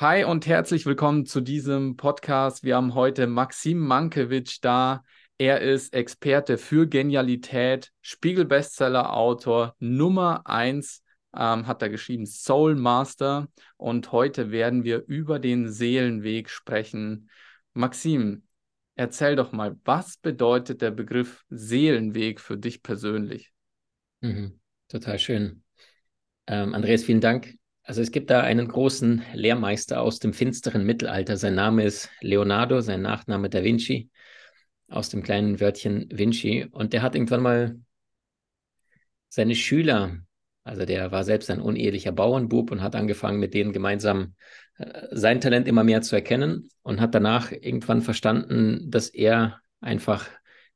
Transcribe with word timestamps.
Hi 0.00 0.24
und 0.24 0.46
herzlich 0.46 0.86
willkommen 0.86 1.26
zu 1.26 1.42
diesem 1.42 1.98
Podcast. 1.98 2.64
Wir 2.64 2.76
haben 2.76 2.94
heute 2.94 3.26
Maxim 3.26 3.80
Mankiewicz 3.80 4.58
da. 4.60 5.04
Er 5.36 5.60
ist 5.60 5.92
Experte 5.92 6.56
für 6.56 6.88
Genialität, 6.88 7.92
Spiegel-Bestseller-Autor 8.00 9.76
Nummer 9.78 10.46
1, 10.46 11.02
ähm, 11.36 11.66
hat 11.66 11.82
er 11.82 11.90
geschrieben, 11.90 12.24
Soul 12.24 12.76
Master. 12.76 13.48
Und 13.76 14.10
heute 14.10 14.50
werden 14.50 14.84
wir 14.84 15.04
über 15.06 15.38
den 15.38 15.70
Seelenweg 15.70 16.48
sprechen. 16.48 17.28
Maxim, 17.74 18.44
erzähl 18.94 19.36
doch 19.36 19.52
mal, 19.52 19.76
was 19.84 20.16
bedeutet 20.16 20.80
der 20.80 20.92
Begriff 20.92 21.44
Seelenweg 21.50 22.40
für 22.40 22.56
dich 22.56 22.82
persönlich? 22.82 23.52
Mhm, 24.22 24.60
total 24.88 25.18
schön. 25.18 25.62
Ähm, 26.46 26.72
Andreas, 26.72 27.04
vielen 27.04 27.20
Dank 27.20 27.59
also 27.90 28.02
es 28.02 28.12
gibt 28.12 28.30
da 28.30 28.42
einen 28.42 28.68
großen 28.68 29.24
Lehrmeister 29.34 30.00
aus 30.00 30.20
dem 30.20 30.32
finsteren 30.32 30.86
Mittelalter. 30.86 31.36
Sein 31.36 31.56
Name 31.56 31.82
ist 31.82 32.08
Leonardo, 32.20 32.82
sein 32.82 33.02
Nachname 33.02 33.50
Da 33.50 33.64
Vinci, 33.64 34.10
aus 34.86 35.08
dem 35.08 35.24
kleinen 35.24 35.58
Wörtchen 35.58 36.06
Vinci. 36.08 36.68
Und 36.70 36.92
der 36.92 37.02
hat 37.02 37.16
irgendwann 37.16 37.42
mal 37.42 37.80
seine 39.28 39.56
Schüler, 39.56 40.18
also 40.62 40.84
der 40.84 41.10
war 41.10 41.24
selbst 41.24 41.50
ein 41.50 41.60
unehelicher 41.60 42.12
Bauernbub 42.12 42.70
und 42.70 42.80
hat 42.80 42.94
angefangen, 42.94 43.40
mit 43.40 43.54
denen 43.54 43.72
gemeinsam 43.72 44.36
äh, 44.78 45.08
sein 45.10 45.40
Talent 45.40 45.66
immer 45.66 45.82
mehr 45.82 46.00
zu 46.00 46.14
erkennen 46.14 46.68
und 46.82 47.00
hat 47.00 47.12
danach 47.12 47.50
irgendwann 47.50 48.02
verstanden, 48.02 48.88
dass 48.88 49.08
er 49.08 49.58
einfach 49.80 50.28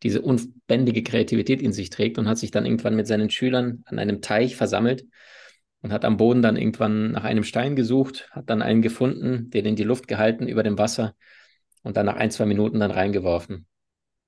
diese 0.02 0.20
unbändige 0.20 1.04
Kreativität 1.04 1.62
in 1.62 1.72
sich 1.72 1.90
trägt 1.90 2.18
und 2.18 2.26
hat 2.26 2.38
sich 2.38 2.50
dann 2.50 2.66
irgendwann 2.66 2.96
mit 2.96 3.06
seinen 3.06 3.30
Schülern 3.30 3.84
an 3.84 4.00
einem 4.00 4.20
Teich 4.20 4.56
versammelt 4.56 5.04
und 5.84 5.92
hat 5.92 6.06
am 6.06 6.16
Boden 6.16 6.40
dann 6.40 6.56
irgendwann 6.56 7.10
nach 7.10 7.24
einem 7.24 7.44
Stein 7.44 7.76
gesucht, 7.76 8.30
hat 8.30 8.48
dann 8.48 8.62
einen 8.62 8.80
gefunden, 8.80 9.50
den 9.50 9.66
in 9.66 9.76
die 9.76 9.84
Luft 9.84 10.08
gehalten 10.08 10.48
über 10.48 10.62
dem 10.62 10.78
Wasser 10.78 11.14
und 11.82 11.98
dann 11.98 12.06
nach 12.06 12.16
ein, 12.16 12.30
zwei 12.30 12.46
Minuten 12.46 12.80
dann 12.80 12.90
reingeworfen. 12.90 13.66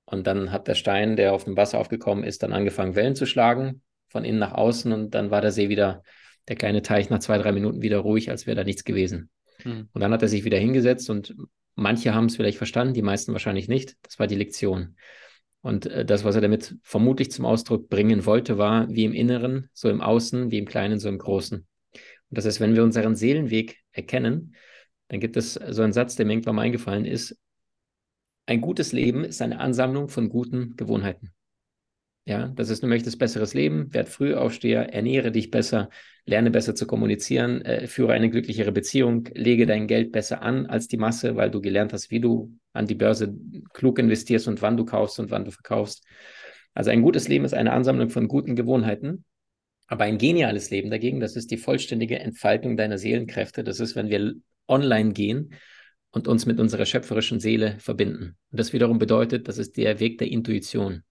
Und 0.05 0.27
dann 0.27 0.51
hat 0.51 0.67
der 0.67 0.75
Stein, 0.75 1.15
der 1.15 1.33
auf 1.33 1.45
dem 1.45 1.57
Wasser 1.57 1.79
aufgekommen 1.79 2.23
ist, 2.23 2.43
dann 2.43 2.53
angefangen, 2.53 2.93
Wellen 2.93 3.15
zu 3.15 3.25
schlagen, 3.25 3.81
von 4.07 4.23
innen 4.23 4.37
nach 4.37 4.51
außen 4.51 4.91
und 4.91 5.15
dann 5.15 5.31
war 5.31 5.41
der 5.41 5.51
See 5.51 5.67
wieder, 5.67 6.03
der 6.47 6.57
kleine 6.57 6.83
Teich 6.83 7.09
nach 7.09 7.19
zwei, 7.19 7.39
drei 7.39 7.51
Minuten 7.51 7.81
wieder 7.81 7.97
ruhig, 7.97 8.29
als 8.29 8.45
wäre 8.45 8.55
da 8.55 8.63
nichts 8.63 8.83
gewesen. 8.83 9.31
Hm. 9.63 9.89
Und 9.91 9.99
dann 9.99 10.11
hat 10.13 10.21
er 10.21 10.27
sich 10.27 10.45
wieder 10.45 10.59
hingesetzt 10.59 11.09
und 11.09 11.35
manche 11.73 12.13
haben 12.13 12.27
es 12.27 12.35
vielleicht 12.35 12.59
verstanden, 12.59 12.93
die 12.93 13.01
meisten 13.01 13.33
wahrscheinlich 13.33 13.67
nicht. 13.67 13.95
Das 14.03 14.19
war 14.19 14.27
die 14.27 14.35
Lektion. 14.35 14.95
Und 15.67 15.85
äh, 15.87 16.05
das, 16.05 16.23
was 16.23 16.35
er 16.35 16.41
damit 16.41 16.77
vermutlich 16.81 17.29
zum 17.29 17.43
Ausdruck 17.43 17.89
bringen 17.89 18.25
wollte, 18.25 18.57
war 18.57 18.87
wie 18.89 19.03
im 19.03 19.11
Inneren, 19.11 19.69
so 19.73 19.89
im 19.89 19.99
Außen, 19.99 20.49
wie 20.49 20.59
im 20.59 20.65
Kleinen, 20.65 20.97
so 20.97 21.09
im 21.09 21.17
Großen. 21.17 21.57
Und 21.57 22.37
das 22.37 22.45
heißt, 22.45 22.61
wenn 22.61 22.73
wir 22.73 22.85
unseren 22.85 23.17
Seelenweg 23.17 23.77
erkennen, 23.91 24.55
dann 25.09 25.19
gibt 25.19 25.35
es 25.35 25.55
so 25.55 25.81
einen 25.81 25.91
Satz, 25.91 26.15
der 26.15 26.25
mir 26.25 26.31
irgendwann 26.31 26.55
mal 26.55 26.61
eingefallen 26.61 27.03
ist. 27.03 27.37
Ein 28.45 28.61
gutes 28.61 28.93
Leben 28.93 29.25
ist 29.25 29.41
eine 29.41 29.59
Ansammlung 29.59 30.07
von 30.07 30.29
guten 30.29 30.77
Gewohnheiten. 30.77 31.33
Ja, 32.23 32.47
das 32.47 32.69
ist, 32.69 32.83
du 32.83 32.87
möchtest 32.87 33.19
besseres 33.19 33.53
Leben, 33.53 33.93
werd 33.93 34.07
Frühaufsteher, 34.07 34.93
ernähre 34.93 35.33
dich 35.33 35.51
besser, 35.51 35.89
lerne 36.23 36.49
besser 36.49 36.75
zu 36.75 36.87
kommunizieren, 36.87 37.61
äh, 37.63 37.87
führe 37.87 38.13
eine 38.13 38.29
glücklichere 38.29 38.71
Beziehung, 38.71 39.27
lege 39.33 39.65
dein 39.65 39.87
Geld 39.87 40.13
besser 40.13 40.41
an 40.41 40.65
als 40.65 40.87
die 40.87 40.97
Masse, 40.97 41.35
weil 41.35 41.51
du 41.51 41.59
gelernt 41.59 41.91
hast, 41.91 42.09
wie 42.09 42.21
du 42.21 42.57
an 42.77 42.87
die 42.87 42.95
Börse 42.95 43.35
klug 43.73 43.99
investierst 43.99 44.47
und 44.47 44.61
wann 44.61 44.77
du 44.77 44.85
kaufst 44.85 45.19
und 45.19 45.31
wann 45.31 45.45
du 45.45 45.51
verkaufst. 45.51 46.05
Also 46.73 46.91
ein 46.91 47.01
gutes 47.01 47.27
Leben 47.27 47.43
ist 47.43 47.53
eine 47.53 47.73
Ansammlung 47.73 48.09
von 48.09 48.27
guten 48.27 48.55
Gewohnheiten. 48.55 49.25
Aber 49.87 50.03
ein 50.03 50.17
geniales 50.17 50.69
Leben 50.69 50.89
dagegen, 50.89 51.19
das 51.19 51.35
ist 51.35 51.49
die 51.49 51.57
vollständige 51.57 52.19
Entfaltung 52.19 52.75
deiner 52.77 52.97
Seelenkräfte. 52.97 53.63
Das 53.63 53.79
ist, 53.79 53.95
wenn 53.95 54.09
wir 54.09 54.35
online 54.67 55.13
gehen 55.13 55.53
und 56.11 56.27
uns 56.27 56.45
mit 56.45 56.59
unserer 56.59 56.85
schöpferischen 56.85 57.39
Seele 57.39 57.77
verbinden. 57.79 58.37
Und 58.51 58.59
das 58.59 58.73
wiederum 58.73 58.99
bedeutet, 58.99 59.47
das 59.47 59.57
ist 59.57 59.77
der 59.77 59.99
Weg 59.99 60.17
der 60.17 60.29
Intuition. 60.29 61.03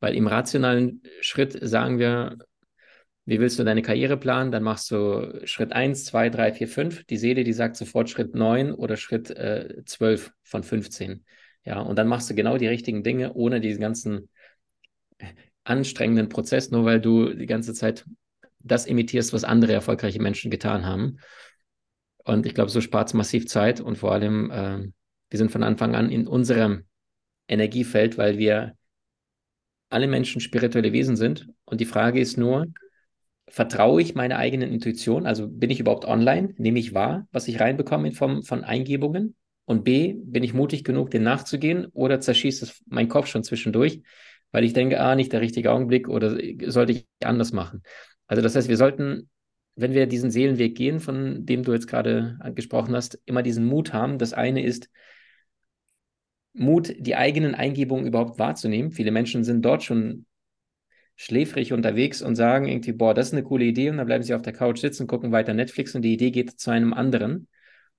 Weil 0.00 0.14
im 0.14 0.26
rationalen 0.26 1.02
Schritt 1.20 1.58
sagen 1.60 1.98
wir, 1.98 2.38
wie 3.26 3.40
willst 3.40 3.58
du 3.58 3.64
deine 3.64 3.82
Karriere 3.82 4.16
planen? 4.16 4.52
Dann 4.52 4.62
machst 4.62 4.90
du 4.90 5.40
Schritt 5.44 5.72
1, 5.72 6.04
2, 6.04 6.30
3, 6.30 6.52
4, 6.52 6.68
5. 6.68 7.04
Die 7.04 7.16
Seele, 7.16 7.42
die 7.42 7.52
sagt 7.52 7.76
sofort 7.76 8.08
Schritt 8.08 8.36
9 8.36 8.72
oder 8.72 8.96
Schritt 8.96 9.30
äh, 9.30 9.82
12 9.84 10.32
von 10.44 10.62
15. 10.62 11.24
Ja, 11.64 11.80
und 11.80 11.98
dann 11.98 12.06
machst 12.06 12.30
du 12.30 12.34
genau 12.36 12.56
die 12.56 12.68
richtigen 12.68 13.02
Dinge, 13.02 13.34
ohne 13.34 13.60
diesen 13.60 13.80
ganzen 13.80 14.28
anstrengenden 15.64 16.28
Prozess, 16.28 16.70
nur 16.70 16.84
weil 16.84 17.00
du 17.00 17.34
die 17.34 17.46
ganze 17.46 17.74
Zeit 17.74 18.06
das 18.62 18.86
imitierst, 18.86 19.32
was 19.32 19.42
andere 19.42 19.72
erfolgreiche 19.72 20.22
Menschen 20.22 20.50
getan 20.50 20.86
haben. 20.86 21.18
Und 22.24 22.46
ich 22.46 22.54
glaube, 22.54 22.70
so 22.70 22.80
spart 22.80 23.08
es 23.08 23.14
massiv 23.14 23.48
Zeit 23.48 23.80
und 23.80 23.98
vor 23.98 24.12
allem, 24.12 24.50
äh, 24.52 24.86
wir 25.30 25.38
sind 25.38 25.50
von 25.50 25.64
Anfang 25.64 25.96
an 25.96 26.10
in 26.10 26.28
unserem 26.28 26.84
Energiefeld, 27.48 28.18
weil 28.18 28.38
wir 28.38 28.76
alle 29.88 30.06
Menschen 30.06 30.40
spirituelle 30.40 30.92
Wesen 30.92 31.16
sind. 31.16 31.48
Und 31.64 31.80
die 31.80 31.84
Frage 31.84 32.20
ist 32.20 32.36
nur, 32.36 32.66
vertraue 33.48 34.02
ich 34.02 34.14
meiner 34.14 34.38
eigenen 34.38 34.72
Intuition? 34.72 35.26
Also 35.26 35.48
bin 35.48 35.70
ich 35.70 35.80
überhaupt 35.80 36.04
online? 36.04 36.54
Nehme 36.58 36.78
ich 36.78 36.94
wahr, 36.94 37.28
was 37.32 37.48
ich 37.48 37.60
reinbekomme 37.60 38.08
in 38.08 38.14
Form 38.14 38.42
von 38.42 38.64
Eingebungen? 38.64 39.36
Und 39.64 39.82
B, 39.82 40.14
bin 40.16 40.44
ich 40.44 40.54
mutig 40.54 40.84
genug, 40.84 41.10
dem 41.10 41.24
nachzugehen 41.24 41.86
oder 41.86 42.20
zerschießt 42.20 42.62
es 42.62 42.82
mein 42.86 43.08
Kopf 43.08 43.26
schon 43.26 43.42
zwischendurch, 43.42 44.00
weil 44.52 44.64
ich 44.64 44.72
denke, 44.72 45.00
ah, 45.00 45.16
nicht 45.16 45.32
der 45.32 45.40
richtige 45.40 45.72
Augenblick 45.72 46.08
oder 46.08 46.38
sollte 46.66 46.92
ich 46.92 47.06
anders 47.22 47.52
machen? 47.52 47.82
Also 48.28 48.42
das 48.42 48.54
heißt, 48.54 48.68
wir 48.68 48.76
sollten, 48.76 49.28
wenn 49.74 49.92
wir 49.92 50.06
diesen 50.06 50.30
Seelenweg 50.30 50.76
gehen, 50.76 51.00
von 51.00 51.44
dem 51.46 51.64
du 51.64 51.72
jetzt 51.72 51.88
gerade 51.88 52.38
gesprochen 52.54 52.94
hast, 52.94 53.20
immer 53.26 53.42
diesen 53.42 53.66
Mut 53.66 53.92
haben. 53.92 54.18
Das 54.18 54.32
eine 54.32 54.62
ist, 54.62 54.88
Mut, 56.52 56.94
die 56.98 57.16
eigenen 57.16 57.54
Eingebungen 57.54 58.06
überhaupt 58.06 58.38
wahrzunehmen. 58.38 58.90
Viele 58.90 59.10
Menschen 59.10 59.44
sind 59.44 59.62
dort 59.62 59.82
schon 59.82 60.26
schläfrig 61.16 61.72
unterwegs 61.72 62.22
und 62.22 62.36
sagen 62.36 62.68
irgendwie, 62.68 62.92
boah, 62.92 63.14
das 63.14 63.28
ist 63.28 63.32
eine 63.32 63.42
coole 63.42 63.64
Idee 63.64 63.90
und 63.90 63.96
dann 63.96 64.06
bleiben 64.06 64.22
sie 64.22 64.34
auf 64.34 64.42
der 64.42 64.52
Couch 64.52 64.78
sitzen, 64.78 65.06
gucken 65.06 65.32
weiter 65.32 65.54
Netflix 65.54 65.94
und 65.94 66.02
die 66.02 66.12
Idee 66.12 66.30
geht 66.30 66.60
zu 66.60 66.70
einem 66.70 66.92
anderen. 66.92 67.48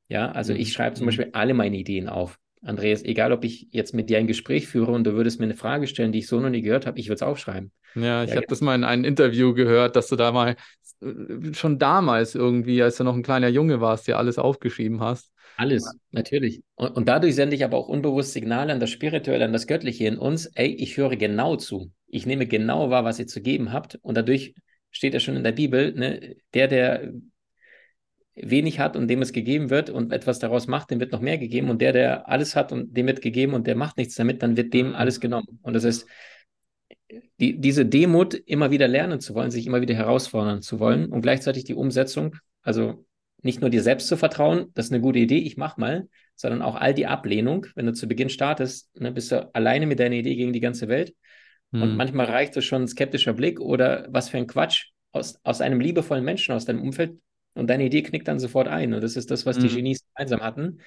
Ja, 0.07 0.31
also 0.31 0.53
ich 0.53 0.71
schreibe 0.71 0.95
zum 0.95 1.05
mhm. 1.05 1.07
Beispiel 1.07 1.29
alle 1.33 1.53
meine 1.53 1.77
Ideen 1.77 2.07
auf. 2.07 2.39
Andreas, 2.61 3.03
egal 3.03 3.31
ob 3.31 3.43
ich 3.43 3.67
jetzt 3.71 3.93
mit 3.93 4.09
dir 4.09 4.17
ein 4.17 4.27
Gespräch 4.27 4.67
führe 4.67 4.91
und 4.91 5.05
du 5.05 5.13
würdest 5.13 5.39
mir 5.39 5.45
eine 5.45 5.55
Frage 5.55 5.87
stellen, 5.87 6.11
die 6.11 6.19
ich 6.19 6.27
so 6.27 6.39
noch 6.39 6.49
nie 6.49 6.61
gehört 6.61 6.85
habe, 6.85 6.99
ich 6.99 7.07
würde 7.07 7.15
es 7.15 7.21
aufschreiben. 7.21 7.71
Ja, 7.95 8.23
ich 8.23 8.31
ja, 8.31 8.37
habe 8.37 8.47
das 8.47 8.61
mal 8.61 8.75
in 8.75 8.83
einem 8.83 9.03
Interview 9.03 9.53
gehört, 9.53 9.95
dass 9.95 10.07
du 10.07 10.15
da 10.15 10.31
mal 10.31 10.55
äh, 11.01 11.53
schon 11.53 11.79
damals 11.79 12.35
irgendwie, 12.35 12.81
als 12.81 12.97
du 12.97 13.03
noch 13.03 13.15
ein 13.15 13.23
kleiner 13.23 13.47
Junge 13.47 13.81
warst, 13.81 14.07
dir 14.07 14.17
alles 14.17 14.37
aufgeschrieben 14.37 15.01
hast. 15.01 15.31
Alles, 15.57 15.91
natürlich. 16.11 16.61
Und, 16.75 16.95
und, 16.95 17.09
dadurch 17.09 17.33
sende 17.33 17.55
ich 17.55 17.63
aber 17.63 17.77
auch 17.77 17.87
unbewusst 17.87 18.31
Signale 18.33 18.71
an 18.71 18.79
das 18.79 18.91
Spirituelle, 18.91 19.43
an 19.43 19.53
das 19.53 19.65
Göttliche 19.65 20.05
in 20.05 20.19
uns. 20.19 20.45
Ey, 20.53 20.67
ich 20.67 20.97
höre 20.97 21.15
genau 21.15 21.55
zu. 21.55 21.91
Ich 22.05 22.27
nehme 22.27 22.45
genau 22.45 22.91
wahr, 22.91 23.03
was 23.03 23.17
ihr 23.17 23.25
zu 23.25 23.41
geben 23.41 23.73
habt. 23.73 23.95
Und 24.03 24.15
dadurch 24.15 24.53
steht 24.91 25.15
ja 25.15 25.19
schon 25.19 25.35
in 25.35 25.43
der 25.43 25.53
Bibel, 25.53 25.93
ne, 25.93 26.35
der, 26.53 26.67
der 26.67 27.11
wenig 28.35 28.79
hat 28.79 28.95
und 28.95 29.07
dem 29.07 29.23
es 29.23 29.33
gegeben 29.33 29.71
wird 29.71 29.89
und 29.89 30.13
etwas 30.13 30.37
daraus 30.37 30.67
macht, 30.67 30.91
dem 30.91 30.99
wird 30.99 31.11
noch 31.11 31.21
mehr 31.21 31.39
gegeben. 31.39 31.71
Und 31.71 31.81
der, 31.81 31.91
der 31.91 32.29
alles 32.29 32.55
hat 32.55 32.71
und 32.71 32.95
dem 32.95 33.07
wird 33.07 33.23
gegeben 33.23 33.55
und 33.55 33.65
der 33.65 33.75
macht 33.75 33.97
nichts 33.97 34.13
damit, 34.13 34.43
dann 34.43 34.57
wird 34.57 34.75
dem 34.75 34.93
alles 34.93 35.19
genommen. 35.19 35.57
Und 35.63 35.73
das 35.73 35.83
ist 35.83 36.07
die, 37.39 37.59
diese 37.59 37.83
Demut, 37.83 38.35
immer 38.35 38.69
wieder 38.69 38.87
lernen 38.87 39.19
zu 39.21 39.33
wollen, 39.33 39.49
sich 39.49 39.65
immer 39.65 39.81
wieder 39.81 39.95
herausfordern 39.95 40.61
zu 40.61 40.79
wollen 40.79 41.07
und 41.07 41.21
gleichzeitig 41.21 41.63
die 41.63 41.73
Umsetzung, 41.73 42.35
also 42.61 43.06
nicht 43.41 43.61
nur 43.61 43.69
dir 43.69 43.83
selbst 43.83 44.07
zu 44.07 44.17
vertrauen, 44.17 44.67
das 44.73 44.87
ist 44.87 44.91
eine 44.91 45.01
gute 45.01 45.19
Idee, 45.19 45.37
ich 45.37 45.57
mach 45.57 45.77
mal, 45.77 46.07
sondern 46.35 46.61
auch 46.61 46.75
all 46.75 46.93
die 46.93 47.07
Ablehnung, 47.07 47.67
wenn 47.75 47.85
du 47.85 47.93
zu 47.93 48.07
Beginn 48.07 48.29
startest, 48.29 48.89
ne, 48.99 49.11
bist 49.11 49.31
du 49.31 49.49
alleine 49.53 49.87
mit 49.87 49.99
deiner 49.99 50.15
Idee 50.15 50.35
gegen 50.35 50.53
die 50.53 50.59
ganze 50.59 50.87
Welt. 50.87 51.15
Hm. 51.71 51.81
Und 51.81 51.97
manchmal 51.97 52.27
reicht 52.27 52.55
es 52.57 52.65
schon 52.65 52.83
ein 52.83 52.87
skeptischer 52.87 53.33
Blick 53.33 53.59
oder 53.59 54.07
was 54.09 54.29
für 54.29 54.37
ein 54.37 54.47
Quatsch 54.47 54.89
aus, 55.11 55.39
aus 55.43 55.61
einem 55.61 55.79
liebevollen 55.79 56.23
Menschen 56.23 56.53
aus 56.53 56.65
deinem 56.65 56.81
Umfeld 56.81 57.17
und 57.55 57.69
deine 57.69 57.85
Idee 57.85 58.03
knickt 58.03 58.27
dann 58.27 58.39
sofort 58.39 58.67
ein. 58.67 58.93
Und 58.93 59.01
das 59.01 59.15
ist 59.15 59.31
das, 59.31 59.45
was 59.45 59.57
hm. 59.57 59.67
die 59.67 59.75
Genies 59.75 60.05
gemeinsam 60.13 60.41
hatten. 60.41 60.79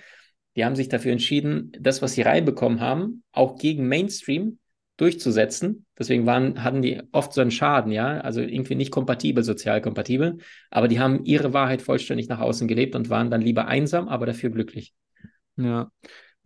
Die 0.56 0.64
haben 0.64 0.76
sich 0.76 0.88
dafür 0.88 1.12
entschieden, 1.12 1.73
das, 1.79 2.02
was 2.02 2.12
sie 2.12 2.23
reinbekommen 2.23 2.81
haben, 2.81 3.23
auch 3.32 3.56
gegen 3.56 3.88
Mainstream 3.88 4.60
durchzusetzen. 5.00 5.87
Deswegen 5.99 6.26
waren, 6.26 6.62
hatten 6.62 6.82
die 6.82 7.02
oft 7.12 7.32
so 7.32 7.41
einen 7.41 7.50
Schaden, 7.50 7.93
ja, 7.93 8.20
also 8.20 8.41
irgendwie 8.41 8.75
nicht 8.75 8.91
kompatibel, 8.91 9.43
sozial 9.43 9.81
kompatibel, 9.81 10.38
aber 10.70 10.88
die 10.88 11.00
haben 11.00 11.25
ihre 11.25 11.52
Wahrheit 11.52 11.82
vollständig 11.82 12.29
nach 12.29 12.41
außen 12.41 12.69
gelebt 12.69 12.94
und 12.94 13.08
waren 13.08 13.31
dann 13.31 13.41
lieber 13.41 13.67
einsam, 13.67 14.08
aber 14.08 14.26
dafür 14.26 14.50
glücklich. 14.50 14.94
Ja. 15.56 15.91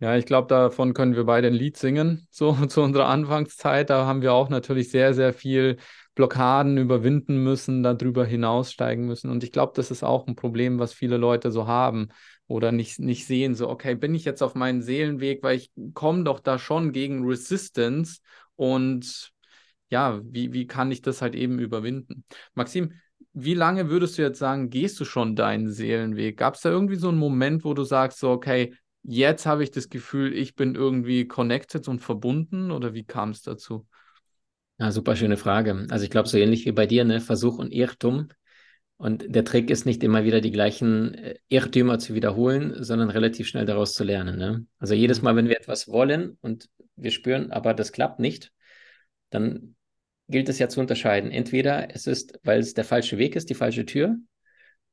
Ja, 0.01 0.17
ich 0.17 0.25
glaube, 0.25 0.49
davon 0.49 0.93
können 0.93 1.15
wir 1.15 1.23
beide 1.23 1.47
ein 1.47 1.53
Lied 1.53 1.77
singen, 1.77 2.27
so 2.29 2.51
zu 2.67 2.81
unserer 2.81 3.07
Anfangszeit. 3.07 3.89
Da 3.89 4.05
haben 4.05 4.21
wir 4.21 4.33
auch 4.33 4.49
natürlich 4.49 4.91
sehr, 4.91 5.13
sehr 5.13 5.33
viel 5.33 5.77
Blockaden 6.15 6.77
überwinden 6.77 7.43
müssen, 7.43 7.81
darüber 7.81 8.25
hinaussteigen 8.25 9.05
müssen. 9.05 9.29
Und 9.29 9.43
ich 9.43 9.53
glaube, 9.53 9.73
das 9.75 9.91
ist 9.91 10.03
auch 10.03 10.27
ein 10.27 10.35
Problem, 10.35 10.79
was 10.79 10.93
viele 10.93 11.17
Leute 11.17 11.49
so 11.49 11.67
haben 11.67 12.09
oder 12.47 12.71
nicht, 12.71 12.99
nicht 12.99 13.25
sehen, 13.25 13.55
so, 13.55 13.69
okay, 13.69 13.95
bin 13.95 14.13
ich 14.15 14.25
jetzt 14.25 14.43
auf 14.43 14.53
meinen 14.53 14.81
Seelenweg, 14.81 15.41
weil 15.43 15.57
ich 15.57 15.71
komme 15.93 16.23
doch 16.23 16.39
da 16.39 16.59
schon 16.59 16.91
gegen 16.91 17.25
Resistance 17.25 18.19
und 18.55 19.31
ja, 19.89 20.19
wie, 20.23 20.53
wie 20.53 20.67
kann 20.67 20.91
ich 20.91 21.01
das 21.01 21.21
halt 21.21 21.35
eben 21.35 21.59
überwinden? 21.59 22.23
Maxim, 22.53 22.93
wie 23.33 23.53
lange 23.53 23.89
würdest 23.89 24.17
du 24.17 24.21
jetzt 24.21 24.39
sagen, 24.39 24.69
gehst 24.69 24.99
du 24.99 25.05
schon 25.05 25.35
deinen 25.35 25.69
Seelenweg? 25.69 26.37
Gab 26.37 26.55
es 26.55 26.61
da 26.61 26.69
irgendwie 26.69 26.95
so 26.95 27.09
einen 27.09 27.17
Moment, 27.17 27.63
wo 27.63 27.73
du 27.73 27.83
sagst, 27.83 28.19
so, 28.19 28.29
okay, 28.29 28.73
jetzt 29.03 29.45
habe 29.45 29.63
ich 29.63 29.71
das 29.71 29.89
Gefühl, 29.89 30.33
ich 30.33 30.55
bin 30.55 30.75
irgendwie 30.75 31.27
connected 31.27 31.87
und 31.87 31.99
verbunden 31.99 32.71
oder 32.71 32.93
wie 32.93 33.03
kam 33.03 33.31
es 33.31 33.41
dazu? 33.41 33.85
Ja, 34.79 34.91
super 34.91 35.15
schöne 35.15 35.37
Frage. 35.37 35.85
Also 35.89 36.03
ich 36.03 36.09
glaube, 36.09 36.27
so 36.27 36.37
ähnlich 36.37 36.65
wie 36.65 36.71
bei 36.71 36.85
dir, 36.85 37.05
ne? 37.05 37.21
Versuch 37.21 37.57
und 37.59 37.71
Irrtum. 37.71 38.29
Und 38.97 39.25
der 39.27 39.43
Trick 39.43 39.69
ist 39.69 39.85
nicht 39.85 40.03
immer 40.03 40.23
wieder 40.23 40.39
die 40.39 40.51
gleichen 40.51 41.13
äh, 41.15 41.35
Irrtümer 41.49 41.99
zu 41.99 42.13
wiederholen, 42.13 42.81
sondern 42.81 43.09
relativ 43.09 43.47
schnell 43.47 43.65
daraus 43.65 43.93
zu 43.93 44.05
lernen. 44.05 44.37
Ne? 44.37 44.65
Also 44.79 44.93
jedes 44.93 45.19
mhm. 45.19 45.25
Mal, 45.25 45.35
wenn 45.35 45.49
wir 45.49 45.57
etwas 45.57 45.87
wollen 45.89 46.37
und 46.41 46.69
wir 46.95 47.11
spüren, 47.11 47.51
aber 47.51 47.73
das 47.73 47.91
klappt 47.91 48.19
nicht, 48.19 48.51
dann 49.29 49.75
gilt 50.27 50.49
es 50.49 50.59
ja 50.59 50.69
zu 50.69 50.79
unterscheiden. 50.79 51.31
Entweder 51.31 51.93
es 51.93 52.07
ist, 52.07 52.39
weil 52.43 52.59
es 52.59 52.73
der 52.73 52.85
falsche 52.85 53.17
Weg 53.17 53.35
ist, 53.35 53.49
die 53.49 53.55
falsche 53.55 53.85
Tür, 53.85 54.17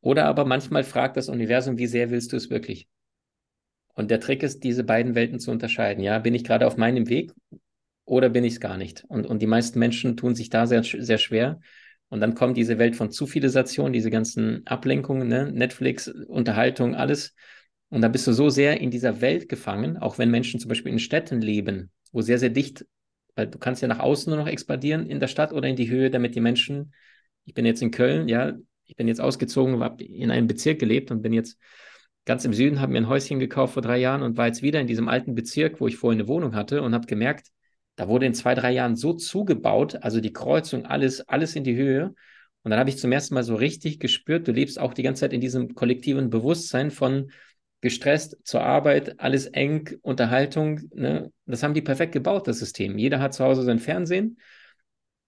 oder 0.00 0.26
aber 0.26 0.44
manchmal 0.44 0.84
fragt 0.84 1.16
das 1.16 1.28
Universum, 1.28 1.78
wie 1.78 1.86
sehr 1.86 2.10
willst 2.10 2.32
du 2.32 2.36
es 2.36 2.50
wirklich? 2.50 2.88
Und 3.94 4.10
der 4.10 4.20
Trick 4.20 4.42
ist, 4.42 4.64
diese 4.64 4.84
beiden 4.84 5.14
Welten 5.14 5.38
zu 5.38 5.50
unterscheiden. 5.50 6.02
Ja, 6.02 6.18
bin 6.18 6.34
ich 6.34 6.44
gerade 6.44 6.66
auf 6.66 6.76
meinem 6.76 7.08
Weg 7.08 7.32
oder 8.04 8.28
bin 8.30 8.44
ich 8.44 8.54
es 8.54 8.60
gar 8.60 8.76
nicht? 8.76 9.04
Und, 9.08 9.26
und 9.26 9.40
die 9.40 9.46
meisten 9.46 9.78
Menschen 9.78 10.16
tun 10.16 10.34
sich 10.34 10.50
da 10.50 10.66
sehr, 10.66 10.82
sehr 10.82 11.18
schwer. 11.18 11.60
Und 12.08 12.20
dann 12.20 12.34
kommt 12.34 12.56
diese 12.56 12.78
Welt 12.78 12.96
von 12.96 13.10
Zufilisation, 13.10 13.92
diese 13.92 14.10
ganzen 14.10 14.66
Ablenkungen, 14.66 15.28
ne? 15.28 15.50
Netflix, 15.50 16.08
Unterhaltung, 16.08 16.94
alles. 16.94 17.34
Und 17.92 18.00
dann 18.00 18.10
bist 18.10 18.26
du 18.26 18.32
so 18.32 18.48
sehr 18.48 18.80
in 18.80 18.90
dieser 18.90 19.20
Welt 19.20 19.50
gefangen, 19.50 19.98
auch 19.98 20.16
wenn 20.16 20.30
Menschen 20.30 20.58
zum 20.58 20.70
Beispiel 20.70 20.92
in 20.92 20.98
Städten 20.98 21.42
leben, 21.42 21.90
wo 22.10 22.22
sehr, 22.22 22.38
sehr 22.38 22.48
dicht, 22.48 22.86
weil 23.36 23.48
du 23.48 23.58
kannst 23.58 23.82
ja 23.82 23.88
nach 23.88 23.98
außen 23.98 24.30
nur 24.30 24.40
noch 24.40 24.48
expandieren 24.48 25.04
in 25.04 25.20
der 25.20 25.26
Stadt 25.26 25.52
oder 25.52 25.68
in 25.68 25.76
die 25.76 25.90
Höhe, 25.90 26.08
damit 26.08 26.34
die 26.34 26.40
Menschen, 26.40 26.94
ich 27.44 27.52
bin 27.52 27.66
jetzt 27.66 27.82
in 27.82 27.90
Köln, 27.90 28.28
ja, 28.28 28.54
ich 28.86 28.96
bin 28.96 29.08
jetzt 29.08 29.20
ausgezogen, 29.20 29.78
habe 29.80 30.02
in 30.02 30.30
einem 30.30 30.46
Bezirk 30.46 30.78
gelebt 30.78 31.10
und 31.10 31.20
bin 31.20 31.34
jetzt 31.34 31.58
ganz 32.24 32.46
im 32.46 32.54
Süden, 32.54 32.80
habe 32.80 32.92
mir 32.92 32.98
ein 32.98 33.08
Häuschen 33.08 33.38
gekauft 33.38 33.74
vor 33.74 33.82
drei 33.82 33.98
Jahren 33.98 34.22
und 34.22 34.38
war 34.38 34.46
jetzt 34.46 34.62
wieder 34.62 34.80
in 34.80 34.86
diesem 34.86 35.08
alten 35.08 35.34
Bezirk, 35.34 35.78
wo 35.78 35.86
ich 35.86 35.98
vorher 35.98 36.18
eine 36.18 36.28
Wohnung 36.28 36.54
hatte 36.54 36.80
und 36.80 36.94
habe 36.94 37.06
gemerkt, 37.06 37.48
da 37.96 38.08
wurde 38.08 38.24
in 38.24 38.32
zwei, 38.32 38.54
drei 38.54 38.72
Jahren 38.72 38.96
so 38.96 39.12
zugebaut, 39.12 39.96
also 40.00 40.22
die 40.22 40.32
Kreuzung, 40.32 40.86
alles, 40.86 41.28
alles 41.28 41.56
in 41.56 41.64
die 41.64 41.76
Höhe. 41.76 42.14
Und 42.62 42.70
dann 42.70 42.80
habe 42.80 42.88
ich 42.88 42.96
zum 42.96 43.12
ersten 43.12 43.34
Mal 43.34 43.44
so 43.44 43.54
richtig 43.54 44.00
gespürt, 44.00 44.48
du 44.48 44.52
lebst 44.52 44.80
auch 44.80 44.94
die 44.94 45.02
ganze 45.02 45.20
Zeit 45.20 45.34
in 45.34 45.42
diesem 45.42 45.74
kollektiven 45.74 46.30
Bewusstsein 46.30 46.90
von 46.90 47.30
gestresst 47.82 48.38
zur 48.44 48.62
Arbeit, 48.62 49.20
alles 49.20 49.46
eng, 49.46 49.90
Unterhaltung. 50.00 50.80
Ne? 50.94 51.30
Das 51.44 51.62
haben 51.62 51.74
die 51.74 51.82
perfekt 51.82 52.12
gebaut, 52.12 52.48
das 52.48 52.60
System. 52.60 52.96
Jeder 52.96 53.20
hat 53.20 53.34
zu 53.34 53.44
Hause 53.44 53.64
sein 53.64 53.80
Fernsehen. 53.80 54.38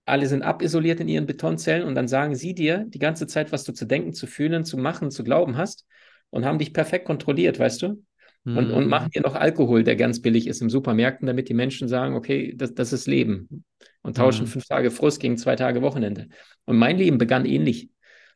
Alle 0.06 0.26
sind 0.26 0.42
abisoliert 0.42 1.00
in 1.00 1.08
ihren 1.08 1.26
Betonzellen 1.26 1.82
und 1.82 1.94
dann 1.94 2.08
sagen 2.08 2.34
sie 2.34 2.54
dir 2.54 2.84
die 2.88 2.98
ganze 2.98 3.26
Zeit, 3.26 3.52
was 3.52 3.64
du 3.64 3.72
zu 3.72 3.86
denken, 3.86 4.12
zu 4.12 4.26
fühlen, 4.26 4.64
zu 4.64 4.78
machen, 4.78 5.10
zu 5.10 5.24
glauben 5.24 5.56
hast 5.56 5.86
und 6.30 6.44
haben 6.44 6.58
dich 6.58 6.72
perfekt 6.72 7.06
kontrolliert, 7.06 7.58
weißt 7.58 7.82
du? 7.82 8.04
Und, 8.46 8.70
und 8.70 8.88
machen 8.88 9.10
dir 9.10 9.22
noch 9.22 9.34
Alkohol, 9.34 9.84
der 9.84 9.96
ganz 9.96 10.20
billig 10.20 10.46
ist 10.46 10.60
im 10.60 10.68
Supermärkten, 10.68 11.26
damit 11.26 11.48
die 11.48 11.54
Menschen 11.54 11.88
sagen, 11.88 12.14
okay, 12.14 12.52
das, 12.54 12.74
das 12.74 12.92
ist 12.92 13.06
Leben. 13.06 13.64
Und 14.02 14.18
tauschen 14.18 14.44
mhm. 14.44 14.48
fünf 14.48 14.66
Tage 14.66 14.90
Frust 14.90 15.18
gegen 15.18 15.38
zwei 15.38 15.56
Tage 15.56 15.80
Wochenende. 15.80 16.28
Und 16.66 16.76
mein 16.76 16.98
Leben 16.98 17.16
begann 17.16 17.46
ähnlich. 17.46 17.88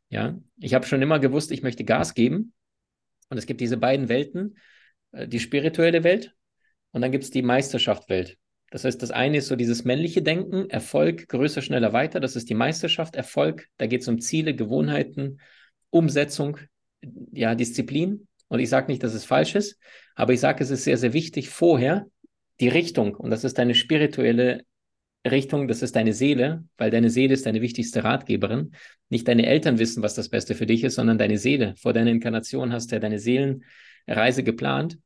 Ja, 0.09 0.39
ich 0.59 0.73
habe 0.73 0.87
schon 0.87 1.03
immer 1.03 1.19
gewusst, 1.19 1.53
ich 1.53 1.63
möchte 1.63 1.85
Gas 1.85 2.15
geben. 2.15 2.55
Und 3.29 3.39
es 3.39 3.47
gibt 3.47 3.61
diese 3.61 3.77
beiden 3.77 4.09
Welten, 4.09 4.59
äh, 5.13 5.29
die 5.29 5.41
spirituelle 5.41 6.05
Welt 6.05 6.35
und 6.93 7.03
dann 7.03 7.13
gibt 7.13 7.25
es 7.25 7.31
die 7.31 7.43
Meisterschaftswelt. 7.43 8.39
Das 8.71 8.85
heißt, 8.85 9.03
das 9.03 9.11
eine 9.11 9.39
ist 9.39 9.49
so 9.49 9.57
dieses 9.57 9.85
männliche 9.85 10.23
Denken, 10.23 10.69
Erfolg, 10.69 11.29
größer, 11.29 11.63
schneller, 11.63 11.95
weiter. 11.95 12.21
Das 12.21 12.37
ist 12.37 12.51
die 12.51 12.55
Meisterschaft, 12.55 13.17
Erfolg. 13.17 13.67
Da 13.79 13.87
geht 13.87 14.03
es 14.03 14.09
um 14.09 14.21
Ziele, 14.21 14.55
Gewohnheiten, 14.55 15.41
Umsetzung, 15.91 16.59
ja, 17.33 17.55
Disziplin. 17.55 18.29
Und 18.49 18.61
ich 18.61 18.69
sage 18.69 18.89
nicht, 18.89 19.03
dass 19.03 19.15
es 19.15 19.25
falsch 19.25 19.55
ist, 19.55 19.79
aber 20.15 20.33
ich 20.33 20.41
sage, 20.41 20.63
es 20.63 20.71
ist 20.71 20.85
sehr, 20.85 20.99
sehr 20.99 21.13
wichtig, 21.13 21.49
vorher 21.49 22.07
die 22.61 22.69
Richtung, 22.69 23.15
und 23.15 23.31
das 23.31 23.45
ist 23.45 23.59
deine 23.59 23.75
spirituelle 23.75 24.65
Richtung, 25.27 25.69
das 25.69 25.83
ist 25.83 25.97
deine 25.97 26.13
Seele, 26.13 26.65
weil 26.77 26.91
deine 26.91 27.11
Seele 27.11 27.35
ist 27.35 27.47
deine 27.47 27.61
wichtigste 27.61 28.05
Ratgeberin. 28.05 28.73
Nicht 29.09 29.27
deine 29.29 29.47
Eltern 29.47 29.79
wissen, 29.79 30.03
was 30.03 30.15
das 30.15 30.29
Beste 30.29 30.55
für 30.55 30.67
dich 30.67 30.85
ist, 30.85 30.95
sondern 30.95 31.19
deine 31.19 31.39
Seele. 31.39 31.75
Vor 31.77 31.93
deiner 31.93 32.11
Inkarnation 32.11 32.73
hast 32.73 32.91
du 32.91 32.97
ja 32.97 33.01
deine 33.01 33.19
Seelenreise 33.19 34.43
geplant. 34.43 34.99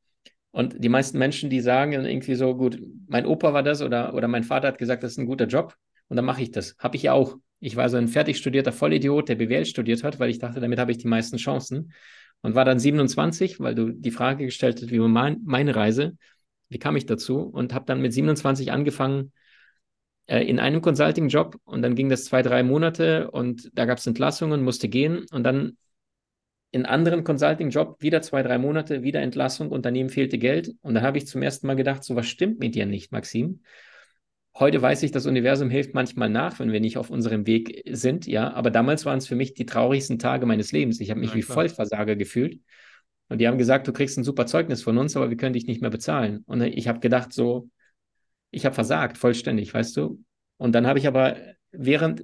Und 0.51 0.83
die 0.83 0.89
meisten 0.89 1.17
Menschen, 1.17 1.49
die 1.49 1.61
sagen 1.61 1.93
dann 1.93 2.05
irgendwie 2.05 2.35
so, 2.35 2.55
gut, 2.55 2.79
mein 3.07 3.25
Opa 3.25 3.53
war 3.53 3.63
das 3.63 3.81
oder, 3.81 4.13
oder 4.13 4.27
mein 4.27 4.43
Vater 4.43 4.67
hat 4.67 4.77
gesagt, 4.77 5.03
das 5.03 5.13
ist 5.13 5.17
ein 5.17 5.25
guter 5.25 5.47
Job 5.47 5.75
und 6.09 6.15
dann 6.15 6.25
mache 6.25 6.43
ich 6.43 6.51
das. 6.51 6.75
Habe 6.77 6.95
ich 6.95 7.03
ja 7.03 7.13
auch. 7.13 7.37
Ich 7.59 7.75
war 7.75 7.89
so 7.89 7.97
ein 7.97 8.07
fertig 8.07 8.37
studierter 8.37 8.71
Vollidiot, 8.71 9.29
der 9.29 9.35
BWL 9.35 9.65
studiert 9.65 10.03
hat, 10.03 10.19
weil 10.19 10.29
ich 10.29 10.37
dachte, 10.37 10.59
damit 10.59 10.77
habe 10.77 10.91
ich 10.91 10.99
die 10.99 11.07
meisten 11.07 11.37
Chancen 11.37 11.93
und 12.41 12.55
war 12.55 12.65
dann 12.65 12.77
27, 12.77 13.59
weil 13.61 13.73
du 13.73 13.89
die 13.89 14.11
Frage 14.11 14.45
gestellt 14.45 14.79
hast, 14.81 14.91
wie 14.91 14.99
war 14.99 15.07
mein, 15.07 15.41
meine 15.43 15.75
Reise, 15.75 16.17
wie 16.69 16.77
kam 16.77 16.97
ich 16.97 17.07
dazu 17.07 17.39
und 17.39 17.73
habe 17.73 17.85
dann 17.85 18.01
mit 18.01 18.13
27 18.13 18.71
angefangen 18.71 19.31
in 20.27 20.59
einem 20.59 20.81
Consulting-Job 20.81 21.57
und 21.65 21.81
dann 21.81 21.95
ging 21.95 22.09
das 22.09 22.25
zwei, 22.25 22.41
drei 22.41 22.63
Monate 22.63 23.29
und 23.31 23.69
da 23.77 23.85
gab 23.85 23.97
es 23.97 24.07
Entlassungen, 24.07 24.63
musste 24.63 24.87
gehen 24.87 25.25
und 25.31 25.43
dann 25.43 25.77
in 26.71 26.85
anderen 26.85 27.23
Consulting-Job 27.23 27.97
wieder 28.01 28.21
zwei, 28.21 28.41
drei 28.41 28.57
Monate, 28.57 29.03
wieder 29.03 29.21
Entlassung, 29.21 29.69
Unternehmen 29.69 30.09
fehlte 30.09 30.37
Geld 30.37 30.71
und 30.81 30.93
dann 30.95 31.03
habe 31.03 31.17
ich 31.17 31.27
zum 31.27 31.41
ersten 31.41 31.67
Mal 31.67 31.75
gedacht, 31.75 32.03
so 32.03 32.15
was 32.15 32.27
stimmt 32.27 32.59
mit 32.59 32.73
dir 32.73 32.85
nicht, 32.85 33.11
Maxim. 33.11 33.61
Heute 34.55 34.81
weiß 34.81 35.03
ich, 35.03 35.11
das 35.11 35.25
Universum 35.25 35.69
hilft 35.69 35.93
manchmal 35.93 36.29
nach, 36.29 36.59
wenn 36.59 36.71
wir 36.71 36.79
nicht 36.79 36.97
auf 36.97 37.09
unserem 37.09 37.45
Weg 37.47 37.83
sind, 37.89 38.27
ja. 38.27 38.53
Aber 38.53 38.69
damals 38.69 39.03
waren 39.03 39.17
es 39.17 39.27
für 39.27 39.35
mich 39.35 39.55
die 39.55 39.65
traurigsten 39.65 40.19
Tage 40.19 40.45
meines 40.45 40.71
Lebens. 40.71 40.99
Ich 40.99 41.09
habe 41.09 41.19
mich 41.19 41.31
ja, 41.31 41.35
wie 41.37 41.41
Vollversager 41.41 42.15
gefühlt. 42.15 42.59
Und 43.29 43.39
die 43.39 43.47
haben 43.47 43.57
gesagt, 43.57 43.87
du 43.87 43.93
kriegst 43.93 44.17
ein 44.17 44.23
super 44.23 44.45
Zeugnis 44.45 44.83
von 44.83 44.97
uns, 44.99 45.17
aber 45.17 45.31
wir 45.31 45.37
können 45.37 45.53
dich 45.53 45.65
nicht 45.65 45.81
mehr 45.81 45.89
bezahlen. 45.89 46.43
Und 46.45 46.61
ich 46.61 46.87
habe 46.87 46.99
gedacht, 46.99 47.33
so, 47.33 47.69
ich 48.53 48.65
habe 48.65 48.75
versagt, 48.75 49.17
vollständig, 49.17 49.73
weißt 49.73 49.97
du. 49.97 50.23
Und 50.57 50.73
dann 50.73 50.87
habe 50.87 50.99
ich 50.99 51.07
aber, 51.07 51.37
während 51.71 52.23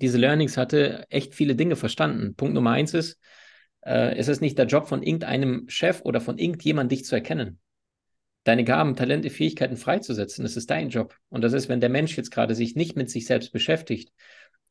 diese 0.00 0.18
Learnings 0.18 0.56
hatte, 0.56 1.04
echt 1.08 1.34
viele 1.34 1.54
Dinge 1.54 1.76
verstanden. 1.76 2.34
Punkt 2.34 2.54
Nummer 2.54 2.72
eins 2.72 2.94
ist, 2.94 3.18
äh, 3.82 4.16
es 4.16 4.28
ist 4.28 4.40
nicht 4.40 4.58
der 4.58 4.66
Job 4.66 4.88
von 4.88 5.02
irgendeinem 5.02 5.68
Chef 5.68 6.02
oder 6.02 6.20
von 6.20 6.38
irgendjemandem, 6.38 6.96
dich 6.98 7.04
zu 7.06 7.14
erkennen 7.14 7.60
deine 8.48 8.64
Gaben, 8.64 8.96
Talente, 8.96 9.28
Fähigkeiten 9.28 9.76
freizusetzen. 9.76 10.42
Das 10.42 10.56
ist 10.56 10.70
dein 10.70 10.88
Job. 10.88 11.14
Und 11.28 11.42
das 11.42 11.52
ist, 11.52 11.68
wenn 11.68 11.80
der 11.80 11.90
Mensch 11.90 12.16
jetzt 12.16 12.30
gerade 12.30 12.54
sich 12.54 12.76
nicht 12.76 12.96
mit 12.96 13.10
sich 13.10 13.26
selbst 13.26 13.52
beschäftigt, 13.52 14.10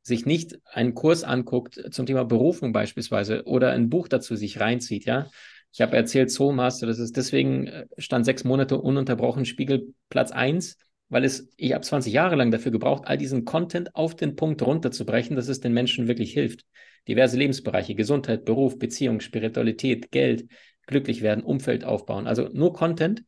sich 0.02 0.26
nicht 0.26 0.58
einen 0.66 0.96
Kurs 0.96 1.24
anguckt 1.24 1.80
zum 1.92 2.08
Thema 2.08 2.26
Berufung 2.26 2.74
beispielsweise 2.74 3.44
oder 3.46 3.72
ein 3.72 3.90
Buch 3.90 4.08
dazu 4.08 4.36
sich 4.36 4.60
reinzieht, 4.60 5.06
ja. 5.06 5.30
Ich 5.74 5.82
habe 5.82 5.96
erzählt, 5.96 6.32
Soulmaster, 6.32 6.88
das 6.88 7.00
ist 7.00 7.18
deswegen 7.18 7.68
äh, 7.68 7.88
stand 7.98 8.26
sechs 8.26 8.44
Monate 8.44 8.78
ununterbrochen 8.80 9.46
Spiegel 9.46 9.94
Platz 10.10 10.32
eins, 10.32 10.78
weil 11.10 11.24
es, 11.24 11.50
ich 11.58 11.74
habe 11.74 11.86
20 11.86 12.12
Jahre 12.12 12.36
lang 12.36 12.52
dafür 12.52 12.72
gebraucht, 12.72 13.04
all 13.06 13.18
diesen 13.18 13.46
Content 13.46 13.96
auf 13.96 14.16
den 14.16 14.36
Punkt 14.36 14.62
runterzubrechen, 14.62 15.36
dass 15.36 15.48
es 15.48 15.60
den 15.60 15.74
Menschen 15.74 16.08
wirklich 16.08 16.34
hilft. 16.34 16.66
Diverse 17.08 17.38
Lebensbereiche, 17.38 17.96
Gesundheit, 17.96 18.44
Beruf, 18.44 18.78
Beziehung, 18.78 19.22
Spiritualität, 19.22 20.12
Geld, 20.12 20.50
glücklich 20.88 21.22
werden, 21.22 21.44
Umfeld 21.44 21.84
aufbauen. 21.84 22.28
Also 22.28 22.50
nur 22.52 22.74
Content, 22.74 23.24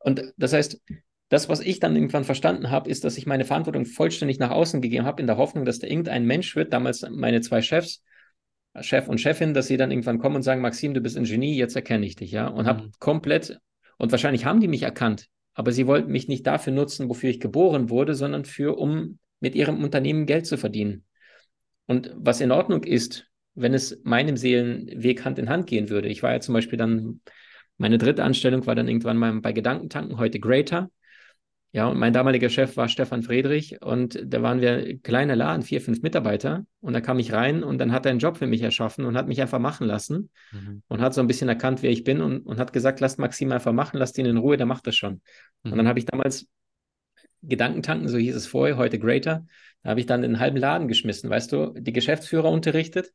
und 0.00 0.32
das 0.36 0.52
heißt, 0.52 0.80
das, 1.28 1.48
was 1.48 1.60
ich 1.60 1.78
dann 1.78 1.94
irgendwann 1.94 2.24
verstanden 2.24 2.70
habe, 2.70 2.90
ist, 2.90 3.04
dass 3.04 3.16
ich 3.16 3.26
meine 3.26 3.44
Verantwortung 3.44 3.86
vollständig 3.86 4.38
nach 4.38 4.50
außen 4.50 4.80
gegeben 4.80 5.06
habe, 5.06 5.20
in 5.20 5.26
der 5.26 5.36
Hoffnung, 5.36 5.64
dass 5.64 5.78
da 5.78 5.86
irgendein 5.86 6.24
Mensch 6.24 6.56
wird, 6.56 6.72
damals 6.72 7.06
meine 7.08 7.40
zwei 7.40 7.62
Chefs, 7.62 8.02
Chef 8.80 9.08
und 9.08 9.20
Chefin, 9.20 9.54
dass 9.54 9.66
sie 9.66 9.76
dann 9.76 9.90
irgendwann 9.90 10.18
kommen 10.18 10.36
und 10.36 10.42
sagen, 10.42 10.60
Maxim, 10.60 10.94
du 10.94 11.00
bist 11.00 11.16
ein 11.16 11.24
Genie, 11.24 11.56
jetzt 11.56 11.76
erkenne 11.76 12.06
ich 12.06 12.16
dich, 12.16 12.30
ja. 12.30 12.46
Und 12.46 12.64
mhm. 12.64 12.68
habe 12.68 12.90
komplett, 12.98 13.58
und 13.98 14.12
wahrscheinlich 14.12 14.44
haben 14.44 14.60
die 14.60 14.68
mich 14.68 14.82
erkannt, 14.82 15.26
aber 15.54 15.72
sie 15.72 15.86
wollten 15.86 16.12
mich 16.12 16.28
nicht 16.28 16.46
dafür 16.46 16.72
nutzen, 16.72 17.08
wofür 17.08 17.30
ich 17.30 17.40
geboren 17.40 17.90
wurde, 17.90 18.14
sondern 18.14 18.44
für, 18.44 18.78
um 18.78 19.18
mit 19.40 19.54
ihrem 19.54 19.82
Unternehmen 19.82 20.26
Geld 20.26 20.46
zu 20.46 20.56
verdienen. 20.56 21.04
Und 21.86 22.12
was 22.16 22.40
in 22.40 22.52
Ordnung 22.52 22.84
ist, 22.84 23.26
wenn 23.54 23.74
es 23.74 24.00
meinem 24.04 24.36
Seelenweg 24.36 25.24
Hand 25.24 25.38
in 25.38 25.48
Hand 25.48 25.66
gehen 25.66 25.90
würde. 25.90 26.08
Ich 26.08 26.22
war 26.22 26.32
ja 26.32 26.40
zum 26.40 26.54
Beispiel 26.54 26.78
dann 26.78 27.20
meine 27.80 27.96
dritte 27.96 28.22
Anstellung 28.22 28.66
war 28.66 28.74
dann 28.74 28.88
irgendwann 28.88 29.16
mal 29.16 29.40
bei 29.40 29.52
Gedankentanken, 29.52 30.18
heute 30.18 30.38
Greater. 30.38 30.90
Ja, 31.72 31.86
und 31.86 31.98
mein 31.98 32.12
damaliger 32.12 32.48
Chef 32.48 32.76
war 32.76 32.88
Stefan 32.88 33.22
Friedrich 33.22 33.80
und 33.80 34.20
da 34.24 34.42
waren 34.42 34.60
wir 34.60 34.98
kleiner 34.98 35.36
Laden, 35.36 35.62
vier, 35.62 35.80
fünf 35.80 36.02
Mitarbeiter. 36.02 36.66
Und 36.80 36.94
da 36.94 37.00
kam 37.00 37.20
ich 37.20 37.32
rein 37.32 37.62
und 37.62 37.78
dann 37.78 37.92
hat 37.92 38.06
er 38.06 38.10
einen 38.10 38.18
Job 38.18 38.38
für 38.38 38.48
mich 38.48 38.62
erschaffen 38.62 39.04
und 39.04 39.16
hat 39.16 39.28
mich 39.28 39.40
einfach 39.40 39.60
machen 39.60 39.86
lassen 39.86 40.30
mhm. 40.50 40.82
und 40.88 41.00
hat 41.00 41.14
so 41.14 41.20
ein 41.20 41.28
bisschen 41.28 41.48
erkannt, 41.48 41.82
wer 41.82 41.90
ich 41.90 42.02
bin 42.02 42.20
und, 42.22 42.40
und 42.40 42.58
hat 42.58 42.72
gesagt, 42.72 42.98
lasst 42.98 43.20
Maxim 43.20 43.52
einfach 43.52 43.72
machen, 43.72 43.98
lasst 43.98 44.18
ihn 44.18 44.26
in 44.26 44.36
Ruhe, 44.36 44.56
der 44.56 44.66
macht 44.66 44.88
das 44.88 44.96
schon. 44.96 45.20
Mhm. 45.62 45.72
Und 45.72 45.78
dann 45.78 45.86
habe 45.86 46.00
ich 46.00 46.06
damals 46.06 46.48
Gedankentanken, 47.42 48.08
so 48.08 48.18
hieß 48.18 48.34
es 48.34 48.48
vorher, 48.48 48.76
heute 48.76 48.98
Greater, 48.98 49.46
da 49.82 49.90
habe 49.90 50.00
ich 50.00 50.06
dann 50.06 50.22
den 50.22 50.40
halben 50.40 50.56
Laden 50.56 50.88
geschmissen, 50.88 51.30
weißt 51.30 51.52
du, 51.52 51.72
die 51.78 51.92
Geschäftsführer 51.92 52.50
unterrichtet 52.50 53.12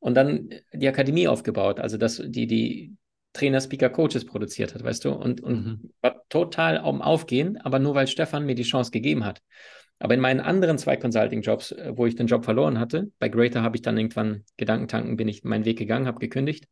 und 0.00 0.14
dann 0.14 0.50
die 0.74 0.88
Akademie 0.88 1.28
aufgebaut, 1.28 1.78
also 1.78 1.96
das, 1.96 2.20
die, 2.24 2.46
die, 2.48 2.96
Trainer, 3.32 3.60
Speaker, 3.60 3.90
Coaches 3.90 4.24
produziert 4.24 4.74
hat, 4.74 4.84
weißt 4.84 5.04
du, 5.04 5.12
und, 5.12 5.40
und 5.40 5.66
mhm. 5.66 5.90
war 6.00 6.22
total 6.28 6.78
am 6.78 7.00
Aufgehen, 7.00 7.58
aber 7.58 7.78
nur 7.78 7.94
weil 7.94 8.06
Stefan 8.06 8.44
mir 8.44 8.54
die 8.54 8.62
Chance 8.62 8.90
gegeben 8.90 9.24
hat. 9.24 9.40
Aber 9.98 10.14
in 10.14 10.20
meinen 10.20 10.40
anderen 10.40 10.78
zwei 10.78 10.96
Consulting-Jobs, 10.96 11.72
äh, 11.72 11.92
wo 11.96 12.06
ich 12.06 12.16
den 12.16 12.26
Job 12.26 12.44
verloren 12.44 12.78
hatte, 12.78 13.10
bei 13.18 13.28
Greater 13.28 13.62
habe 13.62 13.76
ich 13.76 13.82
dann 13.82 13.96
irgendwann 13.96 14.44
Gedankentanken, 14.56 15.16
bin 15.16 15.28
ich 15.28 15.44
meinen 15.44 15.64
Weg 15.64 15.78
gegangen, 15.78 16.06
habe 16.06 16.18
gekündigt, 16.18 16.66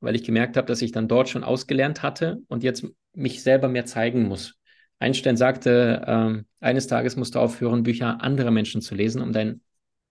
weil 0.00 0.16
ich 0.16 0.24
gemerkt 0.24 0.56
habe, 0.56 0.66
dass 0.66 0.82
ich 0.82 0.92
dann 0.92 1.08
dort 1.08 1.28
schon 1.28 1.44
ausgelernt 1.44 2.02
hatte 2.02 2.38
und 2.48 2.62
jetzt 2.62 2.86
mich 3.14 3.42
selber 3.42 3.68
mehr 3.68 3.86
zeigen 3.86 4.24
muss. 4.26 4.56
Einstein 4.98 5.36
sagte, 5.36 6.44
äh, 6.60 6.64
eines 6.64 6.86
Tages 6.88 7.16
musst 7.16 7.34
du 7.34 7.38
aufhören, 7.38 7.84
Bücher 7.84 8.20
anderer 8.20 8.50
Menschen 8.50 8.80
zu 8.80 8.94
lesen, 8.94 9.22
um 9.22 9.32
dein 9.32 9.60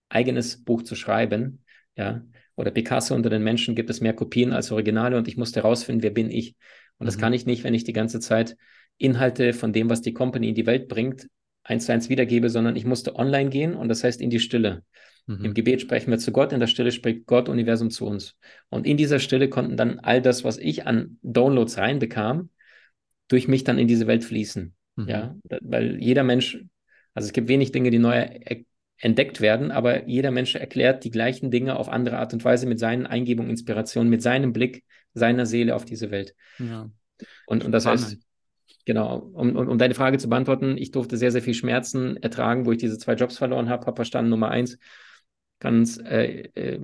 eigenes 0.08 0.64
Buch 0.64 0.82
zu 0.82 0.94
schreiben. 0.94 1.64
Ja, 1.96 2.22
oder 2.56 2.70
Picasso 2.70 3.14
unter 3.14 3.30
den 3.30 3.42
Menschen 3.42 3.74
gibt 3.74 3.90
es 3.90 4.00
mehr 4.00 4.14
Kopien 4.14 4.52
als 4.52 4.72
Originale 4.72 5.16
und 5.16 5.28
ich 5.28 5.36
musste 5.36 5.62
herausfinden, 5.62 6.02
wer 6.02 6.10
bin 6.10 6.30
ich. 6.30 6.56
Und 6.98 7.06
das 7.06 7.16
mhm. 7.16 7.20
kann 7.20 7.32
ich 7.32 7.46
nicht, 7.46 7.64
wenn 7.64 7.74
ich 7.74 7.84
die 7.84 7.92
ganze 7.92 8.18
Zeit 8.18 8.56
Inhalte 8.98 9.52
von 9.52 9.72
dem, 9.72 9.90
was 9.90 10.00
die 10.00 10.14
Company 10.14 10.48
in 10.48 10.54
die 10.54 10.66
Welt 10.66 10.88
bringt, 10.88 11.28
eins 11.62 11.86
zu 11.86 11.92
eins 11.92 12.08
wiedergebe, 12.08 12.48
sondern 12.48 12.76
ich 12.76 12.86
musste 12.86 13.16
online 13.16 13.50
gehen 13.50 13.74
und 13.74 13.88
das 13.88 14.02
heißt 14.02 14.20
in 14.20 14.30
die 14.30 14.40
Stille. 14.40 14.82
Mhm. 15.26 15.44
Im 15.44 15.54
Gebet 15.54 15.80
sprechen 15.80 16.10
wir 16.10 16.18
zu 16.18 16.32
Gott, 16.32 16.52
in 16.52 16.60
der 16.60 16.66
Stille 16.66 16.92
spricht 16.92 17.26
Gott 17.26 17.48
Universum 17.48 17.90
zu 17.90 18.06
uns. 18.06 18.36
Und 18.70 18.86
in 18.86 18.96
dieser 18.96 19.18
Stille 19.18 19.48
konnten 19.48 19.76
dann 19.76 19.98
all 19.98 20.22
das, 20.22 20.44
was 20.44 20.56
ich 20.56 20.86
an 20.86 21.18
Downloads 21.22 21.76
reinbekam, 21.76 22.50
durch 23.28 23.48
mich 23.48 23.64
dann 23.64 23.78
in 23.78 23.88
diese 23.88 24.06
Welt 24.06 24.24
fließen. 24.24 24.74
Mhm. 24.96 25.08
Ja, 25.08 25.36
weil 25.60 26.02
jeder 26.02 26.22
Mensch, 26.22 26.64
also 27.12 27.26
es 27.26 27.32
gibt 27.32 27.48
wenig 27.48 27.72
Dinge, 27.72 27.90
die 27.90 27.98
neu 27.98 28.26
entdeckt 28.98 29.40
werden, 29.40 29.70
aber 29.70 30.06
jeder 30.08 30.30
Mensch 30.30 30.54
erklärt 30.54 31.04
die 31.04 31.10
gleichen 31.10 31.50
Dinge 31.50 31.76
auf 31.76 31.88
andere 31.88 32.18
Art 32.18 32.32
und 32.32 32.44
Weise 32.44 32.66
mit 32.66 32.78
seinen 32.78 33.06
Eingebungen, 33.06 33.50
Inspirationen, 33.50 34.08
mit 34.08 34.22
seinem 34.22 34.52
Blick, 34.52 34.84
seiner 35.12 35.46
Seele 35.46 35.74
auf 35.74 35.84
diese 35.84 36.10
Welt. 36.10 36.34
Ja. 36.58 36.90
Und, 37.46 37.64
und 37.64 37.72
das 37.72 37.86
heißt, 37.86 38.18
genau, 38.84 39.18
um, 39.18 39.56
um, 39.56 39.68
um, 39.68 39.78
deine 39.78 39.94
Frage 39.94 40.18
zu 40.18 40.28
beantworten, 40.28 40.76
ich 40.78 40.90
durfte 40.92 41.16
sehr, 41.16 41.32
sehr 41.32 41.42
viel 41.42 41.54
Schmerzen 41.54 42.16
ertragen, 42.18 42.66
wo 42.66 42.72
ich 42.72 42.78
diese 42.78 42.98
zwei 42.98 43.14
Jobs 43.14 43.36
verloren 43.36 43.68
habe, 43.68 43.86
habe 43.86 43.96
verstanden, 43.96 44.30
Nummer 44.30 44.50
eins, 44.50 44.78
kann's, 45.58 45.98
äh, 45.98 46.48
äh, 46.54 46.80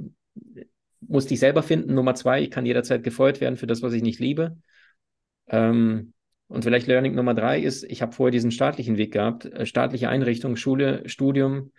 musste 1.00 1.34
ich 1.34 1.40
selber 1.40 1.62
finden, 1.62 1.94
Nummer 1.94 2.14
zwei, 2.14 2.42
ich 2.42 2.50
kann 2.50 2.66
jederzeit 2.66 3.02
gefeuert 3.02 3.40
werden 3.40 3.56
für 3.56 3.66
das, 3.66 3.82
was 3.82 3.92
ich 3.92 4.02
nicht 4.02 4.20
liebe. 4.20 4.56
Ähm, 5.48 6.12
und 6.48 6.64
vielleicht 6.64 6.86
Learning 6.86 7.14
Nummer 7.14 7.34
drei 7.34 7.60
ist, 7.60 7.84
ich 7.84 8.02
habe 8.02 8.12
vorher 8.12 8.30
diesen 8.30 8.50
staatlichen 8.50 8.98
Weg 8.98 9.12
gehabt, 9.12 9.46
äh, 9.46 9.64
staatliche 9.64 10.08
Einrichtung, 10.08 10.56
Schule, 10.56 11.08
Studium, 11.08 11.72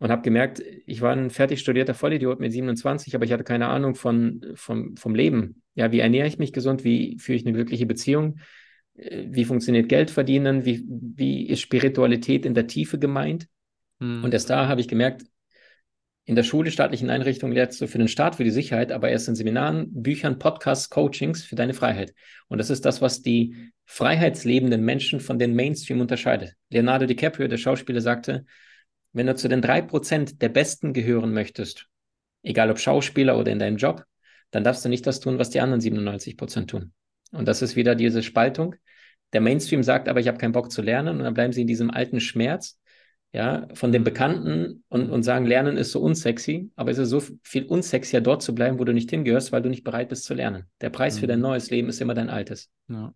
und 0.00 0.10
habe 0.10 0.22
gemerkt, 0.22 0.62
ich 0.86 1.02
war 1.02 1.12
ein 1.12 1.28
fertig 1.28 1.60
studierter 1.60 1.92
Vollidiot 1.94 2.40
mit 2.40 2.52
27, 2.52 3.14
aber 3.14 3.26
ich 3.26 3.32
hatte 3.32 3.44
keine 3.44 3.68
Ahnung 3.68 3.94
von, 3.94 4.44
vom, 4.54 4.96
vom 4.96 5.14
Leben. 5.14 5.62
Ja, 5.74 5.92
wie 5.92 6.00
ernähre 6.00 6.26
ich 6.26 6.38
mich 6.38 6.54
gesund? 6.54 6.84
Wie 6.84 7.18
führe 7.18 7.36
ich 7.36 7.44
eine 7.44 7.52
glückliche 7.52 7.84
Beziehung? 7.84 8.38
Äh, 8.94 9.26
wie 9.28 9.44
funktioniert 9.44 9.90
Geld 9.90 10.10
verdienen? 10.10 10.64
Wie, 10.64 10.84
wie 10.88 11.46
ist 11.46 11.60
Spiritualität 11.60 12.46
in 12.46 12.54
der 12.54 12.66
Tiefe 12.66 12.98
gemeint? 12.98 13.46
Hm. 14.00 14.24
Und 14.24 14.32
erst 14.32 14.48
da 14.48 14.68
habe 14.68 14.80
ich 14.80 14.88
gemerkt, 14.88 15.26
in 16.24 16.34
der 16.34 16.44
Schule, 16.44 16.70
staatlichen 16.70 17.10
Einrichtungen 17.10 17.54
lernst 17.54 17.80
du 17.80 17.86
für 17.86 17.98
den 17.98 18.08
Staat, 18.08 18.36
für 18.36 18.44
die 18.44 18.50
Sicherheit, 18.50 18.92
aber 18.92 19.10
erst 19.10 19.28
in 19.28 19.34
Seminaren, 19.34 19.88
Büchern, 19.90 20.38
Podcasts, 20.38 20.88
Coachings 20.88 21.44
für 21.44 21.56
deine 21.56 21.74
Freiheit. 21.74 22.14
Und 22.48 22.58
das 22.58 22.70
ist 22.70 22.84
das, 22.86 23.02
was 23.02 23.20
die 23.20 23.72
freiheitslebenden 23.84 24.82
Menschen 24.82 25.20
von 25.20 25.38
den 25.38 25.54
Mainstream 25.54 26.00
unterscheidet. 26.00 26.54
Leonardo 26.70 27.06
DiCaprio, 27.06 27.48
der 27.48 27.58
Schauspieler, 27.58 28.00
sagte, 28.00 28.46
wenn 29.12 29.26
du 29.26 29.34
zu 29.34 29.48
den 29.48 29.62
drei 29.62 29.82
Prozent 29.82 30.40
der 30.42 30.48
Besten 30.48 30.92
gehören 30.92 31.32
möchtest, 31.32 31.86
egal 32.42 32.70
ob 32.70 32.78
Schauspieler 32.78 33.38
oder 33.38 33.50
in 33.50 33.58
deinem 33.58 33.76
Job, 33.76 34.04
dann 34.50 34.64
darfst 34.64 34.84
du 34.84 34.88
nicht 34.88 35.06
das 35.06 35.20
tun, 35.20 35.38
was 35.38 35.50
die 35.50 35.60
anderen 35.60 35.80
97 35.80 36.36
Prozent 36.36 36.70
tun. 36.70 36.92
Und 37.32 37.46
das 37.46 37.62
ist 37.62 37.76
wieder 37.76 37.94
diese 37.94 38.22
Spaltung. 38.22 38.74
Der 39.32 39.40
Mainstream 39.40 39.82
sagt 39.82 40.08
aber, 40.08 40.20
ich 40.20 40.28
habe 40.28 40.38
keinen 40.38 40.52
Bock 40.52 40.72
zu 40.72 40.82
lernen 40.82 41.18
und 41.18 41.24
dann 41.24 41.34
bleiben 41.34 41.52
sie 41.52 41.60
in 41.60 41.66
diesem 41.66 41.90
alten 41.90 42.20
Schmerz, 42.20 42.78
ja, 43.32 43.68
von 43.74 43.92
dem 43.92 44.02
Bekannten 44.02 44.82
und, 44.88 45.08
und 45.08 45.22
sagen, 45.22 45.46
Lernen 45.46 45.76
ist 45.76 45.92
so 45.92 46.00
unsexy, 46.00 46.70
aber 46.74 46.90
es 46.90 46.98
ist 46.98 47.10
so 47.10 47.22
viel 47.44 47.64
unsexier, 47.64 48.20
dort 48.20 48.42
zu 48.42 48.56
bleiben, 48.56 48.80
wo 48.80 48.84
du 48.84 48.92
nicht 48.92 49.10
hingehörst, 49.10 49.52
weil 49.52 49.62
du 49.62 49.68
nicht 49.68 49.84
bereit 49.84 50.08
bist 50.08 50.24
zu 50.24 50.34
lernen. 50.34 50.64
Der 50.80 50.90
Preis 50.90 51.16
mhm. 51.16 51.20
für 51.20 51.26
dein 51.28 51.38
mhm. 51.38 51.44
neues 51.44 51.70
Leben 51.70 51.88
ist 51.88 52.00
immer 52.00 52.14
dein 52.14 52.28
altes. 52.28 52.70
Ja. 52.88 53.14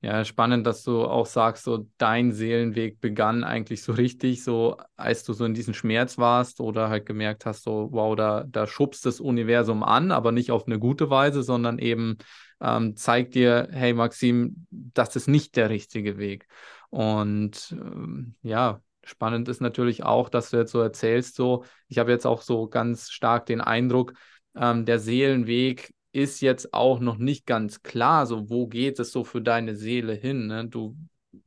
Ja, 0.00 0.24
spannend, 0.24 0.66
dass 0.66 0.82
du 0.82 1.04
auch 1.04 1.26
sagst, 1.26 1.64
so 1.64 1.88
dein 1.98 2.32
Seelenweg 2.32 3.00
begann 3.00 3.44
eigentlich 3.44 3.82
so 3.82 3.92
richtig, 3.92 4.44
so 4.44 4.76
als 4.96 5.24
du 5.24 5.32
so 5.32 5.44
in 5.44 5.54
diesem 5.54 5.74
Schmerz 5.74 6.18
warst 6.18 6.60
oder 6.60 6.88
halt 6.88 7.06
gemerkt 7.06 7.46
hast, 7.46 7.62
so 7.64 7.88
wow, 7.92 8.14
da, 8.16 8.44
da 8.48 8.66
schubst 8.66 9.06
das 9.06 9.20
Universum 9.20 9.82
an, 9.82 10.10
aber 10.12 10.32
nicht 10.32 10.50
auf 10.50 10.66
eine 10.66 10.78
gute 10.78 11.10
Weise, 11.10 11.42
sondern 11.42 11.78
eben 11.78 12.18
ähm, 12.60 12.96
zeigt 12.96 13.34
dir, 13.34 13.68
hey 13.72 13.92
Maxim, 13.92 14.66
das 14.70 15.16
ist 15.16 15.28
nicht 15.28 15.56
der 15.56 15.70
richtige 15.70 16.18
Weg. 16.18 16.46
Und 16.90 17.72
ähm, 17.72 18.34
ja, 18.42 18.80
spannend 19.04 19.48
ist 19.48 19.60
natürlich 19.60 20.04
auch, 20.04 20.28
dass 20.28 20.50
du 20.50 20.56
jetzt 20.58 20.72
so 20.72 20.80
erzählst, 20.80 21.34
so 21.36 21.64
ich 21.88 21.98
habe 21.98 22.10
jetzt 22.12 22.26
auch 22.26 22.42
so 22.42 22.68
ganz 22.68 23.10
stark 23.10 23.46
den 23.46 23.60
Eindruck, 23.60 24.14
ähm, 24.54 24.84
der 24.84 24.98
Seelenweg 24.98 25.92
ist 26.16 26.40
jetzt 26.40 26.72
auch 26.72 26.98
noch 26.98 27.18
nicht 27.18 27.44
ganz 27.44 27.82
klar, 27.82 28.26
so 28.26 28.48
wo 28.48 28.66
geht 28.66 28.98
es 28.98 29.12
so 29.12 29.22
für 29.22 29.42
deine 29.42 29.76
Seele 29.76 30.14
hin. 30.14 30.46
Ne? 30.46 30.66
Du, 30.66 30.96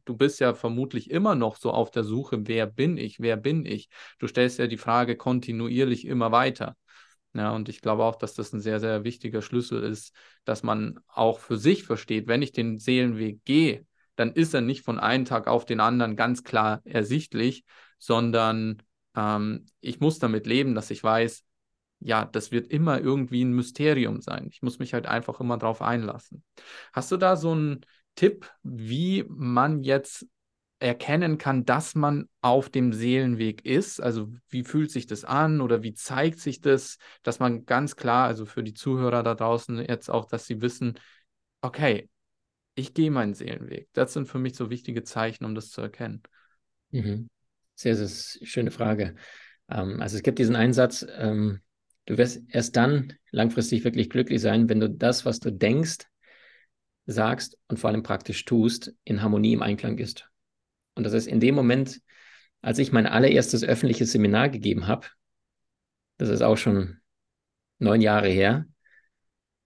du 0.05 0.15
bist 0.15 0.39
ja 0.39 0.53
vermutlich 0.53 1.09
immer 1.09 1.33
noch 1.33 1.55
so 1.57 1.71
auf 1.71 1.89
der 1.89 2.03
Suche, 2.03 2.47
wer 2.47 2.67
bin 2.67 2.97
ich, 2.97 3.19
wer 3.19 3.35
bin 3.35 3.65
ich. 3.65 3.89
Du 4.19 4.27
stellst 4.27 4.59
ja 4.59 4.67
die 4.67 4.77
Frage 4.77 5.17
kontinuierlich 5.17 6.05
immer 6.05 6.31
weiter. 6.31 6.77
Ja, 7.33 7.51
und 7.51 7.67
ich 7.67 7.81
glaube 7.81 8.03
auch, 8.03 8.15
dass 8.15 8.35
das 8.35 8.53
ein 8.53 8.59
sehr, 8.59 8.79
sehr 8.79 9.03
wichtiger 9.03 9.41
Schlüssel 9.41 9.83
ist, 9.83 10.13
dass 10.45 10.61
man 10.61 10.99
auch 11.07 11.39
für 11.39 11.57
sich 11.57 11.83
versteht, 11.83 12.27
wenn 12.27 12.43
ich 12.43 12.51
den 12.51 12.77
Seelenweg 12.77 13.43
gehe, 13.45 13.87
dann 14.15 14.33
ist 14.33 14.53
er 14.53 14.61
nicht 14.61 14.83
von 14.83 14.99
einem 14.99 15.25
Tag 15.25 15.47
auf 15.47 15.65
den 15.65 15.79
anderen 15.79 16.15
ganz 16.15 16.43
klar 16.43 16.81
ersichtlich, 16.85 17.63
sondern 17.97 18.83
ähm, 19.15 19.65
ich 19.79 19.99
muss 19.99 20.19
damit 20.19 20.45
leben, 20.45 20.75
dass 20.75 20.91
ich 20.91 21.03
weiß, 21.03 21.43
ja, 21.99 22.25
das 22.25 22.51
wird 22.51 22.67
immer 22.67 22.99
irgendwie 22.99 23.43
ein 23.43 23.53
Mysterium 23.53 24.21
sein. 24.21 24.47
Ich 24.51 24.61
muss 24.61 24.79
mich 24.79 24.93
halt 24.93 25.05
einfach 25.05 25.39
immer 25.39 25.57
drauf 25.57 25.81
einlassen. 25.81 26.43
Hast 26.93 27.11
du 27.11 27.17
da 27.17 27.35
so 27.35 27.51
einen 27.51 27.85
Tipp, 28.15 28.49
wie 28.63 29.25
man 29.27 29.83
jetzt 29.83 30.25
erkennen 30.79 31.37
kann, 31.37 31.65
dass 31.65 31.93
man 31.95 32.29
auf 32.41 32.69
dem 32.69 32.93
Seelenweg 32.93 33.65
ist? 33.65 33.99
Also 33.99 34.31
wie 34.49 34.63
fühlt 34.63 34.91
sich 34.91 35.07
das 35.07 35.25
an 35.25 35.59
oder 35.59 35.83
wie 35.83 35.93
zeigt 35.93 36.39
sich 36.39 36.61
das, 36.61 36.97
dass 37.21 37.39
man 37.39 37.65
ganz 37.65 37.95
klar, 37.97 38.27
also 38.27 38.45
für 38.45 38.63
die 38.63 38.73
Zuhörer 38.73 39.23
da 39.23 39.35
draußen 39.35 39.77
jetzt 39.79 40.09
auch, 40.09 40.25
dass 40.25 40.45
sie 40.45 40.61
wissen, 40.61 40.97
okay, 41.61 42.09
ich 42.75 42.93
gehe 42.93 43.11
meinen 43.11 43.33
Seelenweg. 43.33 43.89
Das 43.91 44.13
sind 44.13 44.27
für 44.27 44.39
mich 44.39 44.55
so 44.55 44.69
wichtige 44.69 45.03
Zeichen, 45.03 45.43
um 45.43 45.53
das 45.53 45.69
zu 45.69 45.81
erkennen. 45.81 46.23
Mhm. 46.91 47.29
Sehr, 47.75 47.95
sehr 47.95 48.45
schöne 48.45 48.71
Frage. 48.71 49.15
Ähm, 49.69 50.01
also 50.01 50.15
es 50.15 50.23
gibt 50.23 50.39
diesen 50.39 50.55
Einsatz, 50.55 51.05
ähm, 51.17 51.61
Du 52.09 52.17
wirst 52.17 52.41
erst 52.49 52.75
dann 52.75 53.13
langfristig 53.29 53.83
wirklich 53.83 54.09
glücklich 54.09 54.41
sein, 54.41 54.67
wenn 54.67 54.79
du 54.79 54.89
das, 54.89 55.25
was 55.25 55.39
du 55.39 55.51
denkst, 55.51 56.07
sagst 57.05 57.59
und 57.67 57.77
vor 57.77 57.91
allem 57.91 58.01
praktisch 58.01 58.45
tust, 58.45 58.95
in 59.03 59.21
Harmonie 59.21 59.53
im 59.53 59.61
Einklang 59.61 59.99
ist. 59.99 60.27
Und 60.95 61.03
das 61.03 61.13
ist 61.13 61.27
in 61.27 61.39
dem 61.39 61.53
Moment, 61.53 62.01
als 62.61 62.79
ich 62.79 62.91
mein 62.91 63.05
allererstes 63.05 63.63
öffentliches 63.63 64.11
Seminar 64.11 64.49
gegeben 64.49 64.87
habe, 64.87 65.05
das 66.17 66.29
ist 66.29 66.41
auch 66.41 66.57
schon 66.57 66.97
neun 67.77 68.01
Jahre 68.01 68.29
her, 68.29 68.65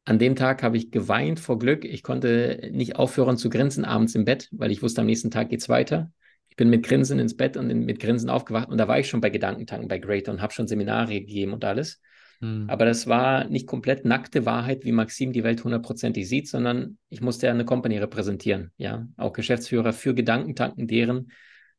an 0.04 0.20
dem 0.20 0.36
Tag 0.36 0.64
habe 0.64 0.76
ich 0.76 0.92
geweint 0.92 1.40
vor 1.40 1.58
Glück. 1.58 1.86
Ich 1.86 2.04
konnte 2.04 2.72
nicht 2.74 2.98
aufhören 2.98 3.38
zu 3.38 3.50
grinsen 3.50 3.86
abends 3.86 4.16
im 4.16 4.26
Bett, 4.26 4.50
weil 4.52 4.70
ich 4.70 4.82
wusste, 4.82 5.00
am 5.00 5.08
nächsten 5.08 5.32
Tag 5.32 5.48
geht 5.48 5.62
es 5.62 5.70
weiter. 5.70 6.12
Ich 6.50 6.58
bin 6.58 6.70
mit 6.70 6.86
Grinsen 6.86 7.20
ins 7.20 7.38
Bett 7.38 7.56
und 7.56 7.68
mit 7.68 8.02
Grinsen 8.02 8.30
aufgewacht 8.30 8.68
und 8.68 8.78
da 8.80 8.90
war 8.90 9.00
ich 9.00 9.08
schon 9.08 9.22
bei 9.22 9.30
Gedankentanken 9.30 9.88
bei 9.88 9.98
Greater 9.98 10.34
und 10.34 10.42
habe 10.42 10.52
schon 10.52 10.68
Seminare 10.68 11.14
gegeben 11.22 11.54
und 11.54 11.64
alles. 11.64 12.02
Hm. 12.40 12.66
Aber 12.70 12.86
das 12.86 13.08
war 13.08 13.46
nicht 13.46 13.68
komplett 13.68 14.06
nackte 14.06 14.46
Wahrheit, 14.46 14.86
wie 14.86 14.92
Maxim 14.92 15.34
die 15.34 15.44
Welt 15.44 15.64
hundertprozentig 15.64 16.28
sieht, 16.28 16.48
sondern 16.48 16.98
ich 17.10 17.22
musste 17.22 17.48
ja 17.48 17.54
eine 17.54 17.66
Company 17.66 17.98
repräsentieren, 17.98 18.72
ja, 18.78 19.08
auch 19.18 19.34
Geschäftsführer 19.34 19.94
für 19.94 20.14
Gedankentanken, 20.14 20.88
deren 20.88 21.32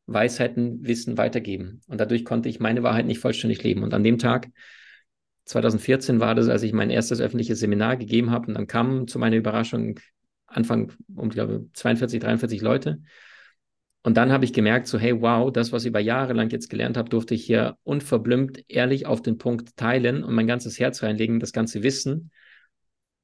Weisheiten, 0.07 0.87
Wissen 0.87 1.17
weitergeben. 1.17 1.81
Und 1.87 2.01
dadurch 2.01 2.25
konnte 2.25 2.49
ich 2.49 2.61
meine 2.61 2.83
Wahrheit 2.83 3.07
nicht 3.07 3.21
vollständig 3.21 3.63
leben. 3.63 3.83
Und 3.83 3.95
an 3.95 4.05
dem 4.05 4.19
Tag, 4.19 4.49
2014 5.47 6.21
war 6.21 6.35
das, 6.35 6.49
als 6.49 6.63
ich 6.63 6.73
mein 6.73 6.91
erstes 6.91 7.21
öffentliches 7.21 7.59
Seminar 7.59 7.97
gegeben 7.97 8.31
habe. 8.31 8.49
Und 8.49 8.55
dann 8.55 8.67
kamen 8.67 9.09
zu 9.09 9.19
meiner 9.19 9.37
Überraschung 9.37 9.99
Anfang 10.47 10.93
um, 11.15 11.31
glaube 11.31 11.69
42, 11.73 12.21
43 12.21 12.61
Leute. 12.61 13.01
Und 14.07 14.19
dann 14.19 14.31
habe 14.31 14.45
ich 14.45 14.53
gemerkt, 14.53 14.87
so, 14.87 14.99
hey, 14.99 15.19
wow, 15.23 15.51
das, 15.51 15.73
was 15.73 15.85
ich 15.85 15.89
über 15.89 15.99
Jahre 15.99 16.35
lang 16.35 16.51
jetzt 16.51 16.69
gelernt 16.69 16.99
habe, 16.99 17.09
durfte 17.09 17.35
ich 17.35 17.47
hier 17.47 17.79
unverblümt 17.85 18.63
ehrlich 18.69 19.07
auf 19.07 19.23
den 19.23 19.39
Punkt 19.39 19.79
teilen 19.79 20.23
und 20.23 20.35
mein 20.35 20.47
ganzes 20.47 20.79
Herz 20.79 21.03
reinlegen, 21.03 21.41
das 21.41 21.53
ganze 21.53 21.83
Wissen. 21.83 22.31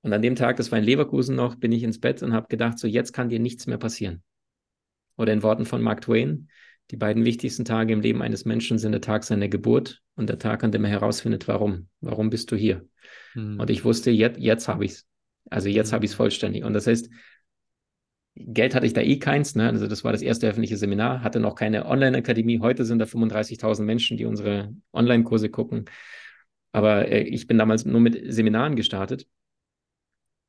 Und 0.01 0.15
an 0.15 0.23
dem 0.23 0.37
Tag, 0.37 0.57
das 0.57 0.73
war 0.73 0.79
in 0.79 0.85
Leverkusen 0.85 1.37
noch, 1.37 1.57
bin 1.57 1.71
ich 1.71 1.83
ins 1.83 2.01
Bett 2.01 2.23
und 2.23 2.33
habe 2.33 2.49
gedacht, 2.49 2.79
so, 2.79 2.87
jetzt 2.87 3.13
kann 3.13 3.29
dir 3.29 3.39
nichts 3.39 3.67
mehr 3.67 3.77
passieren. 3.77 4.23
Oder 5.19 5.35
in 5.35 5.43
Worten 5.43 5.67
von 5.67 5.83
Mark 5.83 6.01
Twain, 6.01 6.49
die 6.91 6.97
beiden 6.97 7.27
wichtigsten 7.27 7.67
Tage 7.67 7.93
im 7.93 8.01
Leben 8.01 8.23
eines 8.23 8.47
Menschen 8.47 8.79
sind 8.79 8.93
der 8.93 9.03
Tag 9.03 9.25
seiner 9.25 9.49
Geburt 9.49 10.01
und 10.15 10.31
der 10.31 10.39
Tag, 10.39 10.65
an 10.65 10.73
dem 10.73 10.85
er 10.85 10.91
herausfindet, 10.91 11.47
warum. 11.47 11.89
Warum 12.01 12.31
bist 12.31 12.51
du 12.53 12.57
hier? 12.57 12.89
Hm. 13.35 13.61
Und 13.61 13.69
ich 13.69 13.85
wusste, 13.85 14.11
jetzt, 14.11 14.41
jetzt 14.41 14.67
habe 14.67 14.87
ich 14.87 14.93
es. 14.93 15.07
Also 15.51 15.69
jetzt 15.69 15.89
hm. 15.89 15.97
habe 15.97 16.07
ich 16.07 16.13
es 16.13 16.17
vollständig. 16.17 16.65
Und 16.65 16.73
das 16.73 16.87
heißt, 16.87 17.11
Geld 18.47 18.75
hatte 18.75 18.87
ich 18.87 18.92
da 18.92 19.00
eh 19.00 19.18
keins, 19.18 19.54
ne? 19.54 19.68
also 19.68 19.87
das 19.87 20.04
war 20.04 20.12
das 20.12 20.23
erste 20.23 20.49
öffentliche 20.49 20.76
Seminar, 20.76 21.23
hatte 21.23 21.40
noch 21.40 21.54
keine 21.54 21.87
Online-Akademie. 21.87 22.61
Heute 22.61 22.85
sind 22.85 22.99
da 22.99 23.04
35.000 23.04 23.82
Menschen, 23.82 24.16
die 24.16 24.25
unsere 24.25 24.75
Online-Kurse 24.92 25.50
gucken. 25.50 25.87
Aber 26.73 27.09
äh, 27.09 27.23
ich 27.23 27.47
bin 27.47 27.59
damals 27.59 27.85
nur 27.85 28.00
mit 28.00 28.32
Seminaren 28.32 28.76
gestartet. 28.76 29.26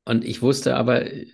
Und 0.04 0.24
ich 0.24 0.42
wusste 0.42 0.76
aber, 0.76 1.06
äh, 1.12 1.26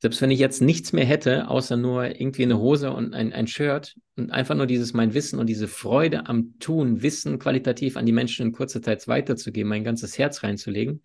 selbst 0.00 0.20
wenn 0.20 0.30
ich 0.30 0.38
jetzt 0.38 0.60
nichts 0.60 0.92
mehr 0.92 1.04
hätte, 1.04 1.48
außer 1.48 1.76
nur 1.76 2.04
irgendwie 2.20 2.42
eine 2.42 2.58
Hose 2.58 2.92
und 2.92 3.14
ein, 3.14 3.32
ein 3.32 3.46
Shirt 3.46 3.96
und 4.16 4.30
einfach 4.30 4.54
nur 4.54 4.66
dieses 4.66 4.92
mein 4.92 5.14
Wissen 5.14 5.38
und 5.38 5.46
diese 5.46 5.68
Freude 5.68 6.26
am 6.26 6.58
Tun, 6.58 7.02
Wissen 7.02 7.38
qualitativ 7.38 7.96
an 7.96 8.04
die 8.04 8.12
Menschen 8.12 8.46
in 8.46 8.52
kurzer 8.52 8.82
Zeit 8.82 9.06
weiterzugeben, 9.08 9.68
mein 9.68 9.84
ganzes 9.84 10.18
Herz 10.18 10.42
reinzulegen, 10.42 11.02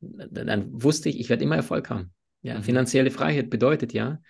dann, 0.00 0.46
dann 0.46 0.82
wusste 0.82 1.08
ich, 1.08 1.20
ich 1.20 1.28
werde 1.28 1.44
immer 1.44 1.56
Erfolg 1.56 1.90
haben. 1.90 2.12
Ja, 2.42 2.58
mhm. 2.58 2.62
finanzielle 2.62 3.10
Freiheit 3.10 3.50
bedeutet 3.50 3.92
ja, 3.92 4.20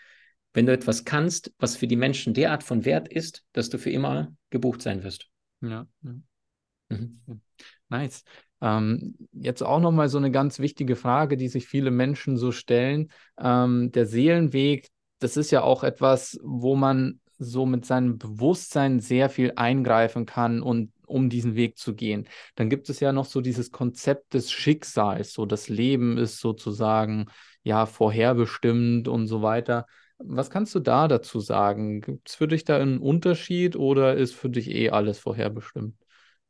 wenn 0.53 0.67
du 0.67 0.73
etwas 0.73 1.05
kannst, 1.05 1.53
was 1.59 1.77
für 1.77 1.87
die 1.87 1.97
Menschen 1.97 2.35
derart 2.35 2.63
von 2.63 2.85
Wert 2.85 3.09
ist, 3.09 3.45
dass 3.53 3.71
du 3.71 3.79
für 3.79 3.91
immer 3.91 4.35
gebucht 4.51 4.83
sein 4.83 5.03
wirst. 5.03 5.29
Ja. 5.61 5.87
Mhm. 6.03 7.41
Nice. 7.89 8.25
Ähm, 8.61 9.17
jetzt 9.33 9.63
auch 9.63 9.81
nochmal 9.81 10.09
so 10.09 10.19
eine 10.19 10.31
ganz 10.31 10.59
wichtige 10.59 10.95
Frage, 10.95 11.37
die 11.37 11.49
sich 11.49 11.67
viele 11.67 11.91
Menschen 11.91 12.37
so 12.37 12.53
stellen. 12.53 13.11
Ähm, 13.39 13.91
der 13.93 14.07
Seelenweg, 14.07 14.89
das 15.19 15.37
ist 15.37 15.51
ja 15.51 15.63
auch 15.63 15.85
etwas, 15.85 16.39
wo 16.43 16.77
man 16.77 17.21
so 17.39 17.67
mit 17.67 17.85
seinem 17.85 18.19
Bewusstsein 18.19 19.01
sehr 19.01 19.29
viel 19.31 19.53
eingreifen 19.57 20.27
kann 20.27 20.63
und 20.63 20.93
um 21.07 21.29
diesen 21.29 21.57
Weg 21.57 21.77
zu 21.77 21.95
gehen. 21.95 22.29
Dann 22.55 22.71
gibt 22.71 22.89
es 22.89 23.01
ja 23.01 23.13
noch 23.13 23.27
so 23.27 23.41
dieses 23.41 23.71
Konzept 23.71 24.33
des 24.35 24.51
Schicksals, 24.51 25.33
so 25.33 25.45
das 25.45 25.69
Leben 25.69 26.17
ist 26.17 26.39
sozusagen 26.39 27.27
ja 27.63 27.87
vorherbestimmt 27.87 29.09
und 29.09 29.27
so 29.27 29.43
weiter. 29.43 29.87
Was 30.19 30.51
kannst 30.51 30.75
du 30.75 30.81
da 30.81 31.09
dazu 31.09 31.41
sagen? 31.41 32.01
Gibt 32.01 32.29
es 32.29 32.35
für 32.35 32.49
dich 32.49 32.65
da 32.65 32.79
einen 32.79 32.99
Unterschied 32.99 33.77
oder 33.77 34.15
ist 34.15 34.35
für 34.35 34.51
dich 34.51 34.71
eh 34.71 34.91
alles 34.91 35.19
vorherbestimmt? 35.19 35.97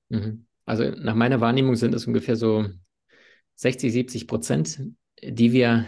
Mhm. 0.09 0.47
Also 0.65 0.85
nach 0.91 1.15
meiner 1.15 1.41
Wahrnehmung 1.41 1.77
sind 1.77 1.95
es 1.95 2.07
ungefähr 2.07 2.37
so 2.37 2.67
60, 3.57 3.93
70 3.93 4.27
Prozent, 4.27 4.81
die 5.23 5.53
wir 5.53 5.87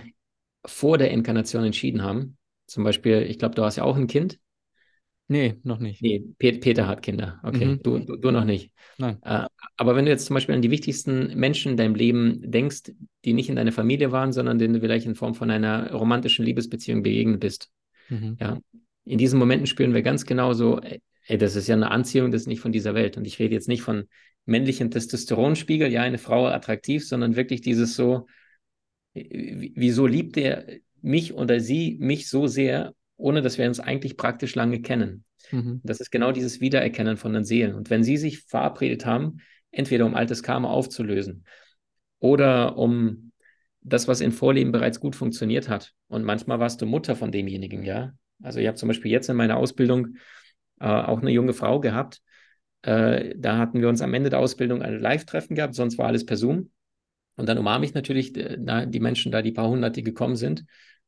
vor 0.64 0.98
der 0.98 1.10
Inkarnation 1.10 1.64
entschieden 1.64 2.02
haben. 2.02 2.38
Zum 2.66 2.84
Beispiel, 2.84 3.22
ich 3.22 3.38
glaube, 3.38 3.54
du 3.54 3.64
hast 3.64 3.76
ja 3.76 3.84
auch 3.84 3.96
ein 3.96 4.06
Kind. 4.06 4.38
Nee, 5.26 5.58
noch 5.62 5.78
nicht. 5.78 6.02
Nee, 6.02 6.22
Peter 6.38 6.86
hat 6.86 7.00
Kinder. 7.00 7.40
Okay, 7.42 7.64
mhm. 7.64 7.82
du, 7.82 7.98
du, 7.98 8.16
du, 8.16 8.30
noch 8.30 8.44
nicht. 8.44 8.72
Nein. 8.98 9.18
Äh, 9.22 9.46
aber 9.76 9.96
wenn 9.96 10.04
du 10.04 10.10
jetzt 10.10 10.26
zum 10.26 10.34
Beispiel 10.34 10.54
an 10.54 10.60
die 10.60 10.70
wichtigsten 10.70 11.34
Menschen 11.38 11.72
in 11.72 11.76
deinem 11.78 11.94
Leben 11.94 12.50
denkst, 12.50 12.92
die 13.24 13.32
nicht 13.32 13.48
in 13.48 13.56
deiner 13.56 13.72
Familie 13.72 14.12
waren, 14.12 14.32
sondern 14.32 14.58
denen 14.58 14.74
du 14.74 14.80
vielleicht 14.80 15.06
in 15.06 15.14
Form 15.14 15.34
von 15.34 15.50
einer 15.50 15.92
romantischen 15.92 16.44
Liebesbeziehung 16.44 17.02
begegnet 17.02 17.40
bist, 17.40 17.70
mhm. 18.10 18.36
ja, 18.38 18.60
in 19.06 19.18
diesen 19.18 19.38
Momenten 19.38 19.66
spüren 19.66 19.94
wir 19.94 20.02
ganz 20.02 20.26
genau 20.26 20.52
so, 20.52 20.80
ey, 21.26 21.38
das 21.38 21.56
ist 21.56 21.68
ja 21.68 21.74
eine 21.74 21.90
Anziehung, 21.90 22.30
das 22.30 22.42
ist 22.42 22.48
nicht 22.48 22.60
von 22.60 22.72
dieser 22.72 22.94
Welt. 22.94 23.16
Und 23.16 23.26
ich 23.26 23.38
rede 23.38 23.54
jetzt 23.54 23.68
nicht 23.68 23.82
von 23.82 24.04
männlichen 24.44 24.90
Testosteronspiegel, 24.90 25.90
ja, 25.90 26.02
eine 26.02 26.18
Frau 26.18 26.46
attraktiv, 26.46 27.06
sondern 27.06 27.36
wirklich 27.36 27.62
dieses 27.62 27.96
so, 27.96 28.26
wieso 29.14 30.06
liebt 30.06 30.36
er 30.36 30.66
mich 31.00 31.34
oder 31.34 31.60
sie 31.60 31.96
mich 32.00 32.28
so 32.28 32.46
sehr, 32.46 32.94
ohne 33.16 33.42
dass 33.42 33.58
wir 33.58 33.66
uns 33.66 33.80
eigentlich 33.80 34.16
praktisch 34.16 34.54
lange 34.54 34.80
kennen. 34.80 35.24
Mhm. 35.50 35.80
Das 35.84 36.00
ist 36.00 36.10
genau 36.10 36.32
dieses 36.32 36.60
Wiedererkennen 36.60 37.16
von 37.16 37.32
den 37.32 37.44
Seelen. 37.44 37.74
Und 37.74 37.90
wenn 37.90 38.02
sie 38.02 38.16
sich 38.16 38.40
verabredet 38.40 39.06
haben, 39.06 39.38
entweder 39.70 40.06
um 40.06 40.14
altes 40.14 40.42
Karma 40.42 40.68
aufzulösen 40.68 41.44
oder 42.18 42.76
um 42.76 43.32
das, 43.80 44.08
was 44.08 44.20
im 44.20 44.32
Vorleben 44.32 44.72
bereits 44.72 45.00
gut 45.00 45.14
funktioniert 45.14 45.68
hat. 45.68 45.92
Und 46.08 46.24
manchmal 46.24 46.58
warst 46.58 46.80
du 46.80 46.86
Mutter 46.86 47.16
von 47.16 47.30
demjenigen, 47.32 47.82
ja. 47.82 48.12
Also 48.42 48.60
ich 48.60 48.66
habe 48.66 48.76
zum 48.76 48.88
Beispiel 48.88 49.10
jetzt 49.10 49.28
in 49.28 49.36
meiner 49.36 49.56
Ausbildung 49.56 50.16
äh, 50.80 50.86
auch 50.86 51.20
eine 51.20 51.30
junge 51.30 51.52
Frau 51.52 51.80
gehabt, 51.80 52.20
äh, 52.84 53.34
da 53.36 53.56
hatten 53.56 53.80
wir 53.80 53.88
uns 53.88 54.02
am 54.02 54.12
Ende 54.12 54.30
der 54.30 54.38
Ausbildung 54.38 54.82
ein 54.82 55.00
Live-Treffen 55.00 55.56
gehabt, 55.56 55.74
sonst 55.74 55.96
war 55.96 56.06
alles 56.06 56.26
per 56.26 56.36
Zoom. 56.36 56.70
Und 57.36 57.48
dann 57.48 57.58
umarme 57.58 57.84
ich 57.84 57.94
natürlich 57.94 58.36
äh, 58.36 58.86
die 58.86 59.00
Menschen 59.00 59.32
da, 59.32 59.40
die 59.42 59.52
paar 59.52 59.68
hundert, 59.68 59.96
die 59.96 60.02
gekommen 60.02 60.36
sind. 60.36 60.64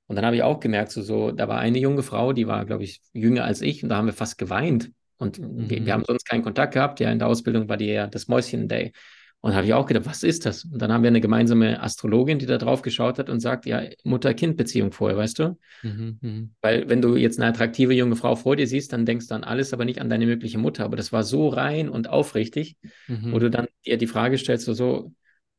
Und 0.07 0.17
dann 0.17 0.25
habe 0.25 0.37
ich 0.37 0.43
auch 0.43 0.61
gemerkt, 0.61 0.93
so, 0.93 1.03
so, 1.03 1.33
da 1.33 1.49
war 1.49 1.59
eine 1.59 1.79
junge 1.79 2.03
Frau, 2.03 2.33
die 2.33 2.47
war, 2.47 2.65
glaube 2.65 2.85
ich, 2.85 3.01
jünger 3.13 3.45
als 3.45 3.61
ich, 3.61 3.83
und 3.83 3.89
da 3.89 3.97
haben 3.97 4.07
wir 4.07 4.13
fast 4.13 4.39
geweint. 4.39 4.91
Und 5.19 5.39
mhm. 5.39 5.69
wir, 5.69 5.85
wir, 5.87 5.93
haben 5.93 6.04
sonst 6.07 6.25
keinen 6.25 6.43
Kontakt 6.43 6.75
gehabt. 6.75 7.00
Ja, 7.00 7.11
in 7.11 7.19
der 7.19 7.28
Ausbildung 7.28 7.69
war 7.69 7.76
die 7.76 7.87
ja 7.87 8.07
das 8.07 8.28
Mäuschen-Day. 8.28 8.93
Und 9.41 9.52
da 9.52 9.57
habe 9.57 9.67
ich 9.67 9.75
auch 9.75 9.87
gedacht, 9.87 10.07
was 10.07 10.23
ist 10.23 10.45
das? 10.45 10.65
Und 10.65 10.80
dann 10.80 10.93
haben 10.93 11.02
wir 11.02 11.09
eine 11.09 11.21
gemeinsame 11.21 11.80
Astrologin, 11.80 12.39
die 12.39 12.47
da 12.47 12.59
drauf 12.59 12.83
geschaut 12.83 13.19
hat 13.19 13.30
und 13.30 13.41
sagt, 13.41 13.65
ja, 13.67 13.83
Mutter-Kind-Beziehung 14.02 14.93
vorher, 14.93 15.17
weißt 15.17 15.39
du? 15.39 15.59
Mhm, 15.83 16.19
mh. 16.21 16.49
Weil 16.63 16.89
wenn 16.89 17.00
du 17.00 17.17
jetzt 17.17 17.39
eine 17.39 17.49
attraktive 17.49 17.95
junge 17.95 18.17
Frau 18.17 18.35
vor 18.35 18.57
dir 18.57 18.67
siehst, 18.67 18.93
dann 18.93 19.07
denkst 19.07 19.28
du 19.28 19.35
an 19.35 19.45
alles, 19.45 19.73
aber 19.73 19.85
nicht 19.85 20.00
an 20.00 20.11
deine 20.11 20.26
mögliche 20.26 20.59
Mutter. 20.59 20.85
Aber 20.85 20.97
das 20.97 21.13
war 21.13 21.23
so 21.23 21.49
rein 21.49 21.89
und 21.89 22.09
aufrichtig, 22.09 22.76
mhm. 23.07 23.33
wo 23.33 23.39
du 23.39 23.50
dann 23.50 23.67
dir 23.85 23.99
die 23.99 24.07
Frage 24.07 24.37
stellst, 24.37 24.65
so, 24.65 24.73
so, 24.73 25.13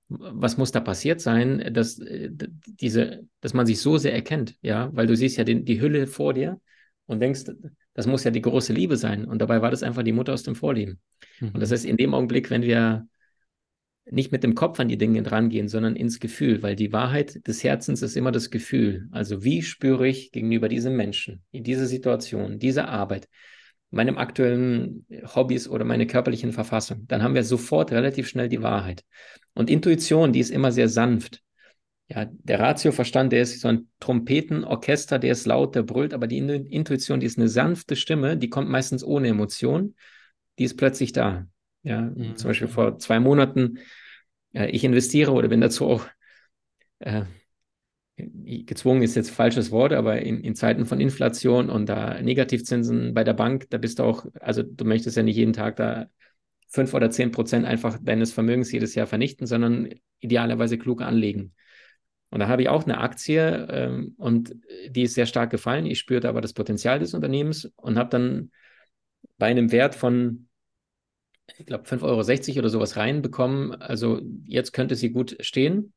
was 0.09 0.57
muss 0.57 0.71
da 0.71 0.79
passiert 0.79 1.19
sein, 1.21 1.73
dass, 1.73 1.99
äh, 1.99 2.29
diese, 2.31 3.27
dass 3.41 3.53
man 3.53 3.65
sich 3.65 3.79
so 3.79 3.97
sehr 3.97 4.13
erkennt, 4.13 4.55
ja? 4.61 4.89
Weil 4.93 5.07
du 5.07 5.15
siehst 5.15 5.37
ja 5.37 5.43
den, 5.43 5.65
die 5.65 5.81
Hülle 5.81 6.07
vor 6.07 6.33
dir 6.33 6.61
und 7.05 7.19
denkst, 7.19 7.43
das 7.93 8.07
muss 8.07 8.23
ja 8.23 8.31
die 8.31 8.41
große 8.41 8.73
Liebe 8.73 8.95
sein. 8.95 9.25
Und 9.25 9.39
dabei 9.39 9.61
war 9.61 9.71
das 9.71 9.83
einfach 9.83 10.03
die 10.03 10.13
Mutter 10.13 10.33
aus 10.33 10.43
dem 10.43 10.55
Vorleben. 10.55 10.99
Mhm. 11.39 11.49
Und 11.53 11.59
das 11.59 11.71
heißt, 11.71 11.85
in 11.85 11.97
dem 11.97 12.13
Augenblick, 12.13 12.49
wenn 12.49 12.61
wir 12.61 13.07
nicht 14.09 14.31
mit 14.31 14.43
dem 14.43 14.55
Kopf 14.55 14.79
an 14.79 14.87
die 14.87 14.97
Dinge 14.97 15.21
drangehen, 15.23 15.67
sondern 15.67 15.95
ins 15.95 16.19
Gefühl, 16.19 16.63
weil 16.63 16.75
die 16.75 16.93
Wahrheit 16.93 17.45
des 17.47 17.63
Herzens 17.63 18.01
ist 18.01 18.15
immer 18.15 18.31
das 18.31 18.49
Gefühl. 18.49 19.07
Also 19.11 19.43
wie 19.43 19.61
spüre 19.61 20.07
ich 20.07 20.31
gegenüber 20.31 20.69
diesem 20.69 20.95
Menschen, 20.95 21.43
in 21.51 21.63
dieser 21.63 21.87
Situation, 21.87 22.59
dieser 22.59 22.87
Arbeit, 22.87 23.27
meinem 23.89 24.17
aktuellen 24.17 25.05
Hobbys 25.35 25.67
oder 25.67 25.85
meine 25.85 26.07
körperlichen 26.07 26.51
Verfassung, 26.51 27.05
dann 27.07 27.23
haben 27.23 27.35
wir 27.35 27.43
sofort 27.43 27.91
relativ 27.91 28.27
schnell 28.27 28.49
die 28.49 28.61
Wahrheit. 28.61 29.03
Und 29.53 29.69
Intuition, 29.69 30.33
die 30.33 30.39
ist 30.39 30.51
immer 30.51 30.71
sehr 30.71 30.89
sanft. 30.89 31.41
Ja, 32.09 32.25
der 32.31 32.59
Ratioverstand, 32.59 33.33
der 33.33 33.41
ist 33.41 33.59
so 33.59 33.67
ein 33.67 33.89
Trompetenorchester, 33.99 35.19
der 35.19 35.31
ist 35.33 35.45
laut, 35.45 35.75
der 35.75 35.83
brüllt, 35.83 36.13
aber 36.13 36.27
die 36.27 36.37
Intuition, 36.37 37.19
die 37.19 37.25
ist 37.25 37.37
eine 37.37 37.49
sanfte 37.49 37.95
Stimme, 37.97 38.37
die 38.37 38.49
kommt 38.49 38.69
meistens 38.69 39.03
ohne 39.03 39.27
Emotion, 39.27 39.95
die 40.57 40.63
ist 40.63 40.77
plötzlich 40.77 41.11
da. 41.11 41.47
Ja, 41.83 42.01
mhm. 42.01 42.35
zum 42.35 42.49
Beispiel 42.49 42.67
vor 42.67 42.97
zwei 42.99 43.19
Monaten, 43.19 43.79
äh, 44.53 44.69
ich 44.69 44.83
investiere 44.83 45.31
oder 45.31 45.47
bin 45.49 45.61
dazu 45.61 45.85
auch 45.85 46.07
äh, 46.99 47.23
gezwungen 48.17 49.03
ist 49.03 49.15
jetzt 49.15 49.29
falsches 49.29 49.71
Wort, 49.71 49.93
aber 49.93 50.21
in, 50.21 50.41
in, 50.41 50.55
Zeiten 50.55 50.85
von 50.85 50.99
Inflation 50.99 51.69
und 51.69 51.87
da 51.87 52.19
Negativzinsen 52.19 53.13
bei 53.13 53.23
der 53.23 53.33
Bank, 53.33 53.69
da 53.69 53.77
bist 53.77 53.99
du 53.99 54.03
auch, 54.03 54.25
also 54.39 54.63
du 54.63 54.85
möchtest 54.85 55.17
ja 55.17 55.23
nicht 55.23 55.35
jeden 55.35 55.53
Tag 55.53 55.75
da 55.75 56.07
fünf 56.67 56.93
oder 56.93 57.11
zehn 57.11 57.31
Prozent 57.31 57.65
einfach 57.65 57.99
deines 58.01 58.33
Vermögens 58.33 58.71
jedes 58.71 58.95
Jahr 58.95 59.07
vernichten, 59.07 59.45
sondern 59.45 59.89
idealerweise 60.19 60.77
klug 60.77 61.01
anlegen. 61.01 61.53
Und 62.29 62.39
da 62.39 62.47
habe 62.47 62.63
ich 62.63 62.69
auch 62.69 62.83
eine 62.83 62.97
Aktie 62.97 63.67
ähm, 63.69 64.15
und 64.17 64.55
die 64.89 65.03
ist 65.03 65.13
sehr 65.13 65.27
stark 65.27 65.49
gefallen. 65.49 65.85
Ich 65.85 65.99
spürte 65.99 66.27
aber 66.27 66.41
das 66.41 66.53
Potenzial 66.53 66.99
des 66.99 67.13
Unternehmens 67.13 67.71
und 67.77 67.97
habe 67.97 68.09
dann 68.09 68.51
bei 69.37 69.47
einem 69.47 69.71
Wert 69.71 69.95
von 69.95 70.47
ich 71.57 71.65
glaube, 71.65 71.85
5,60 71.85 72.49
Euro 72.49 72.59
oder 72.59 72.69
sowas 72.69 72.97
reinbekommen. 72.97 73.73
Also 73.73 74.21
jetzt 74.43 74.73
könnte 74.73 74.95
sie 74.95 75.11
gut 75.11 75.37
stehen. 75.39 75.93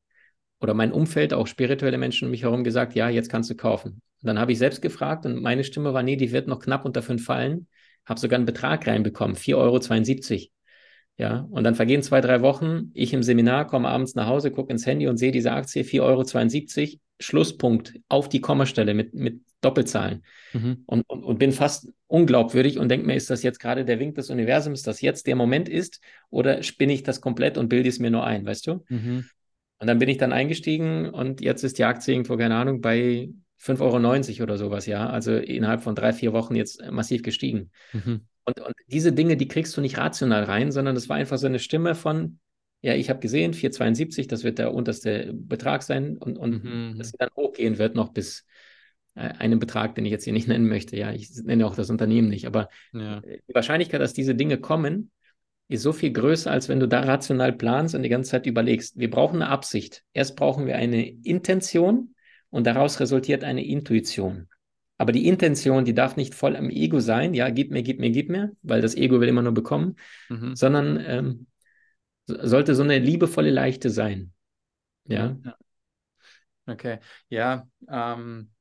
Oder 0.61 0.73
mein 0.73 0.91
Umfeld, 0.91 1.33
auch 1.33 1.47
spirituelle 1.47 1.97
Menschen 1.97 2.25
um 2.25 2.31
mich 2.31 2.43
herum 2.43 2.63
gesagt, 2.63 2.95
ja, 2.95 3.09
jetzt 3.09 3.29
kannst 3.29 3.49
du 3.49 3.55
kaufen. 3.55 4.01
Und 4.21 4.27
dann 4.27 4.39
habe 4.39 4.51
ich 4.51 4.59
selbst 4.59 4.81
gefragt 4.81 5.25
und 5.25 5.41
meine 5.41 5.63
Stimme 5.63 5.93
war, 5.93 6.03
nee, 6.03 6.15
die 6.15 6.31
wird 6.31 6.47
noch 6.47 6.59
knapp 6.59 6.85
unter 6.85 7.01
5 7.01 7.25
fallen. 7.25 7.67
Habe 8.05 8.19
sogar 8.19 8.37
einen 8.37 8.45
Betrag 8.45 8.85
reinbekommen, 8.87 9.35
4,72 9.35 10.31
Euro. 10.33 10.47
Ja, 11.17 11.47
und 11.51 11.63
dann 11.63 11.75
vergehen 11.75 12.01
zwei, 12.01 12.21
drei 12.21 12.41
Wochen. 12.41 12.91
Ich 12.93 13.13
im 13.13 13.21
Seminar 13.21 13.67
komme 13.67 13.89
abends 13.89 14.15
nach 14.15 14.27
Hause, 14.27 14.49
gucke 14.49 14.71
ins 14.71 14.85
Handy 14.85 15.07
und 15.07 15.17
sehe 15.17 15.31
diese 15.31 15.51
Aktie 15.51 15.83
4,72 15.83 16.81
Euro. 16.81 16.99
Schlusspunkt 17.21 17.99
auf 18.09 18.29
die 18.29 18.41
Kommastelle 18.41 18.93
mit, 18.93 19.13
mit 19.13 19.41
Doppelzahlen. 19.61 20.23
Mhm. 20.53 20.83
Und, 20.87 21.03
und, 21.07 21.23
und, 21.23 21.37
bin 21.37 21.51
fast 21.51 21.89
unglaubwürdig 22.07 22.79
und 22.79 22.89
denke 22.89 23.05
mir, 23.05 23.15
ist 23.15 23.29
das 23.29 23.43
jetzt 23.43 23.59
gerade 23.59 23.85
der 23.85 23.99
Wink 23.99 24.15
des 24.15 24.31
Universums, 24.31 24.81
dass 24.81 25.01
jetzt 25.01 25.27
der 25.27 25.35
Moment 25.35 25.69
ist, 25.69 26.01
oder 26.31 26.63
spinne 26.63 26.93
ich 26.93 27.03
das 27.03 27.21
komplett 27.21 27.57
und 27.57 27.69
bilde 27.69 27.89
es 27.89 27.99
mir 27.99 28.09
nur 28.09 28.25
ein, 28.25 28.45
weißt 28.45 28.65
du? 28.65 28.83
Mhm. 28.89 29.25
Und 29.81 29.87
dann 29.87 29.97
bin 29.97 30.09
ich 30.09 30.19
dann 30.19 30.31
eingestiegen 30.31 31.09
und 31.09 31.41
jetzt 31.41 31.63
ist 31.63 31.79
die 31.79 31.85
Aktie 31.85 32.13
irgendwo, 32.13 32.37
keine 32.37 32.55
Ahnung, 32.55 32.81
bei 32.81 33.31
5,90 33.59 34.33
Euro 34.35 34.43
oder 34.43 34.57
sowas, 34.59 34.85
ja. 34.85 35.09
Also 35.09 35.35
innerhalb 35.35 35.81
von 35.81 35.95
drei, 35.95 36.13
vier 36.13 36.33
Wochen 36.33 36.53
jetzt 36.55 36.85
massiv 36.91 37.23
gestiegen. 37.23 37.71
Mhm. 37.91 38.21
Und, 38.45 38.61
und 38.61 38.75
diese 38.85 39.11
Dinge, 39.11 39.37
die 39.37 39.47
kriegst 39.47 39.75
du 39.75 39.81
nicht 39.81 39.97
rational 39.97 40.43
rein, 40.43 40.71
sondern 40.71 40.93
das 40.93 41.09
war 41.09 41.15
einfach 41.17 41.39
so 41.39 41.47
eine 41.47 41.57
Stimme 41.57 41.95
von, 41.95 42.37
ja, 42.81 42.93
ich 42.93 43.09
habe 43.09 43.21
gesehen, 43.21 43.55
4,72, 43.55 44.27
das 44.27 44.43
wird 44.43 44.59
der 44.59 44.71
unterste 44.71 45.31
Betrag 45.33 45.81
sein 45.81 46.15
und, 46.15 46.37
und 46.37 46.63
mhm. 46.63 46.97
dass 46.99 47.09
sie 47.09 47.17
dann 47.17 47.29
hochgehen 47.35 47.79
wird 47.79 47.95
noch 47.95 48.09
bis 48.09 48.45
äh, 49.15 49.29
einen 49.29 49.57
Betrag, 49.57 49.95
den 49.95 50.05
ich 50.05 50.11
jetzt 50.11 50.25
hier 50.25 50.33
nicht 50.33 50.47
nennen 50.47 50.67
möchte. 50.67 50.95
Ja, 50.95 51.11
ich 51.11 51.31
nenne 51.43 51.65
auch 51.65 51.75
das 51.75 51.89
Unternehmen 51.89 52.27
nicht, 52.27 52.45
aber 52.45 52.69
ja. 52.93 53.21
Die 53.21 53.55
Wahrscheinlichkeit, 53.55 53.99
dass 53.99 54.13
diese 54.13 54.35
Dinge 54.35 54.59
kommen, 54.59 55.09
ist 55.71 55.83
so 55.83 55.93
viel 55.93 56.11
größer, 56.11 56.51
als 56.51 56.69
wenn 56.69 56.79
du 56.79 56.87
da 56.87 57.01
rational 57.01 57.53
planst 57.53 57.95
und 57.95 58.03
die 58.03 58.09
ganze 58.09 58.31
Zeit 58.31 58.45
überlegst. 58.45 58.99
Wir 58.99 59.09
brauchen 59.09 59.41
eine 59.41 59.49
Absicht. 59.49 60.03
Erst 60.13 60.35
brauchen 60.35 60.65
wir 60.65 60.75
eine 60.75 61.09
Intention 61.09 62.13
und 62.49 62.67
daraus 62.67 62.99
resultiert 62.99 63.43
eine 63.43 63.65
Intuition. 63.65 64.49
Aber 64.97 65.13
die 65.13 65.27
Intention, 65.27 65.85
die 65.85 65.93
darf 65.93 66.17
nicht 66.17 66.35
voll 66.35 66.55
am 66.55 66.69
Ego 66.69 66.99
sein, 66.99 67.33
ja, 67.33 67.49
gib 67.49 67.71
mir, 67.71 67.83
gib 67.83 67.99
mir, 67.99 68.11
gib 68.11 68.29
mir, 68.29 68.51
weil 68.61 68.81
das 68.81 68.95
Ego 68.95 69.19
will 69.19 69.29
immer 69.29 69.41
nur 69.41 69.53
bekommen, 69.53 69.95
mhm. 70.29 70.55
sondern 70.55 71.03
ähm, 71.07 71.47
sollte 72.27 72.75
so 72.75 72.83
eine 72.83 72.99
liebevolle 72.99 73.49
Leichte 73.49 73.89
sein. 73.89 74.33
Ja. 75.05 75.37
Okay, 76.67 76.99
ja, 77.29 77.67
ähm, 77.89 78.51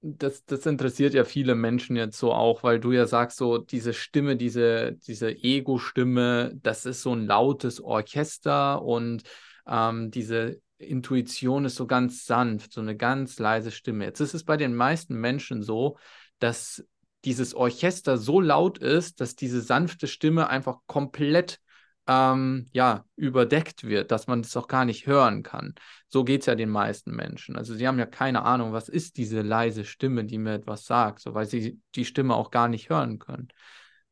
das, 0.00 0.44
das 0.44 0.66
interessiert 0.66 1.14
ja 1.14 1.24
viele 1.24 1.54
Menschen 1.54 1.96
jetzt 1.96 2.18
so 2.18 2.32
auch, 2.32 2.62
weil 2.62 2.78
du 2.80 2.92
ja 2.92 3.06
sagst, 3.06 3.38
so 3.38 3.58
diese 3.58 3.92
Stimme, 3.92 4.36
diese, 4.36 4.92
diese 5.06 5.30
Ego-Stimme, 5.30 6.52
das 6.62 6.86
ist 6.86 7.02
so 7.02 7.12
ein 7.12 7.26
lautes 7.26 7.80
Orchester 7.80 8.82
und 8.82 9.22
ähm, 9.66 10.10
diese 10.10 10.60
Intuition 10.78 11.64
ist 11.64 11.76
so 11.76 11.86
ganz 11.86 12.26
sanft, 12.26 12.72
so 12.72 12.80
eine 12.80 12.96
ganz 12.96 13.38
leise 13.38 13.70
Stimme. 13.70 14.04
Jetzt 14.04 14.20
ist 14.20 14.34
es 14.34 14.44
bei 14.44 14.56
den 14.56 14.74
meisten 14.74 15.18
Menschen 15.18 15.62
so, 15.62 15.96
dass 16.38 16.84
dieses 17.24 17.54
Orchester 17.54 18.18
so 18.18 18.40
laut 18.40 18.78
ist, 18.78 19.20
dass 19.20 19.34
diese 19.34 19.60
sanfte 19.60 20.06
Stimme 20.06 20.48
einfach 20.48 20.78
komplett 20.86 21.58
ähm, 22.06 22.66
ja, 22.72 23.04
überdeckt 23.16 23.84
wird, 23.84 24.10
dass 24.10 24.26
man 24.26 24.42
das 24.42 24.56
auch 24.56 24.68
gar 24.68 24.84
nicht 24.84 25.06
hören 25.06 25.42
kann. 25.42 25.74
So 26.08 26.24
geht 26.24 26.42
es 26.42 26.46
ja 26.46 26.54
den 26.54 26.70
meisten 26.70 27.14
Menschen. 27.14 27.56
Also 27.56 27.74
sie 27.74 27.86
haben 27.86 27.98
ja 27.98 28.06
keine 28.06 28.42
Ahnung, 28.44 28.72
was 28.72 28.88
ist 28.88 29.16
diese 29.16 29.42
leise 29.42 29.84
Stimme, 29.84 30.24
die 30.24 30.38
mir 30.38 30.54
etwas 30.54 30.86
sagt, 30.86 31.20
so 31.20 31.34
weil 31.34 31.46
sie 31.46 31.80
die 31.94 32.04
Stimme 32.04 32.34
auch 32.36 32.50
gar 32.50 32.68
nicht 32.68 32.90
hören 32.90 33.18
können. 33.18 33.48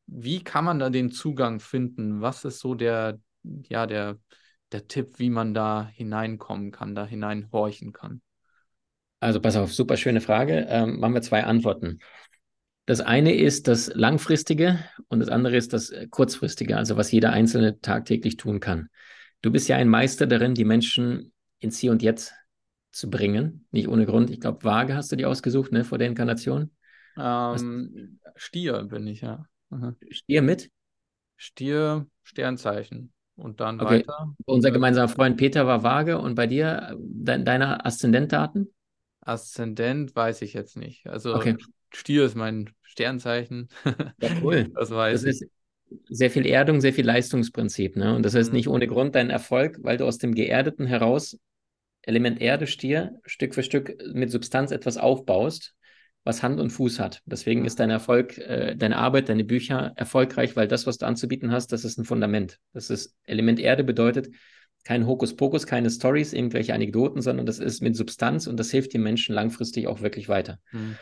Wie 0.07 0.43
kann 0.43 0.65
man 0.65 0.79
da 0.79 0.89
den 0.89 1.11
Zugang 1.11 1.59
finden? 1.59 2.21
Was 2.21 2.45
ist 2.45 2.59
so 2.59 2.75
der, 2.75 3.19
ja, 3.43 3.87
der, 3.87 4.19
der 4.71 4.87
Tipp, 4.87 5.17
wie 5.17 5.29
man 5.29 5.53
da 5.53 5.89
hineinkommen 5.93 6.71
kann, 6.71 6.95
da 6.95 7.05
hineinhorchen 7.05 7.93
kann? 7.93 8.21
Also 9.21 9.39
pass 9.39 9.55
auf, 9.55 9.73
super 9.73 9.97
schöne 9.97 10.21
Frage. 10.21 10.67
Ähm, 10.69 10.99
machen 10.99 11.13
wir 11.13 11.21
zwei 11.21 11.45
Antworten. 11.45 11.99
Das 12.85 13.01
eine 13.01 13.33
ist 13.33 13.67
das 13.67 13.91
Langfristige 13.93 14.79
und 15.07 15.19
das 15.19 15.29
andere 15.29 15.57
ist 15.57 15.73
das 15.73 15.89
äh, 15.89 16.07
Kurzfristige, 16.07 16.77
also 16.77 16.97
was 16.97 17.11
jeder 17.11 17.31
Einzelne 17.31 17.81
tagtäglich 17.81 18.37
tun 18.37 18.59
kann. 18.59 18.89
Du 19.41 19.51
bist 19.51 19.67
ja 19.67 19.75
ein 19.77 19.89
Meister 19.89 20.27
darin, 20.27 20.53
die 20.53 20.65
Menschen 20.65 21.31
ins 21.59 21.79
Hier 21.79 21.91
und 21.91 22.03
Jetzt 22.03 22.33
zu 22.91 23.09
bringen. 23.09 23.67
Nicht 23.71 23.87
ohne 23.87 24.05
Grund. 24.05 24.29
Ich 24.29 24.39
glaube, 24.39 24.63
Waage 24.63 24.95
hast 24.95 25.11
du 25.11 25.15
dir 25.15 25.29
ausgesucht, 25.29 25.71
ne, 25.71 25.83
vor 25.83 25.97
der 25.97 26.07
Inkarnation? 26.07 26.71
Ähm, 27.17 28.19
Stier 28.35 28.83
bin 28.83 29.07
ich, 29.07 29.21
ja. 29.21 29.45
Aha. 29.69 29.95
Stier 30.09 30.41
mit? 30.41 30.69
Stier, 31.37 32.07
Sternzeichen. 32.23 33.11
Und 33.35 33.59
dann 33.59 33.81
okay. 33.81 33.99
weiter. 33.99 34.33
Unser 34.45 34.71
gemeinsamer 34.71 35.09
Freund 35.09 35.37
Peter 35.37 35.67
war 35.67 35.83
Waage 35.83 36.19
und 36.19 36.35
bei 36.35 36.47
dir 36.47 36.89
äh, 36.91 36.95
de 36.97 37.43
deine 37.43 37.85
Aszendentdaten? 37.85 38.73
Aszendent 39.19 40.15
weiß 40.15 40.41
ich 40.41 40.53
jetzt 40.53 40.77
nicht. 40.77 41.07
Also 41.07 41.35
okay. 41.35 41.57
Stier 41.91 42.25
ist 42.25 42.35
mein 42.35 42.71
Sternzeichen. 42.83 43.69
Ja, 44.21 44.29
cool. 44.41 44.71
Das 44.75 44.91
weiß 44.91 45.23
das 45.23 45.35
ich. 45.35 45.41
Ist 45.41 45.51
sehr 46.09 46.31
viel 46.31 46.45
Erdung, 46.45 46.81
sehr 46.81 46.93
viel 46.93 47.05
Leistungsprinzip. 47.05 47.95
Ne? 47.95 48.15
Und 48.15 48.23
das 48.23 48.35
heißt 48.35 48.49
mhm. 48.49 48.57
nicht 48.57 48.67
ohne 48.67 48.87
Grund 48.87 49.15
dein 49.15 49.29
Erfolg, 49.29 49.77
weil 49.81 49.97
du 49.97 50.05
aus 50.05 50.17
dem 50.17 50.33
Geerdeten 50.33 50.85
heraus 50.87 51.37
Element 52.01 52.41
Erde, 52.41 52.67
Stier, 52.67 53.19
Stück 53.25 53.55
für 53.55 53.63
Stück 53.63 53.95
mit 54.13 54.31
Substanz 54.31 54.71
etwas 54.71 54.97
aufbaust, 54.97 55.75
was 56.23 56.43
Hand 56.43 56.59
und 56.59 56.71
Fuß 56.71 56.99
hat. 56.99 57.21
Deswegen 57.25 57.65
ist 57.65 57.79
dein 57.79 57.89
Erfolg, 57.89 58.37
äh, 58.37 58.75
deine 58.75 58.97
Arbeit, 58.97 59.29
deine 59.29 59.43
Bücher 59.43 59.93
erfolgreich, 59.95 60.55
weil 60.55 60.67
das, 60.67 60.87
was 60.87 60.97
du 60.97 61.05
anzubieten 61.05 61.51
hast, 61.51 61.71
das 61.71 61.85
ist 61.85 61.97
ein 61.97 62.05
Fundament. 62.05 62.59
Das 62.73 62.89
ist 62.89 63.15
Element 63.23 63.59
Erde 63.59 63.83
bedeutet 63.83 64.29
kein 64.85 65.07
Hokuspokus, 65.07 65.65
keine 65.65 65.89
Stories, 65.89 66.31
irgendwelche 66.31 66.73
Anekdoten, 66.73 67.21
sondern 67.21 67.47
das 67.47 67.59
ist 67.59 67.81
mit 67.81 67.95
Substanz 67.95 68.45
und 68.45 68.57
das 68.57 68.69
hilft 68.69 68.93
den 68.93 69.01
Menschen 69.01 69.33
langfristig 69.33 69.87
auch 69.87 70.01
wirklich 70.01 70.29
weiter. 70.29 70.59
Mhm. 70.71 70.95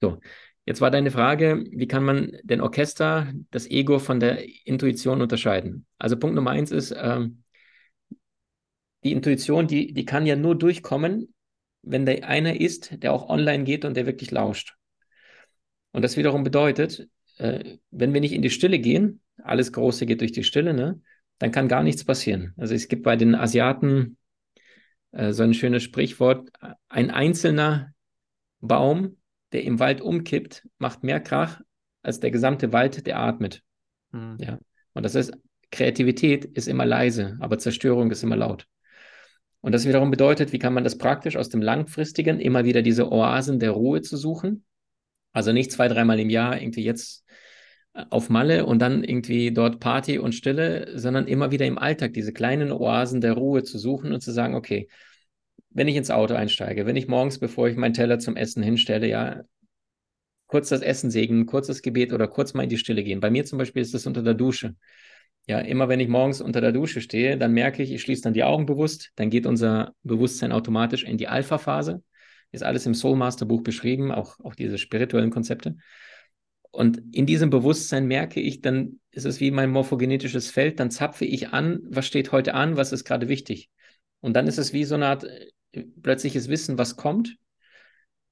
So, 0.00 0.20
jetzt 0.64 0.80
war 0.80 0.90
deine 0.90 1.10
Frage, 1.10 1.64
wie 1.70 1.88
kann 1.88 2.04
man 2.04 2.36
den 2.42 2.60
Orchester, 2.60 3.32
das 3.50 3.68
Ego 3.68 3.98
von 3.98 4.20
der 4.20 4.44
Intuition 4.66 5.20
unterscheiden? 5.20 5.86
Also 5.98 6.16
Punkt 6.16 6.36
Nummer 6.36 6.50
eins 6.50 6.70
ist, 6.70 6.94
ähm, 6.96 7.42
die 9.04 9.12
Intuition, 9.12 9.66
die, 9.66 9.92
die 9.92 10.04
kann 10.04 10.26
ja 10.26 10.36
nur 10.36 10.56
durchkommen, 10.56 11.34
wenn 11.82 12.06
der 12.06 12.28
einer 12.28 12.60
ist, 12.60 13.02
der 13.02 13.12
auch 13.12 13.28
online 13.28 13.64
geht 13.64 13.84
und 13.84 13.96
der 13.96 14.06
wirklich 14.06 14.30
lauscht. 14.30 14.76
Und 15.92 16.02
das 16.02 16.16
wiederum 16.16 16.44
bedeutet, 16.44 17.08
äh, 17.38 17.78
wenn 17.90 18.12
wir 18.12 18.20
nicht 18.20 18.32
in 18.32 18.42
die 18.42 18.50
Stille 18.50 18.78
gehen, 18.78 19.20
alles 19.42 19.72
Große 19.72 20.06
geht 20.06 20.20
durch 20.20 20.32
die 20.32 20.44
Stille, 20.44 20.74
ne, 20.74 21.00
dann 21.38 21.52
kann 21.52 21.68
gar 21.68 21.82
nichts 21.82 22.04
passieren. 22.04 22.52
Also 22.56 22.74
es 22.74 22.88
gibt 22.88 23.04
bei 23.04 23.16
den 23.16 23.34
Asiaten 23.34 24.16
äh, 25.12 25.32
so 25.32 25.44
ein 25.44 25.54
schönes 25.54 25.82
Sprichwort, 25.84 26.50
ein 26.88 27.10
einzelner 27.10 27.94
Baum 28.60 29.16
der 29.52 29.64
im 29.64 29.78
Wald 29.78 30.00
umkippt, 30.00 30.66
macht 30.78 31.02
mehr 31.02 31.20
Krach 31.20 31.60
als 32.02 32.20
der 32.20 32.30
gesamte 32.30 32.72
Wald, 32.72 33.06
der 33.06 33.18
atmet. 33.18 33.62
Mhm. 34.12 34.36
Ja. 34.40 34.58
Und 34.94 35.02
das 35.04 35.14
heißt, 35.14 35.32
Kreativität 35.70 36.44
ist 36.44 36.68
immer 36.68 36.86
leise, 36.86 37.36
aber 37.40 37.58
Zerstörung 37.58 38.10
ist 38.10 38.22
immer 38.22 38.36
laut. 38.36 38.66
Und 39.60 39.72
das 39.72 39.86
wiederum 39.86 40.10
bedeutet, 40.10 40.52
wie 40.52 40.58
kann 40.58 40.72
man 40.72 40.84
das 40.84 40.98
praktisch 40.98 41.36
aus 41.36 41.48
dem 41.48 41.60
Langfristigen 41.60 42.40
immer 42.40 42.64
wieder 42.64 42.82
diese 42.82 43.10
Oasen 43.10 43.58
der 43.58 43.72
Ruhe 43.72 44.02
zu 44.02 44.16
suchen? 44.16 44.64
Also 45.32 45.52
nicht 45.52 45.72
zwei, 45.72 45.88
dreimal 45.88 46.20
im 46.20 46.30
Jahr 46.30 46.60
irgendwie 46.60 46.84
jetzt 46.84 47.24
äh, 47.94 48.04
auf 48.10 48.30
Malle 48.30 48.66
und 48.66 48.80
dann 48.80 49.04
irgendwie 49.04 49.52
dort 49.52 49.80
Party 49.80 50.18
und 50.18 50.34
Stille, 50.34 50.98
sondern 50.98 51.26
immer 51.26 51.50
wieder 51.50 51.66
im 51.66 51.78
Alltag 51.78 52.12
diese 52.12 52.32
kleinen 52.32 52.72
Oasen 52.72 53.20
der 53.20 53.32
Ruhe 53.34 53.62
zu 53.62 53.78
suchen 53.78 54.12
und 54.12 54.20
zu 54.20 54.32
sagen, 54.32 54.54
okay, 54.54 54.88
wenn 55.78 55.88
ich 55.88 55.96
ins 55.96 56.10
Auto 56.10 56.34
einsteige, 56.34 56.86
wenn 56.86 56.96
ich 56.96 57.08
morgens, 57.08 57.38
bevor 57.38 57.68
ich 57.68 57.76
meinen 57.76 57.94
Teller 57.94 58.18
zum 58.18 58.36
Essen 58.36 58.62
hinstelle, 58.62 59.08
ja, 59.08 59.42
kurz 60.48 60.70
das 60.70 60.82
Essen 60.82 61.10
segnen, 61.10 61.46
kurz 61.46 61.68
das 61.68 61.82
Gebet 61.82 62.12
oder 62.12 62.26
kurz 62.26 62.52
mal 62.52 62.64
in 62.64 62.68
die 62.68 62.78
Stille 62.78 63.04
gehen. 63.04 63.20
Bei 63.20 63.30
mir 63.30 63.44
zum 63.44 63.58
Beispiel 63.58 63.82
ist 63.82 63.94
das 63.94 64.06
unter 64.06 64.22
der 64.22 64.34
Dusche. 64.34 64.74
Ja, 65.46 65.60
immer 65.60 65.88
wenn 65.88 66.00
ich 66.00 66.08
morgens 66.08 66.40
unter 66.40 66.60
der 66.60 66.72
Dusche 66.72 67.00
stehe, 67.00 67.38
dann 67.38 67.52
merke 67.52 67.82
ich, 67.82 67.92
ich 67.92 68.02
schließe 68.02 68.22
dann 68.22 68.34
die 68.34 68.44
Augen 68.44 68.66
bewusst, 68.66 69.12
dann 69.14 69.30
geht 69.30 69.46
unser 69.46 69.94
Bewusstsein 70.02 70.52
automatisch 70.52 71.04
in 71.04 71.16
die 71.16 71.28
Alpha-Phase. 71.28 72.02
Ist 72.50 72.64
alles 72.64 72.84
im 72.86 72.94
Soul 72.94 73.16
Master 73.16 73.46
Buch 73.46 73.62
beschrieben, 73.62 74.10
auch, 74.10 74.40
auch 74.40 74.54
diese 74.54 74.78
spirituellen 74.78 75.30
Konzepte. 75.30 75.76
Und 76.70 77.02
in 77.12 77.24
diesem 77.24 77.50
Bewusstsein 77.50 78.06
merke 78.06 78.40
ich, 78.40 78.60
dann 78.62 79.00
ist 79.10 79.24
es 79.26 79.40
wie 79.40 79.50
mein 79.50 79.70
morphogenetisches 79.70 80.50
Feld, 80.50 80.80
dann 80.80 80.90
zapfe 80.90 81.24
ich 81.24 81.50
an, 81.50 81.80
was 81.84 82.06
steht 82.06 82.32
heute 82.32 82.54
an, 82.54 82.76
was 82.76 82.92
ist 82.92 83.04
gerade 83.04 83.28
wichtig. 83.28 83.70
Und 84.20 84.34
dann 84.34 84.46
ist 84.46 84.58
es 84.58 84.72
wie 84.72 84.84
so 84.84 84.96
eine 84.96 85.06
Art 85.06 85.26
plötzliches 86.02 86.48
Wissen, 86.48 86.78
was 86.78 86.96
kommt. 86.96 87.36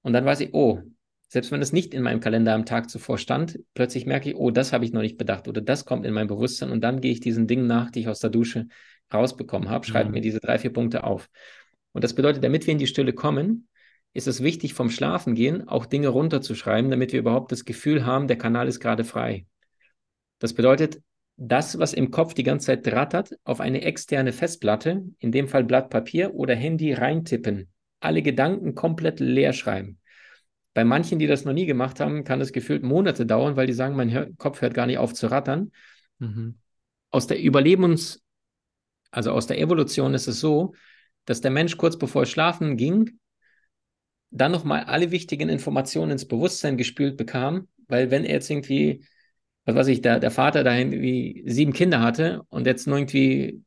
Und 0.02 0.12
dann 0.12 0.24
weiß 0.24 0.40
ich, 0.40 0.54
oh, 0.54 0.82
selbst 1.28 1.50
wenn 1.50 1.62
es 1.62 1.72
nicht 1.72 1.92
in 1.92 2.02
meinem 2.02 2.20
Kalender 2.20 2.54
am 2.54 2.64
Tag 2.64 2.88
zuvor 2.88 3.18
stand, 3.18 3.58
plötzlich 3.74 4.06
merke 4.06 4.30
ich, 4.30 4.36
oh, 4.36 4.50
das 4.50 4.72
habe 4.72 4.84
ich 4.84 4.92
noch 4.92 5.02
nicht 5.02 5.18
bedacht 5.18 5.48
oder 5.48 5.60
das 5.60 5.84
kommt 5.84 6.06
in 6.06 6.14
mein 6.14 6.28
Bewusstsein 6.28 6.70
und 6.70 6.82
dann 6.82 7.00
gehe 7.00 7.12
ich 7.12 7.20
diesen 7.20 7.46
Dingen 7.46 7.66
nach, 7.66 7.90
die 7.90 8.00
ich 8.00 8.08
aus 8.08 8.20
der 8.20 8.30
Dusche 8.30 8.68
rausbekommen 9.12 9.68
habe, 9.68 9.86
schreibe 9.86 10.08
mhm. 10.08 10.14
mir 10.14 10.20
diese 10.20 10.40
drei, 10.40 10.58
vier 10.58 10.72
Punkte 10.72 11.04
auf. 11.04 11.28
Und 11.92 12.04
das 12.04 12.14
bedeutet, 12.14 12.44
damit 12.44 12.66
wir 12.66 12.72
in 12.72 12.78
die 12.78 12.86
Stille 12.86 13.12
kommen, 13.12 13.68
ist 14.12 14.26
es 14.26 14.42
wichtig, 14.42 14.74
vom 14.74 14.88
Schlafen 14.88 15.34
gehen 15.34 15.68
auch 15.68 15.86
Dinge 15.86 16.08
runterzuschreiben, 16.08 16.90
damit 16.90 17.12
wir 17.12 17.20
überhaupt 17.20 17.52
das 17.52 17.64
Gefühl 17.64 18.06
haben, 18.06 18.28
der 18.28 18.38
Kanal 18.38 18.68
ist 18.68 18.80
gerade 18.80 19.04
frei. 19.04 19.46
Das 20.38 20.54
bedeutet, 20.54 21.00
das, 21.36 21.78
was 21.78 21.92
im 21.92 22.10
Kopf 22.10 22.34
die 22.34 22.42
ganze 22.42 22.66
Zeit 22.66 22.92
rattert, 22.92 23.38
auf 23.44 23.60
eine 23.60 23.82
externe 23.82 24.32
Festplatte, 24.32 25.04
in 25.18 25.32
dem 25.32 25.48
Fall 25.48 25.64
Blatt 25.64 25.90
Papier 25.90 26.34
oder 26.34 26.54
Handy 26.54 26.92
reintippen. 26.92 27.68
Alle 28.00 28.22
Gedanken 28.22 28.74
komplett 28.74 29.20
leer 29.20 29.52
schreiben. 29.52 29.98
Bei 30.72 30.84
manchen, 30.84 31.18
die 31.18 31.26
das 31.26 31.44
noch 31.44 31.52
nie 31.52 31.66
gemacht 31.66 32.00
haben, 32.00 32.24
kann 32.24 32.40
es 32.40 32.52
gefühlt 32.52 32.82
Monate 32.82 33.26
dauern, 33.26 33.56
weil 33.56 33.66
die 33.66 33.72
sagen, 33.72 33.96
mein 33.96 34.10
Hör 34.10 34.28
Kopf 34.36 34.60
hört 34.60 34.74
gar 34.74 34.86
nicht 34.86 34.98
auf 34.98 35.14
zu 35.14 35.30
rattern. 35.30 35.72
Mhm. 36.18 36.58
Aus 37.10 37.26
der 37.26 37.40
Überlebens, 37.40 38.22
also 39.10 39.32
aus 39.32 39.46
der 39.46 39.58
Evolution 39.58 40.14
ist 40.14 40.26
es 40.26 40.40
so, 40.40 40.74
dass 41.24 41.40
der 41.40 41.50
Mensch 41.50 41.76
kurz 41.76 41.98
bevor 41.98 42.22
er 42.22 42.26
schlafen 42.26 42.76
ging, 42.76 43.18
dann 44.30 44.52
nochmal 44.52 44.84
alle 44.84 45.10
wichtigen 45.10 45.48
Informationen 45.48 46.12
ins 46.12 46.28
Bewusstsein 46.28 46.76
gespült 46.76 47.16
bekam, 47.16 47.68
weil 47.88 48.10
wenn 48.10 48.24
er 48.24 48.34
jetzt 48.34 48.50
irgendwie 48.50 49.04
was 49.66 49.74
weiß 49.74 49.88
ich, 49.88 50.00
der, 50.00 50.20
der 50.20 50.30
Vater 50.30 50.64
da 50.64 50.74
irgendwie 50.74 51.42
sieben 51.46 51.72
Kinder 51.72 52.00
hatte 52.00 52.42
und 52.48 52.66
jetzt 52.66 52.86
nur 52.86 52.96
irgendwie 52.98 53.62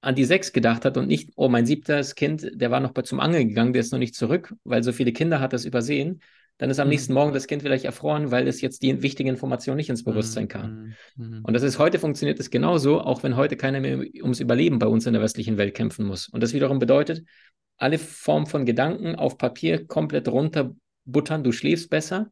an 0.00 0.14
die 0.14 0.24
sechs 0.24 0.52
gedacht 0.52 0.84
hat 0.84 0.98
und 0.98 1.08
nicht, 1.08 1.30
oh, 1.36 1.48
mein 1.48 1.64
siebtes 1.64 2.14
Kind, 2.14 2.46
der 2.52 2.70
war 2.70 2.80
noch 2.80 2.92
zum 3.04 3.20
Angeln 3.20 3.48
gegangen, 3.48 3.72
der 3.72 3.80
ist 3.80 3.92
noch 3.92 3.98
nicht 3.98 4.14
zurück, 4.14 4.54
weil 4.64 4.82
so 4.82 4.92
viele 4.92 5.12
Kinder 5.12 5.40
hat 5.40 5.54
das 5.54 5.64
übersehen, 5.64 6.20
dann 6.58 6.70
ist 6.70 6.78
am 6.78 6.86
mhm. 6.86 6.90
nächsten 6.90 7.14
Morgen 7.14 7.32
das 7.32 7.46
Kind 7.46 7.62
vielleicht 7.62 7.84
erfroren, 7.84 8.30
weil 8.30 8.46
es 8.46 8.60
jetzt 8.60 8.82
die 8.82 9.02
wichtige 9.02 9.30
Information 9.30 9.76
nicht 9.76 9.88
ins. 9.88 10.04
Bewusstsein 10.04 10.48
kam. 10.48 10.94
Mhm. 11.16 11.26
mhm. 11.26 11.40
Und 11.44 11.54
das 11.54 11.62
ist 11.62 11.78
heute 11.78 11.98
funktioniert 11.98 12.38
es 12.38 12.50
genauso, 12.50 13.00
auch 13.00 13.22
wenn 13.22 13.36
heute 13.36 13.56
keiner 13.56 13.80
mehr 13.80 13.98
ums 14.22 14.40
Überleben 14.40 14.78
bei 14.78 14.86
uns 14.86 15.06
in 15.06 15.14
der 15.14 15.22
westlichen 15.22 15.56
Welt 15.56 15.74
kämpfen 15.74 16.04
muss. 16.06 16.28
Und 16.28 16.42
das 16.42 16.52
wiederum 16.52 16.78
bedeutet, 16.78 17.24
alle 17.76 17.98
Formen 17.98 18.46
von 18.46 18.66
Gedanken 18.66 19.14
auf 19.14 19.38
Papier 19.38 19.86
komplett 19.86 20.28
runterbuttern, 20.28 21.42
du 21.42 21.52
schläfst 21.52 21.90
besser 21.90 22.30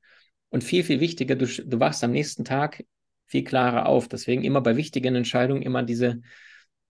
und 0.51 0.63
viel, 0.63 0.85
viel 0.85 1.01
wichtiger, 1.01 1.35
du, 1.35 1.47
du 1.47 1.81
wachst 1.81 2.05
am 2.05 2.13
nächsten 2.13 2.45
Tag 2.45 2.85
viel 3.33 3.45
klarer 3.45 3.87
auf. 3.87 4.09
Deswegen 4.09 4.45
immer 4.45 4.61
bei 4.61 4.77
wichtigen 4.77 5.17
Entscheidungen 5.17 5.63
immer 5.63 5.83
diese, 5.83 6.21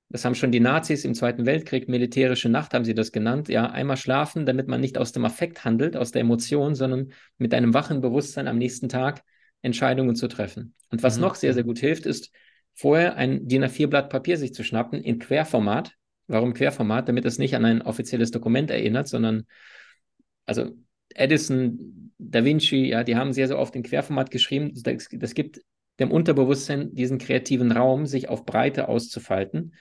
Das 0.09 0.25
haben 0.25 0.35
schon 0.35 0.51
die 0.51 0.61
Nazis 0.61 1.05
im 1.05 1.15
Zweiten 1.15 1.47
Weltkrieg, 1.47 1.89
militärische 1.89 2.49
Nacht 2.49 2.75
haben 2.75 2.85
sie 2.85 2.95
das 2.95 3.13
genannt. 3.13 3.49
Ja, 3.49 3.71
einmal 3.71 3.97
schlafen, 3.97 4.45
damit 4.45 4.67
man 4.67 4.81
nicht 4.81 4.99
aus 4.99 5.13
dem 5.13 5.25
Affekt 5.25 5.65
handelt, 5.65 5.97
aus 5.97 6.11
der 6.11 6.21
Emotion, 6.23 6.75
sondern 6.75 7.13
mit 7.39 7.55
einem 7.55 7.73
wachen 7.73 8.01
Bewusstsein 8.01 8.49
am 8.49 8.59
nächsten 8.59 8.89
Tag 8.89 9.23
Entscheidungen 9.63 10.17
zu 10.17 10.27
treffen. 10.27 10.75
Und 10.91 11.05
was 11.05 11.17
mhm. 11.17 11.23
noch 11.23 11.37
sehr, 11.37 11.55
sehr 11.55 11.63
gut 11.63 11.79
hilft, 11.79 12.07
ist 12.07 12.33
vorher 12.75 13.17
ein 13.17 13.47
DIN 13.47 13.65
A4-Blatt 13.65 14.11
Papier 14.11 14.37
sich 14.37 14.53
zu 14.53 14.65
schnappen 14.65 15.01
in 15.01 15.21
Querformat. 15.21 15.93
Warum 16.27 16.55
Querformat? 16.55 17.09
Damit 17.09 17.25
es 17.25 17.39
nicht 17.39 17.55
an 17.55 17.65
ein 17.65 17.83
offizielles 17.83 18.33
Dokument 18.33 18.69
erinnert, 18.71 19.07
sondern 19.07 19.45
also 20.45 20.73
Edison, 21.15 22.13
Da 22.19 22.45
Vinci, 22.45 22.89
ja, 22.89 23.05
die 23.05 23.15
haben 23.15 23.33
sehr, 23.33 23.47
sehr 23.47 23.59
oft 23.59 23.77
in 23.77 23.85
Querformat 23.85 24.33
geschrieben. 24.33 24.73
Das, 24.75 25.09
das 25.13 25.35
gibt 25.35 25.63
dem 26.01 26.11
Unterbewusstsein 26.11 26.95
diesen 26.95 27.19
kreativen 27.19 27.73
Raum, 27.73 28.07
sich 28.07 28.29
auf 28.29 28.45
Breite 28.45 28.89
auszufalten 28.89 29.75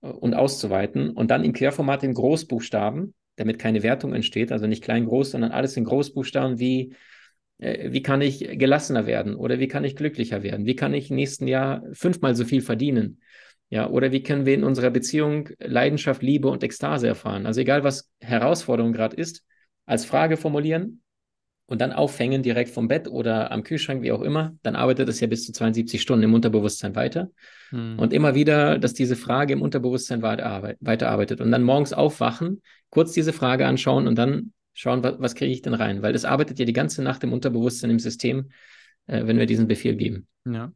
und 0.00 0.34
auszuweiten 0.34 1.10
und 1.10 1.30
dann 1.30 1.44
im 1.44 1.52
Querformat 1.52 2.02
in 2.02 2.14
Großbuchstaben, 2.14 3.14
damit 3.36 3.58
keine 3.58 3.82
Wertung 3.82 4.14
entsteht, 4.14 4.52
also 4.52 4.66
nicht 4.66 4.82
klein 4.82 5.06
groß, 5.06 5.32
sondern 5.32 5.52
alles 5.52 5.76
in 5.76 5.84
Großbuchstaben 5.84 6.58
wie 6.58 6.94
äh, 7.58 7.92
wie 7.92 8.02
kann 8.02 8.20
ich 8.20 8.58
gelassener 8.58 9.06
werden 9.06 9.34
oder 9.36 9.58
wie 9.58 9.68
kann 9.68 9.84
ich 9.84 9.96
glücklicher 9.96 10.42
werden? 10.42 10.66
Wie 10.66 10.76
kann 10.76 10.94
ich 10.94 11.10
im 11.10 11.16
nächsten 11.16 11.46
Jahr 11.46 11.82
fünfmal 11.92 12.34
so 12.34 12.44
viel 12.44 12.60
verdienen? 12.60 13.20
Ja, 13.70 13.88
oder 13.88 14.12
wie 14.12 14.22
können 14.22 14.44
wir 14.44 14.54
in 14.54 14.64
unserer 14.64 14.90
Beziehung 14.90 15.48
Leidenschaft, 15.58 16.22
Liebe 16.22 16.48
und 16.48 16.62
Ekstase 16.62 17.06
erfahren? 17.08 17.46
Also 17.46 17.62
egal, 17.62 17.84
was 17.84 18.10
Herausforderung 18.20 18.92
gerade 18.92 19.16
ist, 19.16 19.44
als 19.86 20.04
Frage 20.04 20.36
formulieren 20.36 21.01
und 21.72 21.80
dann 21.80 21.94
aufhängen 21.94 22.42
direkt 22.42 22.68
vom 22.68 22.86
Bett 22.86 23.08
oder 23.08 23.50
am 23.50 23.62
Kühlschrank, 23.62 24.02
wie 24.02 24.12
auch 24.12 24.20
immer, 24.20 24.54
dann 24.62 24.76
arbeitet 24.76 25.08
es 25.08 25.20
ja 25.20 25.26
bis 25.26 25.46
zu 25.46 25.52
72 25.52 26.02
Stunden 26.02 26.22
im 26.22 26.34
Unterbewusstsein 26.34 26.94
weiter. 26.94 27.30
Hm. 27.70 27.98
Und 27.98 28.12
immer 28.12 28.34
wieder, 28.34 28.78
dass 28.78 28.92
diese 28.92 29.16
Frage 29.16 29.54
im 29.54 29.62
Unterbewusstsein 29.62 30.20
weiterarbeitet. 30.20 31.40
Und 31.40 31.50
dann 31.50 31.62
morgens 31.62 31.94
aufwachen, 31.94 32.60
kurz 32.90 33.12
diese 33.12 33.32
Frage 33.32 33.66
anschauen 33.66 34.06
und 34.06 34.16
dann 34.16 34.52
schauen, 34.74 35.02
was, 35.02 35.14
was 35.16 35.34
kriege 35.34 35.50
ich 35.50 35.62
denn 35.62 35.72
rein? 35.72 36.02
Weil 36.02 36.12
das 36.12 36.26
arbeitet 36.26 36.58
ja 36.58 36.66
die 36.66 36.74
ganze 36.74 37.02
Nacht 37.02 37.24
im 37.24 37.32
Unterbewusstsein, 37.32 37.88
im 37.88 37.98
System, 37.98 38.50
äh, 39.06 39.26
wenn 39.26 39.38
wir 39.38 39.46
diesen 39.46 39.66
Befehl 39.66 39.96
geben. 39.96 40.26
Ja. 40.44 40.72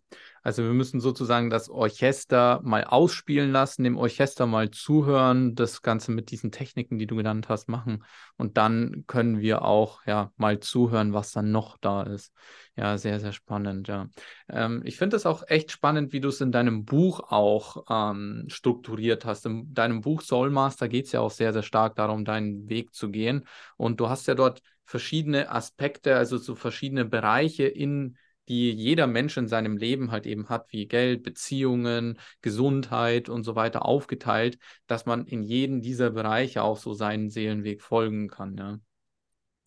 Also 0.46 0.62
wir 0.62 0.74
müssen 0.74 1.00
sozusagen 1.00 1.50
das 1.50 1.68
Orchester 1.68 2.60
mal 2.62 2.84
ausspielen 2.84 3.50
lassen, 3.50 3.82
dem 3.82 3.96
Orchester 3.96 4.46
mal 4.46 4.70
zuhören, 4.70 5.56
das 5.56 5.82
Ganze 5.82 6.12
mit 6.12 6.30
diesen 6.30 6.52
Techniken, 6.52 6.98
die 6.98 7.08
du 7.08 7.16
genannt 7.16 7.48
hast, 7.48 7.68
machen. 7.68 8.04
Und 8.36 8.56
dann 8.56 9.02
können 9.08 9.40
wir 9.40 9.62
auch 9.62 10.06
ja 10.06 10.30
mal 10.36 10.60
zuhören, 10.60 11.12
was 11.12 11.32
dann 11.32 11.50
noch 11.50 11.78
da 11.78 12.04
ist. 12.04 12.32
Ja, 12.76 12.96
sehr, 12.96 13.18
sehr 13.18 13.32
spannend, 13.32 13.88
ja. 13.88 14.08
Ähm, 14.48 14.82
ich 14.84 14.98
finde 14.98 15.16
es 15.16 15.26
auch 15.26 15.42
echt 15.48 15.72
spannend, 15.72 16.12
wie 16.12 16.20
du 16.20 16.28
es 16.28 16.40
in 16.40 16.52
deinem 16.52 16.84
Buch 16.84 17.32
auch 17.32 17.84
ähm, 17.90 18.44
strukturiert 18.46 19.24
hast. 19.24 19.46
In 19.46 19.74
deinem 19.74 20.00
Buch 20.00 20.22
Soulmaster 20.22 20.86
geht 20.86 21.06
es 21.06 21.12
ja 21.12 21.22
auch 21.22 21.32
sehr, 21.32 21.52
sehr 21.54 21.64
stark 21.64 21.96
darum, 21.96 22.24
deinen 22.24 22.68
Weg 22.68 22.94
zu 22.94 23.10
gehen. 23.10 23.48
Und 23.76 23.98
du 23.98 24.08
hast 24.08 24.28
ja 24.28 24.36
dort 24.36 24.62
verschiedene 24.84 25.50
Aspekte, 25.50 26.14
also 26.14 26.38
so 26.38 26.54
verschiedene 26.54 27.04
Bereiche 27.04 27.64
in 27.66 28.16
die 28.48 28.72
jeder 28.72 29.06
Mensch 29.06 29.36
in 29.36 29.48
seinem 29.48 29.76
Leben 29.76 30.10
halt 30.10 30.26
eben 30.26 30.48
hat, 30.48 30.72
wie 30.72 30.86
Geld, 30.86 31.22
Beziehungen, 31.22 32.18
Gesundheit 32.42 33.28
und 33.28 33.42
so 33.42 33.56
weiter 33.56 33.84
aufgeteilt, 33.84 34.58
dass 34.86 35.06
man 35.06 35.26
in 35.26 35.42
jeden 35.42 35.82
dieser 35.82 36.10
Bereiche 36.10 36.62
auch 36.62 36.76
so 36.76 36.94
seinen 36.94 37.30
Seelenweg 37.30 37.82
folgen 37.82 38.28
kann. 38.28 38.56
Ja. 38.56 38.78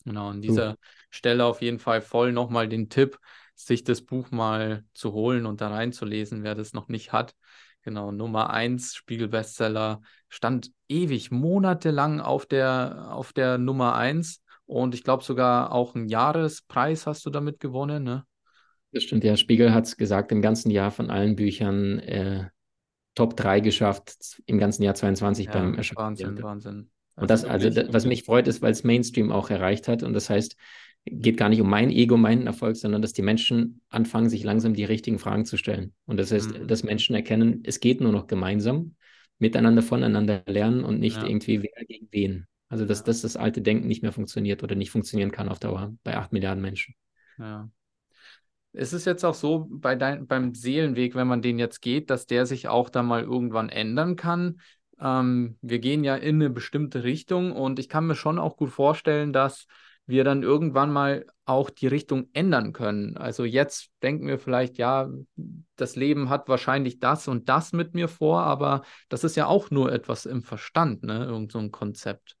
Genau, 0.04 0.28
an 0.28 0.40
dieser 0.40 0.72
uh. 0.72 0.76
Stelle 1.10 1.44
auf 1.44 1.60
jeden 1.60 1.78
Fall 1.78 2.00
voll 2.00 2.32
nochmal 2.32 2.68
den 2.68 2.88
Tipp, 2.88 3.18
sich 3.54 3.84
das 3.84 4.02
Buch 4.02 4.30
mal 4.30 4.84
zu 4.94 5.12
holen 5.12 5.44
und 5.44 5.60
da 5.60 5.68
reinzulesen, 5.68 6.42
wer 6.42 6.54
das 6.54 6.72
noch 6.72 6.88
nicht 6.88 7.12
hat. 7.12 7.34
Genau, 7.82 8.12
Nummer 8.12 8.50
1, 8.50 8.94
Spiegel-Bestseller, 8.94 10.00
stand 10.28 10.70
ewig, 10.88 11.30
monatelang 11.30 12.20
auf 12.20 12.46
der, 12.46 13.08
auf 13.10 13.32
der 13.32 13.58
Nummer 13.58 13.94
1 13.94 14.42
und 14.66 14.94
ich 14.94 15.02
glaube 15.02 15.24
sogar 15.24 15.72
auch 15.72 15.94
einen 15.94 16.08
Jahrespreis 16.08 17.06
hast 17.06 17.24
du 17.26 17.30
damit 17.30 17.58
gewonnen, 17.58 18.04
ne? 18.04 18.24
Das 18.92 19.04
stimmt, 19.04 19.24
ja. 19.24 19.36
Spiegel 19.36 19.72
hat 19.72 19.86
es 19.86 19.96
gesagt, 19.96 20.32
im 20.32 20.42
ganzen 20.42 20.70
Jahr 20.70 20.90
von 20.90 21.10
allen 21.10 21.36
Büchern 21.36 21.98
äh, 22.00 22.48
Top 23.14 23.36
3 23.36 23.60
geschafft, 23.60 24.40
im 24.46 24.58
ganzen 24.58 24.82
Jahr 24.82 24.94
22 24.94 25.46
ja, 25.46 25.52
beim 25.52 25.74
Erscheinen. 25.74 25.98
Wahnsinn, 25.98 26.42
Wahnsinn. 26.42 26.90
Also 27.16 27.22
und 27.22 27.30
das, 27.30 27.44
also, 27.44 27.70
das, 27.70 27.92
was 27.92 28.06
mich 28.06 28.24
freut, 28.24 28.48
ist, 28.48 28.62
weil 28.62 28.72
es 28.72 28.84
Mainstream 28.84 29.30
auch 29.30 29.50
erreicht 29.50 29.88
hat. 29.88 30.02
Und 30.02 30.14
das 30.14 30.30
heißt, 30.30 30.56
geht 31.06 31.36
gar 31.36 31.48
nicht 31.48 31.60
um 31.60 31.68
mein 31.68 31.90
Ego, 31.90 32.16
meinen 32.16 32.46
Erfolg, 32.46 32.76
sondern 32.76 33.02
dass 33.02 33.12
die 33.12 33.22
Menschen 33.22 33.80
anfangen, 33.88 34.28
sich 34.28 34.44
langsam 34.44 34.74
die 34.74 34.84
richtigen 34.84 35.18
Fragen 35.18 35.44
zu 35.44 35.56
stellen. 35.56 35.92
Und 36.06 36.18
das 36.18 36.32
heißt, 36.32 36.60
mhm. 36.60 36.66
dass 36.66 36.82
Menschen 36.82 37.14
erkennen, 37.14 37.62
es 37.64 37.80
geht 37.80 38.00
nur 38.00 38.12
noch 38.12 38.26
gemeinsam, 38.26 38.94
miteinander 39.38 39.82
voneinander 39.82 40.42
lernen 40.46 40.84
und 40.84 41.00
nicht 41.00 41.16
ja. 41.16 41.26
irgendwie 41.26 41.62
wer 41.62 41.84
gegen 41.86 42.08
wen. 42.10 42.46
Also, 42.68 42.84
dass, 42.84 43.02
dass 43.02 43.22
das 43.22 43.36
alte 43.36 43.62
Denken 43.62 43.88
nicht 43.88 44.02
mehr 44.02 44.12
funktioniert 44.12 44.62
oder 44.62 44.76
nicht 44.76 44.90
funktionieren 44.90 45.32
kann 45.32 45.48
auf 45.48 45.58
Dauer 45.58 45.92
bei 46.04 46.16
acht 46.16 46.32
Milliarden 46.32 46.62
Menschen. 46.62 46.94
Ja. 47.38 47.68
Ist 48.72 48.92
es 48.92 49.04
jetzt 49.04 49.24
auch 49.24 49.34
so 49.34 49.66
bei 49.70 49.96
dein, 49.96 50.26
beim 50.26 50.54
Seelenweg, 50.54 51.14
wenn 51.14 51.26
man 51.26 51.42
den 51.42 51.58
jetzt 51.58 51.80
geht, 51.80 52.08
dass 52.10 52.26
der 52.26 52.46
sich 52.46 52.68
auch 52.68 52.88
da 52.88 53.02
mal 53.02 53.22
irgendwann 53.22 53.68
ändern 53.68 54.16
kann? 54.16 54.60
Ähm, 55.00 55.56
wir 55.60 55.80
gehen 55.80 56.04
ja 56.04 56.14
in 56.16 56.36
eine 56.36 56.50
bestimmte 56.50 57.02
Richtung 57.02 57.52
und 57.52 57.78
ich 57.78 57.88
kann 57.88 58.06
mir 58.06 58.14
schon 58.14 58.38
auch 58.38 58.56
gut 58.56 58.70
vorstellen, 58.70 59.32
dass 59.32 59.66
wir 60.06 60.24
dann 60.24 60.42
irgendwann 60.42 60.92
mal 60.92 61.26
auch 61.44 61.70
die 61.70 61.86
Richtung 61.86 62.28
ändern 62.32 62.72
können. 62.72 63.16
Also 63.16 63.44
jetzt 63.44 63.90
denken 64.02 64.26
wir 64.26 64.38
vielleicht, 64.38 64.78
ja, 64.78 65.08
das 65.76 65.96
Leben 65.96 66.28
hat 66.28 66.48
wahrscheinlich 66.48 66.98
das 66.98 67.28
und 67.28 67.48
das 67.48 67.72
mit 67.72 67.94
mir 67.94 68.08
vor, 68.08 68.42
aber 68.42 68.82
das 69.08 69.24
ist 69.24 69.36
ja 69.36 69.46
auch 69.46 69.70
nur 69.70 69.92
etwas 69.92 70.26
im 70.26 70.42
Verstand, 70.42 71.02
ne? 71.02 71.24
Irgend 71.24 71.52
so 71.52 71.58
ein 71.58 71.70
Konzept. 71.70 72.36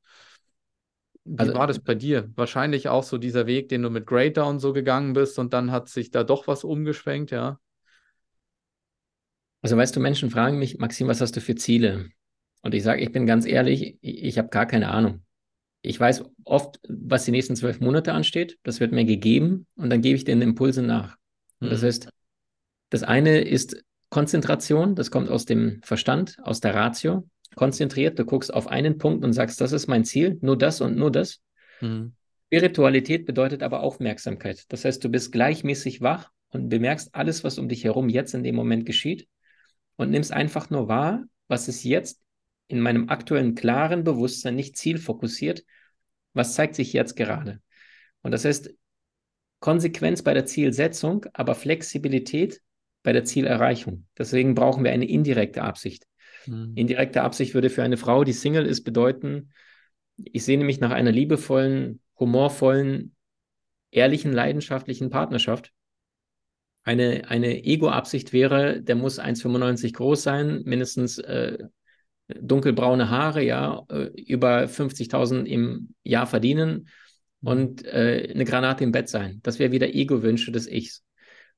Wie 1.24 1.38
also, 1.38 1.54
war 1.54 1.66
das 1.66 1.78
bei 1.78 1.94
dir? 1.94 2.30
Wahrscheinlich 2.34 2.88
auch 2.88 3.02
so 3.02 3.18
dieser 3.18 3.46
Weg, 3.46 3.68
den 3.68 3.82
du 3.82 3.90
mit 3.90 4.06
Greater 4.06 4.46
und 4.46 4.58
so 4.58 4.72
gegangen 4.72 5.12
bist 5.12 5.38
und 5.38 5.52
dann 5.52 5.70
hat 5.70 5.88
sich 5.88 6.10
da 6.10 6.24
doch 6.24 6.46
was 6.46 6.64
umgeschwenkt, 6.64 7.30
ja? 7.30 7.58
Also 9.62 9.76
weißt 9.76 9.94
du, 9.94 10.00
Menschen 10.00 10.30
fragen 10.30 10.58
mich, 10.58 10.78
Maxim, 10.78 11.08
was 11.08 11.20
hast 11.20 11.36
du 11.36 11.40
für 11.40 11.54
Ziele? 11.54 12.08
Und 12.62 12.74
ich 12.74 12.82
sage, 12.82 13.02
ich 13.02 13.12
bin 13.12 13.26
ganz 13.26 13.46
ehrlich, 13.46 13.98
ich, 14.00 14.24
ich 14.24 14.38
habe 14.38 14.48
gar 14.48 14.66
keine 14.66 14.90
Ahnung. 14.90 15.24
Ich 15.82 15.98
weiß 15.98 16.24
oft, 16.44 16.80
was 16.88 17.24
die 17.24 17.30
nächsten 17.30 17.56
zwölf 17.56 17.80
Monate 17.80 18.12
ansteht. 18.12 18.58
Das 18.62 18.80
wird 18.80 18.92
mir 18.92 19.04
gegeben 19.04 19.66
und 19.76 19.90
dann 19.90 20.02
gebe 20.02 20.16
ich 20.16 20.24
den 20.24 20.42
Impulse 20.42 20.82
nach. 20.82 21.16
Mhm. 21.60 21.70
Das 21.70 21.82
heißt, 21.82 22.08
das 22.90 23.02
eine 23.02 23.40
ist 23.42 23.82
Konzentration, 24.08 24.94
das 24.94 25.10
kommt 25.10 25.28
aus 25.28 25.44
dem 25.44 25.80
Verstand, 25.82 26.38
aus 26.42 26.60
der 26.60 26.74
Ratio 26.74 27.28
konzentriert, 27.54 28.18
du 28.18 28.24
guckst 28.24 28.52
auf 28.52 28.68
einen 28.68 28.98
Punkt 28.98 29.24
und 29.24 29.32
sagst, 29.32 29.60
das 29.60 29.72
ist 29.72 29.86
mein 29.86 30.04
Ziel, 30.04 30.38
nur 30.40 30.56
das 30.56 30.80
und 30.80 30.96
nur 30.96 31.10
das. 31.10 31.40
Mhm. 31.80 32.14
Spiritualität 32.46 33.26
bedeutet 33.26 33.62
aber 33.62 33.80
Aufmerksamkeit. 33.80 34.64
Das 34.72 34.84
heißt, 34.84 35.02
du 35.04 35.08
bist 35.08 35.30
gleichmäßig 35.30 36.00
wach 36.00 36.30
und 36.48 36.68
bemerkst 36.68 37.14
alles, 37.14 37.44
was 37.44 37.58
um 37.58 37.68
dich 37.68 37.84
herum 37.84 38.08
jetzt 38.08 38.34
in 38.34 38.42
dem 38.42 38.56
Moment 38.56 38.86
geschieht 38.86 39.28
und 39.96 40.10
nimmst 40.10 40.32
einfach 40.32 40.68
nur 40.70 40.88
wahr, 40.88 41.24
was 41.46 41.68
ist 41.68 41.84
jetzt 41.84 42.20
in 42.66 42.80
meinem 42.80 43.08
aktuellen 43.08 43.54
klaren 43.54 44.04
Bewusstsein 44.04 44.56
nicht 44.56 44.76
zielfokussiert, 44.76 45.64
was 46.32 46.54
zeigt 46.54 46.74
sich 46.74 46.92
jetzt 46.92 47.16
gerade. 47.16 47.60
Und 48.22 48.32
das 48.32 48.44
heißt, 48.44 48.74
Konsequenz 49.60 50.22
bei 50.22 50.34
der 50.34 50.46
Zielsetzung, 50.46 51.26
aber 51.32 51.54
Flexibilität 51.54 52.60
bei 53.02 53.12
der 53.12 53.24
Zielerreichung. 53.24 54.06
Deswegen 54.16 54.54
brauchen 54.54 54.84
wir 54.84 54.92
eine 54.92 55.08
indirekte 55.08 55.62
Absicht. 55.62 56.06
Mhm. 56.46 56.72
Indirekte 56.74 57.22
Absicht 57.22 57.54
würde 57.54 57.70
für 57.70 57.82
eine 57.82 57.96
Frau, 57.96 58.24
die 58.24 58.32
Single 58.32 58.66
ist, 58.66 58.84
bedeuten, 58.84 59.52
ich 60.16 60.44
sehne 60.44 60.64
mich 60.64 60.80
nach 60.80 60.90
einer 60.90 61.12
liebevollen, 61.12 62.00
humorvollen, 62.18 63.14
ehrlichen, 63.90 64.32
leidenschaftlichen 64.32 65.10
Partnerschaft. 65.10 65.72
Eine, 66.82 67.28
eine 67.28 67.64
Ego-Absicht 67.64 68.32
wäre, 68.32 68.80
der 68.80 68.96
muss 68.96 69.18
1,95 69.18 69.94
groß 69.94 70.22
sein, 70.22 70.62
mindestens 70.64 71.18
äh, 71.18 71.58
dunkelbraune 72.28 73.10
Haare, 73.10 73.42
ja, 73.42 73.84
äh, 73.90 74.10
über 74.22 74.64
50.000 74.64 75.44
im 75.44 75.94
Jahr 76.02 76.26
verdienen 76.26 76.88
mhm. 77.40 77.48
und 77.48 77.84
äh, 77.84 78.30
eine 78.32 78.44
Granate 78.44 78.84
im 78.84 78.92
Bett 78.92 79.08
sein. 79.08 79.40
Das 79.42 79.58
wäre 79.58 79.72
wieder 79.72 79.94
Ego-Wünsche 79.94 80.52
des 80.52 80.66
Ichs. 80.66 81.04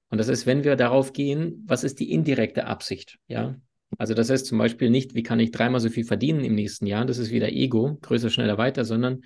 Und 0.08 0.18
das 0.18 0.28
ist, 0.28 0.44
wenn 0.46 0.64
wir 0.64 0.76
darauf 0.76 1.12
gehen, 1.12 1.64
was 1.66 1.84
ist 1.84 2.00
die 2.00 2.12
indirekte 2.12 2.66
Absicht? 2.66 3.18
Ja, 3.28 3.56
also 3.98 4.14
das 4.14 4.30
heißt 4.30 4.46
zum 4.46 4.58
Beispiel 4.58 4.90
nicht, 4.90 5.14
wie 5.14 5.22
kann 5.22 5.40
ich 5.40 5.50
dreimal 5.50 5.80
so 5.80 5.90
viel 5.90 6.04
verdienen 6.04 6.44
im 6.44 6.54
nächsten 6.54 6.86
Jahr, 6.86 7.04
das 7.04 7.18
ist 7.18 7.30
wieder 7.30 7.50
Ego, 7.50 7.98
größer, 8.02 8.30
schneller, 8.30 8.58
weiter, 8.58 8.84
sondern 8.84 9.24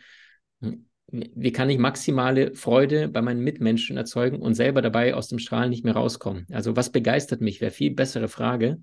hm, 0.61 0.87
wie 1.09 1.53
kann 1.53 1.71
ich 1.71 1.79
maximale 1.79 2.55
Freude 2.55 3.09
bei 3.09 3.23
meinen 3.23 3.41
Mitmenschen 3.41 3.97
erzeugen 3.97 4.41
und 4.41 4.55
selber 4.55 4.83
dabei 4.83 5.15
aus 5.15 5.29
dem 5.29 5.39
Strahlen 5.39 5.71
nicht 5.71 5.85
mehr 5.85 5.95
rauskommen? 5.95 6.47
Also 6.51 6.75
was 6.75 6.91
begeistert 6.91 7.41
mich, 7.41 7.61
wäre 7.61 7.71
viel 7.71 7.93
bessere 7.93 8.29
Frage, 8.29 8.81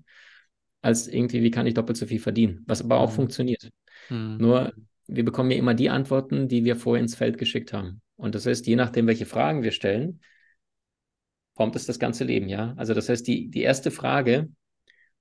als 0.80 1.06
irgendwie, 1.06 1.42
wie 1.42 1.50
kann 1.50 1.66
ich 1.66 1.74
doppelt 1.74 1.98
so 1.98 2.06
viel 2.06 2.20
verdienen, 2.20 2.62
was 2.66 2.82
aber 2.82 2.98
auch 2.98 3.10
mhm. 3.10 3.14
funktioniert. 3.14 3.70
Mhm. 4.08 4.36
Nur 4.38 4.72
wir 5.06 5.24
bekommen 5.24 5.50
ja 5.50 5.58
immer 5.58 5.74
die 5.74 5.90
Antworten, 5.90 6.48
die 6.48 6.64
wir 6.64 6.76
vorher 6.76 7.02
ins 7.02 7.14
Feld 7.14 7.36
geschickt 7.36 7.72
haben. 7.72 8.00
Und 8.16 8.34
das 8.34 8.46
heißt, 8.46 8.66
je 8.66 8.76
nachdem, 8.76 9.06
welche 9.06 9.26
Fragen 9.26 9.62
wir 9.62 9.72
stellen, 9.72 10.20
formt 11.54 11.76
es 11.76 11.86
das 11.86 11.98
ganze 11.98 12.24
Leben, 12.24 12.48
ja. 12.48 12.74
Also 12.76 12.94
das 12.94 13.08
heißt, 13.08 13.26
die, 13.26 13.48
die 13.48 13.62
erste 13.62 13.90
Frage, 13.90 14.48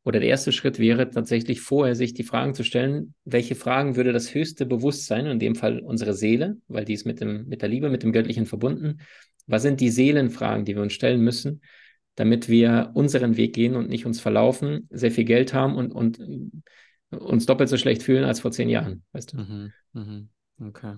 Oder 0.06 0.20
der 0.20 0.30
erste 0.30 0.52
Schritt 0.52 0.80
wäre 0.80 1.10
tatsächlich 1.10 1.62
vorher, 1.62 1.96
sich 1.96 2.14
die 2.14 2.24
Fragen 2.24 2.54
zu 2.54 2.64
stellen, 2.64 3.14
welche 3.24 3.56
Fragen 3.56 3.96
würde 3.96 4.12
das 4.12 4.34
höchste 4.34 4.66
Bewusstsein, 4.66 5.26
in 5.26 5.40
dem 5.40 5.56
Fall 5.56 5.80
unsere 5.80 6.14
Seele, 6.14 6.58
weil 6.68 6.84
die 6.84 6.94
ist 6.94 7.06
mit, 7.06 7.22
dem, 7.22 7.48
mit 7.48 7.62
der 7.62 7.70
Liebe, 7.70 7.90
mit 7.90 8.04
dem 8.04 8.12
Göttlichen 8.12 8.46
verbunden, 8.46 9.00
was 9.48 9.62
sind 9.62 9.80
die 9.80 9.90
Seelenfragen, 9.90 10.66
die 10.66 10.76
wir 10.76 10.82
uns 10.82 10.94
stellen 10.94 11.22
müssen, 11.22 11.62
damit 12.16 12.50
wir 12.50 12.92
unseren 12.94 13.38
Weg 13.38 13.54
gehen 13.56 13.76
und 13.76 13.90
nicht 13.90 14.06
uns 14.06 14.20
verlaufen, 14.20 14.88
sehr 14.92 15.12
viel 15.12 15.26
Geld 15.26 15.54
haben 15.54 15.76
und, 15.76 15.92
und 15.92 16.20
uns 17.10 17.46
doppelt 17.46 17.70
so 17.70 17.78
schlecht 17.78 18.04
fühlen 18.04 18.24
als 18.26 18.42
vor 18.42 18.52
zehn 18.52 18.70
Jahren, 18.70 19.04
weißt 19.14 19.34
du? 19.34 19.38
Mhm, 19.38 19.74
mhm. 19.94 20.30
Okay. 20.60 20.96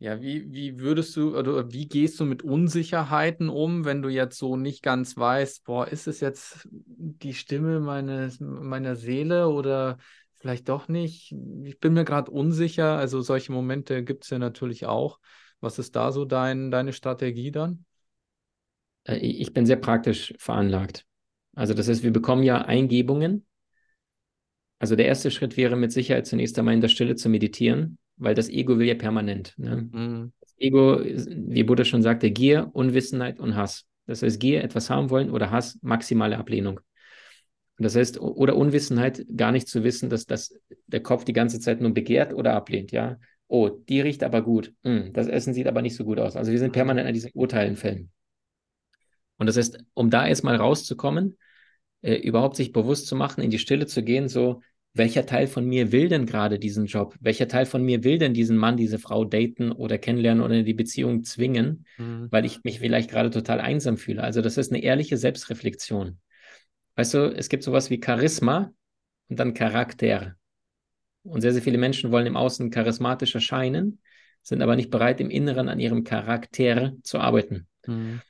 Ja, 0.00 0.20
wie, 0.20 0.52
wie 0.52 0.78
würdest 0.78 1.16
du 1.16 1.36
oder 1.36 1.72
wie 1.72 1.88
gehst 1.88 2.20
du 2.20 2.24
mit 2.24 2.44
Unsicherheiten 2.44 3.48
um, 3.48 3.84
wenn 3.84 4.00
du 4.00 4.08
jetzt 4.08 4.38
so 4.38 4.56
nicht 4.56 4.84
ganz 4.84 5.16
weißt, 5.16 5.64
boah, 5.64 5.88
ist 5.88 6.06
es 6.06 6.20
jetzt 6.20 6.68
die 6.70 7.34
Stimme 7.34 7.80
meines, 7.80 8.38
meiner 8.38 8.94
Seele 8.94 9.48
oder 9.48 9.98
vielleicht 10.34 10.68
doch 10.68 10.86
nicht? 10.86 11.34
Ich 11.64 11.80
bin 11.80 11.94
mir 11.94 12.04
gerade 12.04 12.30
unsicher. 12.30 12.96
Also 12.96 13.22
solche 13.22 13.50
Momente 13.50 14.04
gibt 14.04 14.22
es 14.22 14.30
ja 14.30 14.38
natürlich 14.38 14.86
auch. 14.86 15.18
Was 15.60 15.80
ist 15.80 15.96
da 15.96 16.12
so 16.12 16.24
dein, 16.24 16.70
deine 16.70 16.92
Strategie 16.92 17.50
dann? 17.50 17.84
Äh, 19.02 19.16
ich 19.16 19.52
bin 19.52 19.66
sehr 19.66 19.76
praktisch 19.76 20.32
veranlagt. 20.38 21.06
Also 21.56 21.74
das 21.74 21.88
heißt, 21.88 22.04
wir 22.04 22.12
bekommen 22.12 22.44
ja 22.44 22.62
Eingebungen. 22.62 23.46
Also 24.78 24.94
der 24.94 25.06
erste 25.06 25.32
Schritt 25.32 25.56
wäre 25.56 25.74
mit 25.74 25.90
Sicherheit 25.90 26.28
zunächst 26.28 26.56
einmal 26.56 26.74
in 26.74 26.80
der 26.80 26.88
Stille 26.88 27.16
zu 27.16 27.28
meditieren 27.28 27.98
weil 28.18 28.34
das 28.34 28.48
Ego 28.48 28.78
will 28.78 28.86
ja 28.86 28.94
permanent. 28.94 29.54
Ne? 29.56 29.88
Mhm. 29.90 30.32
Das 30.40 30.54
Ego, 30.58 31.00
wie 31.02 31.64
Buddha 31.64 31.84
schon 31.84 32.02
sagte, 32.02 32.30
Gier, 32.30 32.70
Unwissenheit 32.72 33.40
und 33.40 33.56
Hass. 33.56 33.86
Das 34.06 34.22
heißt, 34.22 34.40
Gier, 34.40 34.62
etwas 34.62 34.90
haben 34.90 35.10
wollen 35.10 35.30
oder 35.30 35.50
Hass, 35.50 35.78
maximale 35.82 36.38
Ablehnung. 36.38 36.80
Das 37.78 37.94
heißt, 37.94 38.20
oder 38.20 38.56
Unwissenheit, 38.56 39.24
gar 39.36 39.52
nicht 39.52 39.68
zu 39.68 39.84
wissen, 39.84 40.10
dass 40.10 40.26
das 40.26 40.52
der 40.88 41.00
Kopf 41.00 41.24
die 41.24 41.32
ganze 41.32 41.60
Zeit 41.60 41.80
nur 41.80 41.94
begehrt 41.94 42.34
oder 42.34 42.54
ablehnt, 42.54 42.90
ja. 42.90 43.18
Oh, 43.46 43.68
die 43.68 44.00
riecht 44.00 44.24
aber 44.24 44.42
gut. 44.42 44.74
Hm, 44.82 45.12
das 45.12 45.28
Essen 45.28 45.54
sieht 45.54 45.68
aber 45.68 45.80
nicht 45.80 45.94
so 45.94 46.04
gut 46.04 46.18
aus. 46.18 46.36
Also 46.36 46.50
wir 46.50 46.58
sind 46.58 46.72
permanent 46.72 47.06
an 47.06 47.14
diesen 47.14 47.30
Urteilen 47.34 47.76
fällen. 47.76 48.10
Und 49.38 49.46
das 49.46 49.56
heißt, 49.56 49.78
um 49.94 50.10
da 50.10 50.26
erstmal 50.26 50.56
rauszukommen, 50.56 51.38
äh, 52.02 52.16
überhaupt 52.16 52.56
sich 52.56 52.72
bewusst 52.72 53.06
zu 53.06 53.14
machen, 53.14 53.42
in 53.42 53.50
die 53.50 53.58
Stille 53.58 53.86
zu 53.86 54.02
gehen, 54.02 54.28
so, 54.28 54.60
welcher 54.98 55.24
Teil 55.24 55.46
von 55.46 55.64
mir 55.64 55.92
will 55.92 56.08
denn 56.08 56.26
gerade 56.26 56.58
diesen 56.58 56.86
Job? 56.86 57.14
Welcher 57.20 57.48
Teil 57.48 57.66
von 57.66 57.82
mir 57.82 58.04
will 58.04 58.18
denn 58.18 58.34
diesen 58.34 58.56
Mann, 58.56 58.76
diese 58.76 58.98
Frau 58.98 59.24
daten 59.24 59.72
oder 59.72 59.96
kennenlernen 59.96 60.44
oder 60.44 60.56
in 60.56 60.64
die 60.64 60.74
Beziehung 60.74 61.24
zwingen, 61.24 61.86
mhm. 61.96 62.26
weil 62.30 62.44
ich 62.44 62.64
mich 62.64 62.80
vielleicht 62.80 63.10
gerade 63.10 63.30
total 63.30 63.60
einsam 63.60 63.96
fühle? 63.96 64.22
Also 64.22 64.42
das 64.42 64.58
ist 64.58 64.72
eine 64.72 64.82
ehrliche 64.82 65.16
Selbstreflexion. 65.16 66.18
Weißt 66.96 67.14
du, 67.14 67.32
es 67.34 67.48
gibt 67.48 67.62
sowas 67.62 67.90
wie 67.90 68.00
Charisma 68.04 68.72
und 69.28 69.38
dann 69.38 69.54
Charakter. 69.54 70.34
Und 71.22 71.40
sehr, 71.40 71.52
sehr 71.52 71.62
viele 71.62 71.78
Menschen 71.78 72.10
wollen 72.10 72.26
im 72.26 72.36
Außen 72.36 72.70
charismatisch 72.70 73.34
erscheinen, 73.34 74.00
sind 74.42 74.62
aber 74.62 74.76
nicht 74.76 74.90
bereit, 74.90 75.20
im 75.20 75.30
Inneren 75.30 75.68
an 75.68 75.78
ihrem 75.78 76.04
Charakter 76.04 76.92
zu 77.02 77.18
arbeiten. 77.18 77.66
Mhm. 77.86 78.20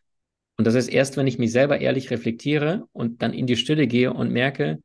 Und 0.59 0.67
das 0.67 0.75
ist 0.75 0.89
erst, 0.89 1.17
wenn 1.17 1.29
ich 1.29 1.39
mich 1.39 1.53
selber 1.53 1.81
ehrlich 1.81 2.11
reflektiere 2.11 2.89
und 2.93 3.23
dann 3.23 3.33
in 3.33 3.47
die 3.47 3.57
Stille 3.57 3.87
gehe 3.87 4.13
und 4.13 4.33
merke, 4.33 4.83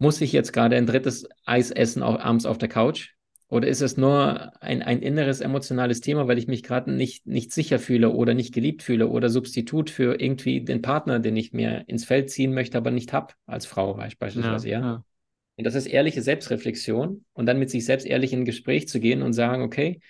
muss 0.00 0.20
ich 0.20 0.32
jetzt 0.32 0.52
gerade 0.52 0.76
ein 0.76 0.86
drittes 0.86 1.28
Eis 1.44 1.70
essen, 1.70 2.02
auch 2.02 2.18
abends 2.18 2.46
auf 2.46 2.58
der 2.58 2.68
Couch? 2.68 3.10
Oder 3.48 3.68
ist 3.68 3.80
es 3.82 3.96
nur 3.96 4.62
ein, 4.62 4.82
ein 4.82 5.02
inneres 5.02 5.40
emotionales 5.40 6.00
Thema, 6.00 6.26
weil 6.26 6.38
ich 6.38 6.46
mich 6.46 6.62
gerade 6.62 6.90
nicht, 6.92 7.26
nicht 7.26 7.52
sicher 7.52 7.78
fühle 7.78 8.10
oder 8.10 8.32
nicht 8.32 8.54
geliebt 8.54 8.82
fühle 8.82 9.08
oder 9.08 9.28
Substitut 9.28 9.90
für 9.90 10.20
irgendwie 10.20 10.62
den 10.64 10.82
Partner, 10.82 11.18
den 11.18 11.36
ich 11.36 11.52
mir 11.52 11.84
ins 11.88 12.04
Feld 12.04 12.30
ziehen 12.30 12.54
möchte, 12.54 12.78
aber 12.78 12.90
nicht 12.90 13.12
habe 13.12 13.34
als 13.46 13.66
Frau 13.66 13.94
beispielsweise, 13.94 14.68
ja, 14.68 14.80
ja? 14.80 15.04
Und 15.56 15.64
das 15.64 15.74
ist 15.74 15.86
ehrliche 15.86 16.22
Selbstreflexion 16.22 17.24
und 17.34 17.46
dann 17.46 17.58
mit 17.58 17.68
sich 17.70 17.84
selbst 17.84 18.06
ehrlich 18.06 18.32
in 18.32 18.40
ein 18.40 18.44
Gespräch 18.46 18.88
zu 18.88 19.00
gehen 19.00 19.20
und 19.20 19.34
sagen, 19.34 19.62
okay, 19.62 20.00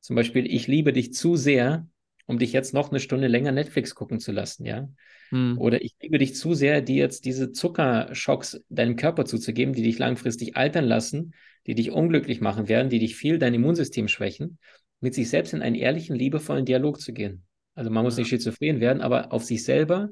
zum 0.00 0.16
Beispiel, 0.16 0.52
ich 0.52 0.66
liebe 0.66 0.92
dich 0.92 1.14
zu 1.14 1.36
sehr, 1.36 1.86
um 2.26 2.38
dich 2.38 2.52
jetzt 2.52 2.74
noch 2.74 2.90
eine 2.90 3.00
Stunde 3.00 3.28
länger 3.28 3.52
Netflix 3.52 3.94
gucken 3.94 4.20
zu 4.20 4.32
lassen, 4.32 4.66
ja. 4.66 4.88
Hm. 5.32 5.58
Oder 5.58 5.82
ich 5.82 5.94
liebe 6.00 6.18
dich 6.18 6.36
zu 6.36 6.52
sehr, 6.52 6.82
dir 6.82 6.96
jetzt 6.96 7.24
diese 7.24 7.52
Zuckerschocks 7.52 8.62
deinem 8.68 8.96
Körper 8.96 9.24
zuzugeben, 9.24 9.74
die 9.74 9.82
dich 9.82 9.98
langfristig 9.98 10.56
altern 10.56 10.84
lassen, 10.84 11.34
die 11.66 11.74
dich 11.74 11.90
unglücklich 11.90 12.40
machen 12.42 12.68
werden, 12.68 12.90
die 12.90 12.98
dich 12.98 13.16
viel 13.16 13.38
dein 13.38 13.54
Immunsystem 13.54 14.08
schwächen, 14.08 14.58
mit 15.00 15.14
sich 15.14 15.30
selbst 15.30 15.54
in 15.54 15.62
einen 15.62 15.74
ehrlichen, 15.74 16.16
liebevollen 16.16 16.66
Dialog 16.66 17.00
zu 17.00 17.14
gehen. 17.14 17.44
Also 17.74 17.90
man 17.90 18.04
muss 18.04 18.18
nicht 18.18 18.28
schizophren 18.28 18.80
werden, 18.80 19.00
aber 19.00 19.32
auf 19.32 19.42
sich 19.42 19.64
selber 19.64 20.10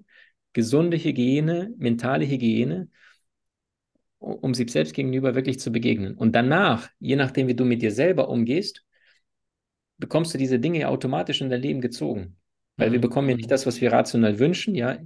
gesunde 0.54 0.96
Hygiene, 0.96 1.74
mentale 1.76 2.26
Hygiene, 2.26 2.88
um 4.18 4.54
sich 4.54 4.70
selbst 4.70 4.94
gegenüber 4.94 5.35
wirklich 5.35 5.61
zu 5.61 5.70
begegnen. 5.70 6.14
Und 6.14 6.35
danach, 6.35 6.88
je 6.98 7.16
nachdem, 7.16 7.46
wie 7.46 7.54
du 7.54 7.66
mit 7.66 7.83
dir 7.83 7.90
selber 7.90 8.30
umgehst, 8.30 8.85
bekommst 9.98 10.33
du 10.33 10.38
diese 10.38 10.59
Dinge 10.59 10.88
automatisch 10.88 11.42
in 11.42 11.50
dein 11.50 11.61
Leben 11.61 11.83
gezogen. 11.83 12.39
Weil 12.81 12.88
mhm. 12.88 12.93
wir 12.95 13.01
bekommen 13.01 13.29
ja 13.29 13.37
nicht 13.37 13.51
das, 13.51 13.66
was 13.66 13.81
wir 13.81 13.93
rational 13.93 14.38
wünschen. 14.38 14.75
Ja, 14.75 14.99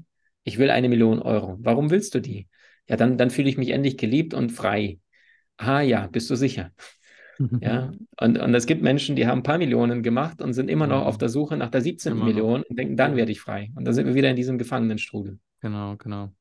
ich 0.45 0.59
will 0.59 0.71
eine 0.71 0.89
Million 0.89 1.21
Euro. 1.21 1.59
Warum 1.61 1.91
willst 1.91 2.15
du 2.15 2.21
die? 2.21 2.49
Ja, 2.89 2.97
dann, 2.97 3.19
dann 3.19 3.31
fühle 3.31 3.49
ich 3.49 3.59
mich 3.59 3.71
endlich 3.71 3.99
geliebt 3.99 4.33
und 4.33 4.51
frei. 4.51 5.01
Ah 5.57 5.81
ja, 5.81 6.07
bist 6.07 6.31
du 6.31 6.37
sicher? 6.37 6.71
Ja, 7.61 7.91
und, 8.21 8.39
und 8.39 8.55
es 8.55 8.65
gibt 8.65 8.81
Menschen, 8.81 9.17
die 9.17 9.27
haben 9.27 9.41
ein 9.41 9.43
paar 9.43 9.59
Millionen 9.59 10.05
gemacht 10.05 10.41
und 10.41 10.53
sind 10.53 10.71
immer 10.71 10.87
noch 10.87 11.01
mhm. 11.01 11.07
auf 11.09 11.19
der 11.19 11.29
Suche 11.29 11.57
nach 11.57 11.69
der 11.69 11.81
17. 11.81 12.13
Immer 12.13 12.27
Million 12.27 12.61
noch. 12.61 12.71
und 12.71 12.79
denken, 12.79 12.97
dann 12.97 13.17
werde 13.17 13.33
ich 13.33 13.41
frei. 13.41 13.73
Und 13.75 13.85
dann 13.85 13.93
sind 13.93 14.07
wir 14.07 14.15
wieder 14.15 14.31
in 14.31 14.37
diesem 14.37 14.57
Gefangenenstrudel. 14.57 15.41
Genau, 15.61 15.97
genau. 15.97 16.33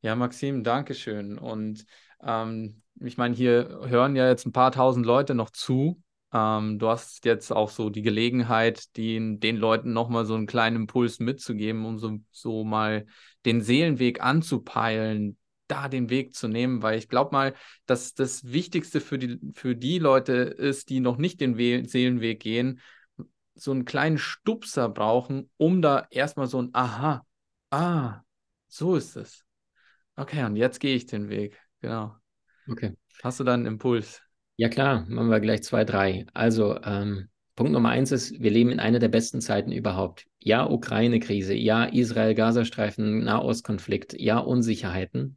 Ja, 0.00 0.14
Maxim, 0.14 0.64
danke 0.64 0.94
schön. 0.94 1.36
Und 1.36 1.84
ähm, 2.24 2.80
ich 3.00 3.18
meine, 3.18 3.34
hier 3.34 3.80
hören 3.86 4.16
ja 4.16 4.28
jetzt 4.28 4.46
ein 4.46 4.52
paar 4.52 4.72
tausend 4.72 5.04
Leute 5.04 5.34
noch 5.34 5.50
zu. 5.50 6.00
Ähm, 6.32 6.78
du 6.78 6.88
hast 6.88 7.24
jetzt 7.24 7.50
auch 7.52 7.70
so 7.70 7.90
die 7.90 8.02
Gelegenheit, 8.02 8.96
den, 8.96 9.40
den 9.40 9.56
Leuten 9.56 9.92
nochmal 9.92 10.26
so 10.26 10.34
einen 10.34 10.46
kleinen 10.46 10.76
Impuls 10.76 11.20
mitzugeben, 11.20 11.84
um 11.84 11.98
so, 11.98 12.18
so 12.30 12.64
mal 12.64 13.06
den 13.46 13.62
Seelenweg 13.62 14.22
anzupeilen, 14.22 15.38
da 15.68 15.88
den 15.88 16.10
Weg 16.10 16.34
zu 16.34 16.48
nehmen, 16.48 16.82
weil 16.82 16.98
ich 16.98 17.08
glaube 17.08 17.32
mal, 17.32 17.54
dass 17.86 18.14
das 18.14 18.44
Wichtigste 18.52 19.00
für 19.00 19.18
die, 19.18 19.38
für 19.52 19.74
die 19.74 19.98
Leute 19.98 20.32
ist, 20.32 20.88
die 20.88 21.00
noch 21.00 21.18
nicht 21.18 21.40
den 21.40 21.58
We 21.58 21.84
Seelenweg 21.86 22.40
gehen, 22.40 22.80
so 23.54 23.70
einen 23.70 23.84
kleinen 23.84 24.18
Stupser 24.18 24.88
brauchen, 24.88 25.50
um 25.56 25.82
da 25.82 26.06
erstmal 26.10 26.46
so 26.46 26.60
ein 26.60 26.70
Aha, 26.72 27.24
ah, 27.70 28.20
so 28.68 28.96
ist 28.96 29.16
es. 29.16 29.44
Okay, 30.16 30.44
und 30.44 30.56
jetzt 30.56 30.80
gehe 30.80 30.94
ich 30.94 31.06
den 31.06 31.28
Weg. 31.28 31.60
Genau. 31.80 32.16
Okay. 32.68 32.96
Hast 33.22 33.40
du 33.40 33.44
da 33.44 33.54
einen 33.54 33.66
Impuls? 33.66 34.22
Ja 34.60 34.68
klar, 34.68 35.06
machen 35.08 35.30
wir 35.30 35.38
gleich 35.38 35.62
zwei, 35.62 35.84
drei. 35.84 36.26
Also 36.34 36.82
ähm, 36.82 37.28
Punkt 37.54 37.72
Nummer 37.72 37.90
eins 37.90 38.10
ist, 38.10 38.42
wir 38.42 38.50
leben 38.50 38.70
in 38.70 38.80
einer 38.80 38.98
der 38.98 39.06
besten 39.06 39.40
Zeiten 39.40 39.70
überhaupt. 39.70 40.26
Ja, 40.40 40.68
Ukraine-Krise, 40.68 41.54
ja, 41.54 41.84
Israel-Gazastreifen, 41.84 43.22
Nahostkonflikt, 43.22 44.14
ja, 44.20 44.38
Unsicherheiten. 44.38 45.36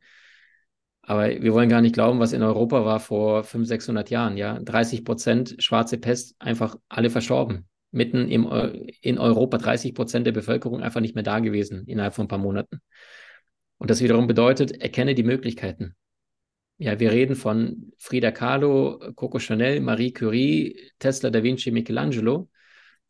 Aber 1.03 1.29
wir 1.29 1.53
wollen 1.53 1.69
gar 1.69 1.81
nicht 1.81 1.93
glauben, 1.93 2.19
was 2.19 2.33
in 2.33 2.41
Europa 2.41 2.83
war 2.83 2.99
vor 2.99 3.43
500, 3.43 3.67
600 3.67 4.09
Jahren. 4.09 4.37
Ja, 4.37 4.57
30 4.59 5.05
Prozent 5.05 5.55
schwarze 5.59 5.99
Pest, 5.99 6.35
einfach 6.39 6.75
alle 6.89 7.11
verstorben. 7.11 7.67
Mitten 7.91 8.27
im, 8.27 8.49
in 9.01 9.19
Europa 9.19 9.59
30 9.59 9.93
Prozent 9.93 10.25
der 10.25 10.31
Bevölkerung 10.31 10.81
einfach 10.81 11.01
nicht 11.01 11.13
mehr 11.13 11.23
da 11.23 11.37
gewesen 11.41 11.85
innerhalb 11.85 12.15
von 12.15 12.25
ein 12.25 12.27
paar 12.27 12.39
Monaten. 12.39 12.81
Und 13.77 13.91
das 13.91 14.01
wiederum 14.01 14.25
bedeutet, 14.25 14.81
erkenne 14.81 15.13
die 15.13 15.23
Möglichkeiten. 15.23 15.95
Ja, 16.81 16.99
wir 16.99 17.11
reden 17.11 17.35
von 17.35 17.93
Frida 17.99 18.31
Kahlo, 18.31 18.97
Coco 19.13 19.37
Chanel, 19.37 19.81
Marie 19.81 20.13
Curie, 20.13 20.89
Tesla, 20.97 21.29
Da 21.29 21.43
Vinci, 21.43 21.69
Michelangelo 21.69 22.49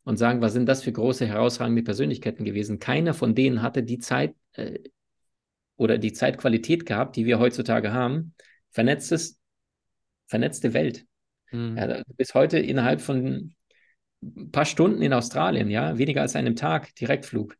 und 0.04 0.18
sagen, 0.18 0.42
was 0.42 0.52
sind 0.52 0.66
das 0.66 0.82
für 0.82 0.92
große, 0.92 1.26
herausragende 1.26 1.82
Persönlichkeiten 1.82 2.44
gewesen? 2.44 2.80
Keiner 2.80 3.14
von 3.14 3.34
denen 3.34 3.62
hatte 3.62 3.82
die 3.82 3.96
Zeit 3.96 4.34
äh, 4.52 4.78
oder 5.76 5.96
die 5.96 6.12
Zeitqualität 6.12 6.84
gehabt, 6.84 7.16
die 7.16 7.24
wir 7.24 7.38
heutzutage 7.38 7.94
haben. 7.94 8.34
Vernetztes, 8.72 9.38
vernetzte 10.26 10.74
Welt. 10.74 11.06
Mhm. 11.50 11.78
Ja, 11.78 12.02
bis 12.18 12.34
heute 12.34 12.58
innerhalb 12.58 13.00
von 13.00 13.54
ein 14.22 14.50
paar 14.50 14.66
Stunden 14.66 15.00
in 15.00 15.14
Australien, 15.14 15.70
ja, 15.70 15.96
weniger 15.96 16.20
als 16.20 16.36
einem 16.36 16.56
Tag, 16.56 16.94
Direktflug. 16.96 17.56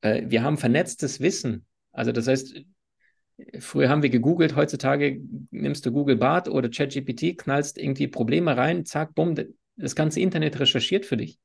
Äh, 0.00 0.26
wir 0.26 0.44
haben 0.44 0.58
vernetztes 0.58 1.18
Wissen. 1.18 1.66
Also 1.90 2.12
das 2.12 2.28
heißt, 2.28 2.64
Früher 3.58 3.88
haben 3.88 4.02
wir 4.02 4.10
gegoogelt, 4.10 4.54
heutzutage 4.54 5.20
nimmst 5.50 5.84
du 5.84 5.92
Google 5.92 6.16
Bart 6.16 6.48
oder 6.48 6.68
ChatGPT, 6.68 7.36
knallst 7.36 7.78
irgendwie 7.78 8.06
Probleme 8.06 8.56
rein, 8.56 8.84
zack, 8.84 9.14
bumm, 9.14 9.34
das 9.76 9.96
ganze 9.96 10.20
Internet 10.20 10.60
recherchiert 10.60 11.04
für 11.04 11.16
dich. 11.16 11.38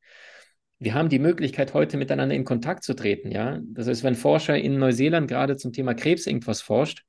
Wir 0.78 0.94
haben 0.94 1.10
die 1.10 1.20
Möglichkeit, 1.20 1.74
heute 1.74 1.98
miteinander 1.98 2.36
in 2.36 2.46
Kontakt 2.46 2.84
zu 2.84 2.94
treten, 2.94 3.32
ja. 3.32 3.60
Das 3.64 3.88
heißt, 3.88 4.04
wenn 4.04 4.16
Forscher 4.16 4.58
in 4.58 4.78
Neuseeland 4.78 5.28
gerade 5.28 5.58
zum 5.58 5.74
Thema 5.74 5.94
Krebs 5.94 6.28
irgendwas 6.28 6.62
forscht, 6.62 7.04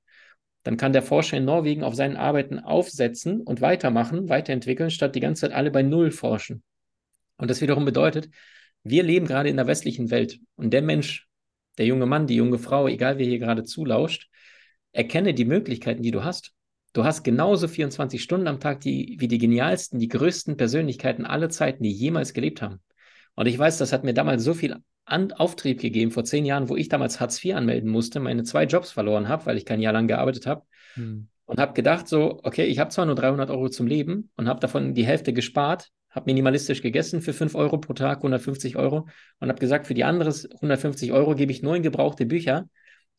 dann 0.62 0.76
kann 0.76 0.92
der 0.92 1.02
Forscher 1.02 1.36
in 1.36 1.44
Norwegen 1.44 1.84
auf 1.84 1.94
seinen 1.94 2.16
Arbeiten 2.16 2.58
aufsetzen 2.58 3.40
und 3.40 3.60
weitermachen, 3.60 4.28
weiterentwickeln, 4.28 4.90
statt 4.90 5.14
die 5.14 5.20
ganze 5.20 5.42
Zeit 5.42 5.52
alle 5.52 5.70
bei 5.70 5.82
Null 5.82 6.10
forschen. 6.10 6.62
Und 7.36 7.50
das 7.50 7.60
wiederum 7.60 7.84
bedeutet, 7.84 8.28
wir 8.82 9.02
leben 9.02 9.26
gerade 9.26 9.48
in 9.48 9.56
der 9.56 9.66
westlichen 9.66 10.10
Welt 10.10 10.38
und 10.56 10.72
der 10.72 10.82
Mensch, 10.82 11.28
der 11.78 11.86
junge 11.86 12.06
Mann, 12.06 12.26
die 12.26 12.36
junge 12.36 12.58
Frau, 12.58 12.88
egal 12.88 13.18
wer 13.18 13.26
hier 13.26 13.38
gerade 13.38 13.64
zulauscht, 13.64 14.28
erkenne 14.92 15.34
die 15.34 15.44
Möglichkeiten, 15.44 16.02
die 16.02 16.10
du 16.10 16.24
hast. 16.24 16.52
Du 16.92 17.04
hast 17.04 17.22
genauso 17.22 17.68
24 17.68 18.22
Stunden 18.22 18.48
am 18.48 18.58
Tag 18.58 18.80
die, 18.80 19.16
wie 19.20 19.28
die 19.28 19.38
genialsten, 19.38 20.00
die 20.00 20.08
größten 20.08 20.56
Persönlichkeiten 20.56 21.24
aller 21.24 21.48
Zeiten, 21.48 21.84
die 21.84 21.92
jemals 21.92 22.32
gelebt 22.32 22.62
haben. 22.62 22.80
Und 23.36 23.46
ich 23.46 23.58
weiß, 23.58 23.78
das 23.78 23.92
hat 23.92 24.02
mir 24.02 24.14
damals 24.14 24.42
so 24.42 24.54
viel 24.54 24.76
An 25.04 25.32
Auftrieb 25.32 25.80
gegeben 25.80 26.10
vor 26.10 26.24
zehn 26.24 26.44
Jahren, 26.44 26.68
wo 26.68 26.76
ich 26.76 26.88
damals 26.88 27.20
Hartz 27.20 27.42
IV 27.44 27.54
anmelden 27.54 27.90
musste, 27.90 28.20
meine 28.20 28.42
zwei 28.42 28.64
Jobs 28.64 28.90
verloren 28.90 29.28
habe, 29.28 29.46
weil 29.46 29.56
ich 29.56 29.64
kein 29.64 29.80
Jahr 29.80 29.92
lang 29.92 30.08
gearbeitet 30.08 30.46
habe. 30.46 30.62
Hm. 30.94 31.28
Und 31.46 31.58
habe 31.58 31.72
gedacht, 31.72 32.06
so, 32.06 32.40
okay, 32.42 32.64
ich 32.64 32.78
habe 32.78 32.90
zwar 32.90 33.06
nur 33.06 33.16
300 33.16 33.50
Euro 33.50 33.68
zum 33.68 33.86
Leben 33.86 34.30
und 34.36 34.48
habe 34.48 34.60
davon 34.60 34.94
die 34.94 35.04
Hälfte 35.04 35.32
gespart, 35.32 35.90
habe 36.10 36.26
minimalistisch 36.26 36.82
gegessen 36.82 37.22
für 37.22 37.32
5 37.32 37.54
Euro 37.54 37.78
pro 37.78 37.92
Tag, 37.92 38.18
150 38.18 38.76
Euro 38.76 39.08
und 39.38 39.48
habe 39.48 39.58
gesagt, 39.58 39.86
für 39.86 39.94
die 39.94 40.04
anderen 40.04 40.32
150 40.32 41.12
Euro 41.12 41.34
gebe 41.34 41.50
ich 41.50 41.62
in 41.62 41.82
gebrauchte 41.82 42.26
Bücher 42.26 42.68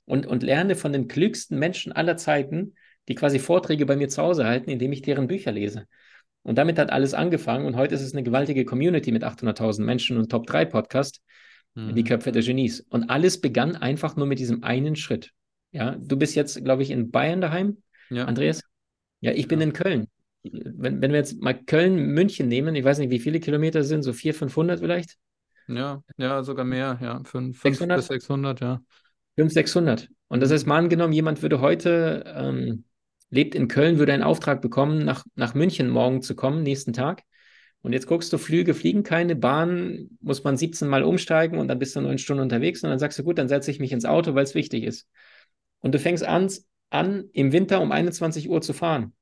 und, 0.06 0.26
und 0.26 0.44
lerne 0.44 0.76
von 0.76 0.94
den 0.94 1.08
klügsten 1.08 1.58
Menschen 1.58 1.92
aller 1.92 2.18
Zeiten, 2.18 2.76
die 3.08 3.16
quasi 3.16 3.40
Vorträge 3.40 3.86
bei 3.86 3.96
mir 3.96 4.10
zu 4.10 4.22
Hause 4.22 4.46
halten, 4.46 4.70
indem 4.70 4.92
ich 4.92 5.02
deren 5.02 5.28
Bücher 5.28 5.52
lese. 5.52 5.88
Und 6.44 6.58
damit 6.58 6.80
hat 6.80 6.92
alles 6.92 7.14
angefangen 7.14 7.66
und 7.66 7.76
heute 7.76 7.96
ist 7.96 8.02
es 8.02 8.14
eine 8.14 8.24
gewaltige 8.24 8.66
Community 8.66 9.12
mit 9.12 9.24
800.000 9.24 9.84
Menschen 9.84 10.18
und 10.18 10.30
Top 10.30 10.48
3 10.48 10.66
Podcast, 10.66 11.22
mhm. 11.76 11.94
die 11.94 12.04
Köpfe 12.04 12.32
der 12.32 12.42
Genies. 12.42 12.82
Und 12.82 13.10
alles 13.10 13.40
begann 13.40 13.76
einfach 13.76 14.16
nur 14.16 14.26
mit 14.26 14.40
diesem 14.40 14.64
einen 14.64 14.96
Schritt. 14.96 15.32
Ja, 15.72 15.96
du 16.00 16.18
bist 16.18 16.36
jetzt, 16.36 16.64
glaube 16.64 16.84
ich, 16.84 16.92
in 16.92 17.12
Bayern 17.12 17.42
daheim, 17.42 17.78
ja. 18.10 18.26
Andreas? 18.26 18.62
Ja, 19.22 19.32
ich 19.32 19.48
bin 19.48 19.60
ja. 19.60 19.68
in 19.68 19.74
Köln. 19.74 20.08
Wenn, 20.44 21.02
wenn 21.02 21.12
wir 21.12 21.20
jetzt 21.20 21.40
mal 21.40 21.54
Köln, 21.54 21.96
München 21.96 22.48
nehmen, 22.48 22.76
ich 22.76 22.84
weiß 22.84 22.98
nicht, 22.98 23.12
wie 23.12 23.20
viele 23.20 23.40
Kilometer 23.40 23.84
sind, 23.84 24.02
so 24.02 24.12
400, 24.12 24.40
500 24.40 24.80
vielleicht? 24.80 25.18
Ja, 25.68 26.04
ja, 26.18 26.44
sogar 26.44 26.66
mehr, 26.66 26.98
ja, 27.02 27.24
5, 27.24 27.62
600? 27.62 27.98
bis 27.98 28.08
600, 28.08 28.60
ja. 28.60 28.82
500, 29.36 29.54
600. 29.54 30.10
Und 30.28 30.42
das 30.42 30.52
heißt, 30.52 30.68
mal 30.68 30.78
angenommen, 30.78 31.14
jemand 31.14 31.42
würde 31.42 31.62
heute 31.62 32.24
ähm, 32.36 32.86
lebt 33.30 33.56
in 33.56 33.68
Köln, 33.68 33.98
würde 33.98 34.14
einen 34.14 34.24
Auftrag 34.24 34.62
bekommen, 34.62 35.04
nach, 35.04 35.26
nach 35.36 35.54
München 35.54 35.90
morgen 35.90 36.22
zu 36.22 36.36
kommen, 36.36 36.64
nächsten 36.64 36.94
Tag. 36.94 37.24
Und 37.82 37.94
jetzt 37.94 38.06
guckst 38.06 38.32
du, 38.32 38.38
Flüge 38.38 38.74
fliegen 38.76 39.04
keine, 39.04 39.36
Bahn 39.36 40.10
muss 40.20 40.44
man 40.44 40.56
17 40.56 40.88
Mal 40.88 41.04
umsteigen 41.04 41.58
und 41.58 41.68
dann 41.68 41.80
bist 41.80 41.96
du 41.96 42.02
neun 42.02 42.20
Stunden 42.20 42.44
unterwegs 42.44 42.84
und 42.84 42.90
dann 42.92 43.00
sagst 43.00 43.18
du, 43.18 43.24
gut, 43.24 43.40
dann 43.40 43.48
setze 43.48 43.72
ich 43.72 43.80
mich 43.80 43.92
ins 43.92 44.06
Auto, 44.06 44.36
weil 44.36 44.44
es 44.44 44.54
wichtig 44.54 44.84
ist. 44.84 45.08
Und 45.80 45.96
du 45.96 46.00
fängst 46.00 46.24
an, 46.24 46.50
an, 46.92 47.26
im 47.34 47.52
Winter 47.52 47.82
um 47.82 47.92
21 47.92 48.50
Uhr 48.50 48.62
zu 48.62 48.74
fahren. 48.74 49.14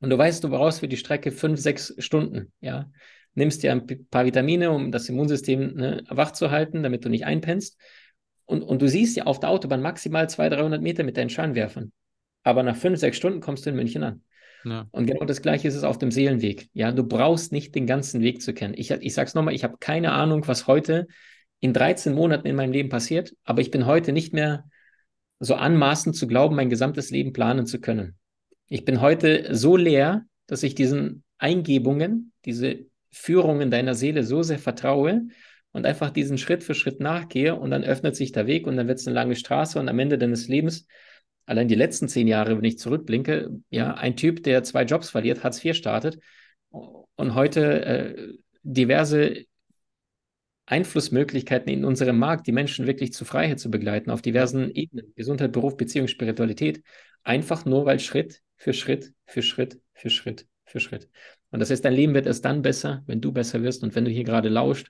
Und 0.00 0.10
du 0.10 0.18
weißt, 0.18 0.42
du 0.42 0.48
brauchst 0.48 0.80
für 0.80 0.88
die 0.88 0.96
Strecke 0.96 1.30
fünf, 1.30 1.60
sechs 1.60 1.94
Stunden, 1.98 2.52
ja. 2.60 2.90
Nimmst 3.36 3.64
dir 3.64 3.72
ein 3.72 3.86
paar 4.10 4.26
Vitamine, 4.26 4.70
um 4.70 4.92
das 4.92 5.08
Immunsystem 5.08 5.74
ne, 5.74 6.04
wach 6.08 6.30
zu 6.32 6.52
halten, 6.52 6.84
damit 6.84 7.04
du 7.04 7.08
nicht 7.08 7.26
einpennst. 7.26 7.76
Und, 8.46 8.62
und 8.62 8.82
du 8.82 8.88
siehst 8.88 9.16
ja 9.16 9.24
auf 9.24 9.40
der 9.40 9.50
Autobahn 9.50 9.82
maximal 9.82 10.28
200, 10.28 10.60
300 10.60 10.82
Meter 10.82 11.04
mit 11.04 11.16
deinen 11.16 11.30
Scheinwerfern 11.30 11.92
aber 12.44 12.62
nach 12.62 12.76
fünf, 12.76 13.00
sechs 13.00 13.16
Stunden 13.16 13.40
kommst 13.40 13.66
du 13.66 13.70
in 13.70 13.76
München 13.76 14.04
an. 14.04 14.22
Ja. 14.64 14.86
Und 14.92 15.06
genau 15.06 15.24
das 15.24 15.42
Gleiche 15.42 15.66
ist 15.66 15.74
es 15.74 15.84
auf 15.84 15.98
dem 15.98 16.10
Seelenweg. 16.10 16.68
Ja, 16.72 16.92
du 16.92 17.02
brauchst 17.04 17.52
nicht 17.52 17.74
den 17.74 17.86
ganzen 17.86 18.20
Weg 18.20 18.40
zu 18.40 18.54
kennen. 18.54 18.74
Ich, 18.76 18.90
ich 18.90 19.14
sage 19.14 19.28
es 19.28 19.34
nochmal, 19.34 19.54
ich 19.54 19.64
habe 19.64 19.78
keine 19.80 20.12
Ahnung, 20.12 20.46
was 20.46 20.66
heute 20.66 21.06
in 21.60 21.72
13 21.72 22.14
Monaten 22.14 22.46
in 22.46 22.56
meinem 22.56 22.72
Leben 22.72 22.88
passiert, 22.88 23.34
aber 23.44 23.60
ich 23.60 23.70
bin 23.70 23.86
heute 23.86 24.12
nicht 24.12 24.32
mehr 24.32 24.68
so 25.40 25.54
anmaßend 25.54 26.16
zu 26.16 26.26
glauben, 26.26 26.54
mein 26.54 26.70
gesamtes 26.70 27.10
Leben 27.10 27.32
planen 27.32 27.66
zu 27.66 27.80
können. 27.80 28.16
Ich 28.68 28.84
bin 28.84 29.00
heute 29.00 29.54
so 29.54 29.76
leer, 29.76 30.24
dass 30.46 30.62
ich 30.62 30.74
diesen 30.74 31.24
Eingebungen, 31.38 32.32
diese 32.44 32.86
Führungen 33.10 33.70
deiner 33.70 33.94
Seele 33.94 34.24
so 34.24 34.42
sehr 34.42 34.58
vertraue 34.58 35.28
und 35.74 35.86
einfach 35.86 36.10
diesen 36.10 36.38
Schritt 36.38 36.62
für 36.62 36.74
Schritt 36.74 37.00
nachgehe 37.00 37.56
und 37.56 37.70
dann 37.72 37.82
öffnet 37.82 38.14
sich 38.14 38.30
der 38.30 38.46
Weg 38.46 38.66
und 38.66 38.76
dann 38.76 38.86
wird 38.86 39.00
es 39.00 39.06
eine 39.08 39.14
lange 39.14 39.34
Straße 39.34 39.78
und 39.78 39.88
am 39.88 39.98
Ende 39.98 40.18
deines 40.18 40.46
Lebens 40.46 40.86
allein 41.46 41.66
die 41.66 41.74
letzten 41.74 42.08
zehn 42.08 42.28
Jahre, 42.28 42.56
wenn 42.56 42.64
ich 42.64 42.78
zurückblinke, 42.78 43.50
ja, 43.70 43.94
ein 43.94 44.16
Typ, 44.16 44.44
der 44.44 44.62
zwei 44.62 44.84
Jobs 44.84 45.10
verliert, 45.10 45.42
Hartz 45.42 45.62
IV 45.62 45.74
startet 45.74 46.20
und 46.70 47.34
heute 47.34 47.84
äh, 47.84 48.32
diverse 48.62 49.44
Einflussmöglichkeiten 50.66 51.70
in 51.72 51.84
unserem 51.84 52.18
Markt, 52.18 52.46
die 52.46 52.52
Menschen 52.52 52.86
wirklich 52.86 53.12
zur 53.12 53.26
Freiheit 53.26 53.58
zu 53.58 53.68
begleiten, 53.68 54.10
auf 54.10 54.22
diversen 54.22 54.70
Ebenen, 54.70 55.12
Gesundheit, 55.16 55.52
Beruf, 55.52 55.76
Beziehung, 55.76 56.06
Spiritualität, 56.06 56.82
einfach 57.24 57.64
nur, 57.64 57.84
weil 57.84 57.98
Schritt 57.98 58.42
für 58.56 58.72
Schritt 58.72 59.12
für 59.26 59.42
Schritt 59.42 59.80
für 59.92 60.08
Schritt 60.08 60.46
für 60.64 60.78
Schritt. 60.78 61.10
Und 61.50 61.58
das 61.58 61.70
heißt, 61.70 61.84
dein 61.84 61.94
Leben 61.94 62.14
wird 62.14 62.26
erst 62.26 62.44
dann 62.44 62.62
besser, 62.62 63.02
wenn 63.06 63.20
du 63.20 63.32
besser 63.32 63.62
wirst 63.62 63.82
und 63.82 63.96
wenn 63.96 64.04
du 64.04 64.10
hier 64.12 64.24
gerade 64.24 64.48
lauscht 64.48 64.88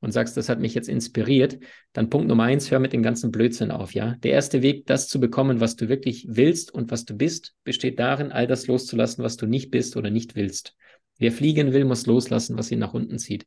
und 0.00 0.12
sagst, 0.12 0.36
das 0.36 0.48
hat 0.48 0.60
mich 0.60 0.74
jetzt 0.74 0.88
inspiriert, 0.88 1.58
dann 1.92 2.10
Punkt 2.10 2.28
Nummer 2.28 2.44
eins, 2.44 2.70
hör 2.70 2.78
mit 2.78 2.92
dem 2.92 3.02
ganzen 3.02 3.30
Blödsinn 3.30 3.70
auf, 3.70 3.94
ja. 3.94 4.16
Der 4.22 4.32
erste 4.32 4.62
Weg, 4.62 4.86
das 4.86 5.08
zu 5.08 5.20
bekommen, 5.20 5.60
was 5.60 5.76
du 5.76 5.88
wirklich 5.88 6.26
willst 6.28 6.72
und 6.72 6.90
was 6.90 7.04
du 7.04 7.14
bist, 7.14 7.54
besteht 7.64 7.98
darin, 7.98 8.32
all 8.32 8.46
das 8.46 8.66
loszulassen, 8.66 9.22
was 9.22 9.36
du 9.36 9.46
nicht 9.46 9.70
bist 9.70 9.96
oder 9.96 10.10
nicht 10.10 10.36
willst. 10.36 10.74
Wer 11.18 11.32
fliegen 11.32 11.72
will, 11.72 11.84
muss 11.84 12.06
loslassen, 12.06 12.56
was 12.56 12.70
ihn 12.70 12.78
nach 12.78 12.94
unten 12.94 13.18
zieht. 13.18 13.46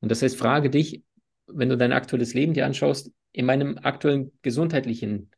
Und 0.00 0.10
das 0.10 0.22
heißt, 0.22 0.36
frage 0.36 0.70
dich, 0.70 1.02
wenn 1.46 1.68
du 1.68 1.76
dein 1.76 1.92
aktuelles 1.92 2.34
Leben 2.34 2.54
dir 2.54 2.66
anschaust, 2.66 3.10
in 3.32 3.46
meinem 3.46 3.78
aktuellen 3.78 4.32
gesundheitlichen 4.42 5.30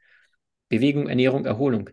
Bewegung, 0.68 1.08
Ernährung, 1.08 1.46
Erholung, 1.46 1.90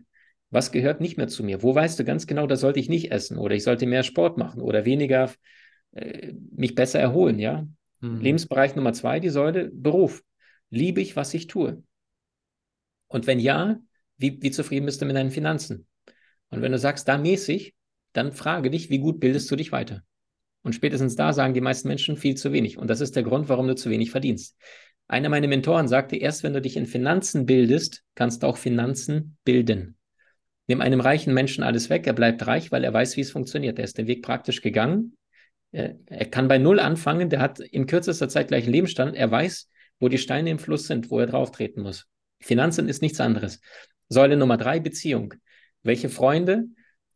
was 0.50 0.72
gehört 0.72 1.00
nicht 1.00 1.16
mehr 1.16 1.28
zu 1.28 1.44
mir? 1.44 1.62
Wo 1.62 1.74
weißt 1.74 1.98
du 1.98 2.04
ganz 2.04 2.26
genau, 2.26 2.46
da 2.46 2.56
sollte 2.56 2.80
ich 2.80 2.88
nicht 2.88 3.12
essen 3.12 3.38
oder 3.38 3.54
ich 3.54 3.64
sollte 3.64 3.86
mehr 3.86 4.02
Sport 4.02 4.38
machen 4.38 4.60
oder 4.60 4.84
weniger 4.84 5.30
äh, 5.92 6.32
mich 6.54 6.74
besser 6.74 7.00
erholen, 7.00 7.38
ja? 7.38 7.66
Mhm. 8.00 8.20
Lebensbereich 8.20 8.76
Nummer 8.76 8.92
zwei, 8.92 9.20
die 9.20 9.30
Säule 9.30 9.70
Beruf. 9.72 10.22
Liebe 10.70 11.00
ich, 11.00 11.16
was 11.16 11.34
ich 11.34 11.46
tue? 11.46 11.82
Und 13.08 13.26
wenn 13.26 13.40
ja, 13.40 13.78
wie, 14.16 14.40
wie 14.42 14.50
zufrieden 14.50 14.86
bist 14.86 15.00
du 15.00 15.06
mit 15.06 15.16
deinen 15.16 15.30
Finanzen? 15.30 15.86
Und 16.50 16.62
wenn 16.62 16.72
du 16.72 16.78
sagst, 16.78 17.08
da 17.08 17.18
mäßig, 17.18 17.74
dann 18.12 18.32
frage 18.32 18.70
dich, 18.70 18.90
wie 18.90 18.98
gut 18.98 19.20
bildest 19.20 19.50
du 19.50 19.56
dich 19.56 19.72
weiter? 19.72 20.02
Und 20.62 20.74
spätestens 20.74 21.16
da 21.16 21.32
sagen 21.32 21.54
die 21.54 21.60
meisten 21.60 21.88
Menschen 21.88 22.16
viel 22.16 22.36
zu 22.36 22.52
wenig. 22.52 22.78
Und 22.78 22.88
das 22.88 23.00
ist 23.00 23.16
der 23.16 23.22
Grund, 23.22 23.48
warum 23.48 23.68
du 23.68 23.74
zu 23.74 23.90
wenig 23.90 24.10
verdienst. 24.10 24.56
Einer 25.06 25.28
meiner 25.30 25.48
Mentoren 25.48 25.88
sagte, 25.88 26.16
erst 26.16 26.42
wenn 26.42 26.52
du 26.52 26.60
dich 26.60 26.76
in 26.76 26.86
Finanzen 26.86 27.46
bildest, 27.46 28.02
kannst 28.14 28.42
du 28.42 28.46
auch 28.46 28.58
Finanzen 28.58 29.38
bilden. 29.44 29.96
Nimm 30.66 30.82
einem 30.82 31.00
reichen 31.00 31.32
Menschen 31.32 31.64
alles 31.64 31.88
weg, 31.88 32.06
er 32.06 32.12
bleibt 32.12 32.46
reich, 32.46 32.70
weil 32.70 32.84
er 32.84 32.92
weiß, 32.92 33.16
wie 33.16 33.22
es 33.22 33.30
funktioniert. 33.30 33.78
Er 33.78 33.84
ist 33.84 33.96
den 33.96 34.06
Weg 34.06 34.22
praktisch 34.22 34.60
gegangen 34.60 35.17
er 35.70 36.24
kann 36.30 36.48
bei 36.48 36.58
Null 36.58 36.80
anfangen, 36.80 37.28
der 37.28 37.40
hat 37.40 37.60
in 37.60 37.86
kürzester 37.86 38.28
Zeit 38.28 38.48
gleich 38.48 38.64
einen 38.64 38.72
Lebensstand, 38.72 39.14
er 39.14 39.30
weiß, 39.30 39.68
wo 40.00 40.08
die 40.08 40.18
Steine 40.18 40.50
im 40.50 40.58
Fluss 40.58 40.86
sind, 40.86 41.10
wo 41.10 41.18
er 41.18 41.26
drauf 41.26 41.50
treten 41.50 41.82
muss. 41.82 42.06
Finanzen 42.40 42.88
ist 42.88 43.02
nichts 43.02 43.20
anderes. 43.20 43.60
Säule 44.08 44.36
Nummer 44.36 44.56
drei, 44.56 44.80
Beziehung. 44.80 45.34
Welche 45.82 46.08
Freunde, 46.08 46.64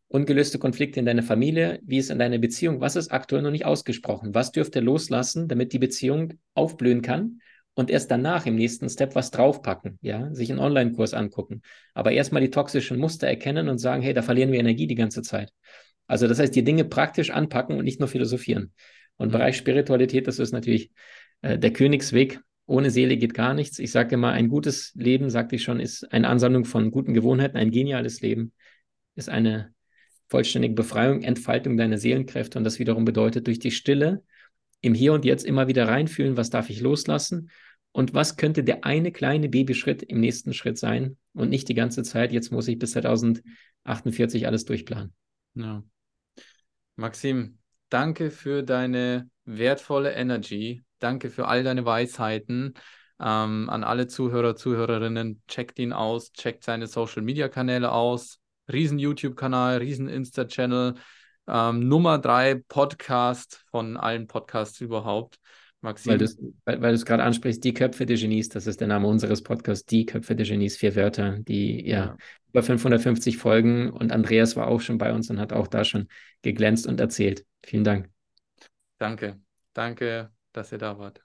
ungelöste 0.07 0.59
Konflikte 0.59 0.99
in 0.99 1.05
deiner 1.05 1.23
Familie, 1.23 1.79
wie 1.83 1.97
ist 1.97 2.11
in 2.11 2.19
deiner 2.19 2.37
Beziehung, 2.37 2.81
was 2.81 2.95
ist 2.95 3.11
aktuell 3.11 3.41
noch 3.41 3.51
nicht 3.51 3.65
ausgesprochen? 3.65 4.35
Was 4.35 4.51
dürft 4.51 4.75
ihr 4.75 4.81
loslassen, 4.81 5.47
damit 5.47 5.73
die 5.73 5.79
Beziehung 5.79 6.33
aufblühen 6.53 7.01
kann? 7.01 7.39
Und 7.75 7.89
erst 7.89 8.11
danach 8.11 8.45
im 8.45 8.55
nächsten 8.55 8.87
Step 8.87 9.15
was 9.15 9.31
draufpacken, 9.31 9.97
ja, 10.01 10.31
sich 10.35 10.51
einen 10.51 10.59
Online-Kurs 10.59 11.15
angucken. 11.15 11.63
Aber 11.95 12.11
erstmal 12.11 12.43
die 12.43 12.51
toxischen 12.51 12.99
Muster 12.99 13.27
erkennen 13.27 13.67
und 13.67 13.79
sagen, 13.79 14.03
hey, 14.03 14.13
da 14.13 14.21
verlieren 14.21 14.51
wir 14.51 14.59
Energie 14.59 14.85
die 14.85 14.93
ganze 14.93 15.23
Zeit. 15.23 15.51
Also 16.07 16.27
das 16.27 16.39
heißt, 16.39 16.55
die 16.55 16.63
Dinge 16.63 16.85
praktisch 16.85 17.29
anpacken 17.29 17.77
und 17.77 17.85
nicht 17.85 17.99
nur 17.99 18.09
philosophieren. 18.09 18.73
Und 19.17 19.29
mhm. 19.29 19.33
Bereich 19.33 19.57
Spiritualität, 19.57 20.27
das 20.27 20.39
ist 20.39 20.51
natürlich 20.51 20.91
äh, 21.41 21.57
der 21.57 21.71
Königsweg. 21.71 22.39
Ohne 22.65 22.91
Seele 22.91 23.17
geht 23.17 23.33
gar 23.33 23.53
nichts. 23.53 23.79
Ich 23.79 23.91
sage 23.91 24.15
immer, 24.15 24.31
ein 24.31 24.47
gutes 24.47 24.93
Leben, 24.95 25.29
sagte 25.29 25.55
ich 25.55 25.63
schon, 25.63 25.79
ist 25.79 26.11
eine 26.13 26.29
Ansammlung 26.29 26.65
von 26.65 26.91
guten 26.91 27.13
Gewohnheiten. 27.13 27.57
Ein 27.57 27.71
geniales 27.71 28.21
Leben 28.21 28.53
ist 29.15 29.29
eine 29.29 29.73
vollständige 30.29 30.73
Befreiung, 30.73 31.21
Entfaltung 31.21 31.77
deiner 31.77 31.97
Seelenkräfte. 31.97 32.57
Und 32.57 32.63
das 32.63 32.79
wiederum 32.79 33.05
bedeutet, 33.05 33.47
durch 33.47 33.59
die 33.59 33.71
Stille 33.71 34.23
im 34.81 34.93
Hier 34.93 35.13
und 35.13 35.25
Jetzt 35.25 35.45
immer 35.45 35.67
wieder 35.67 35.87
reinfühlen, 35.87 36.37
was 36.37 36.49
darf 36.49 36.69
ich 36.69 36.81
loslassen 36.81 37.49
und 37.91 38.13
was 38.13 38.37
könnte 38.37 38.63
der 38.63 38.83
eine 38.83 39.11
kleine 39.11 39.49
Babyschritt 39.49 40.01
im 40.03 40.19
nächsten 40.19 40.53
Schritt 40.53 40.77
sein 40.77 41.17
und 41.33 41.49
nicht 41.49 41.69
die 41.69 41.75
ganze 41.75 42.03
Zeit, 42.03 42.33
jetzt 42.33 42.51
muss 42.51 42.67
ich 42.67 42.79
bis 42.79 42.91
2048 42.91 44.47
alles 44.47 44.65
durchplanen. 44.65 45.13
Ja. 45.53 45.83
Maxim, 46.95 47.57
danke 47.89 48.31
für 48.31 48.63
deine 48.63 49.29
wertvolle 49.45 50.13
Energy. 50.13 50.83
Danke 50.99 51.29
für 51.29 51.47
all 51.47 51.63
deine 51.63 51.85
Weisheiten. 51.85 52.73
Ähm, 53.19 53.69
an 53.69 53.83
alle 53.83 54.07
Zuhörer, 54.07 54.55
Zuhörerinnen, 54.55 55.41
checkt 55.47 55.79
ihn 55.79 55.93
aus, 55.93 56.31
checkt 56.33 56.63
seine 56.63 56.87
Social 56.87 57.21
Media 57.21 57.49
Kanäle 57.49 57.91
aus. 57.91 58.39
Riesen 58.71 58.99
YouTube-Kanal, 58.99 59.77
riesen 59.77 60.07
Insta-Channel. 60.07 60.95
Ähm, 61.47 61.87
Nummer 61.87 62.19
drei 62.19 62.61
Podcast 62.67 63.63
von 63.69 63.97
allen 63.97 64.27
Podcasts 64.27 64.79
überhaupt. 64.79 65.39
Maxim. 65.83 66.11
Weil 66.11 66.17
du 66.17 66.25
es 66.25 66.37
weil, 66.65 66.81
weil 66.81 66.97
gerade 66.97 67.23
ansprichst, 67.23 67.63
die 67.63 67.73
Köpfe 67.73 68.05
der 68.05 68.17
Genies, 68.17 68.49
das 68.49 68.67
ist 68.67 68.79
der 68.79 68.87
Name 68.87 69.07
unseres 69.07 69.43
Podcasts, 69.43 69.85
die 69.85 70.05
Köpfe 70.05 70.35
der 70.35 70.45
Genies, 70.45 70.77
vier 70.77 70.95
Wörter, 70.95 71.39
die 71.39 71.87
ja, 71.87 72.05
ja, 72.05 72.17
über 72.49 72.63
550 72.63 73.37
Folgen 73.37 73.89
und 73.89 74.11
Andreas 74.11 74.55
war 74.55 74.67
auch 74.67 74.81
schon 74.81 74.97
bei 74.97 75.13
uns 75.13 75.29
und 75.29 75.39
hat 75.39 75.53
auch 75.53 75.67
da 75.67 75.83
schon 75.83 76.07
geglänzt 76.41 76.87
und 76.87 76.99
erzählt. 76.99 77.45
Vielen 77.63 77.83
Dank. 77.83 78.09
Danke, 78.97 79.39
danke, 79.73 80.31
dass 80.53 80.71
ihr 80.71 80.77
da 80.77 80.97
wart. 80.97 81.23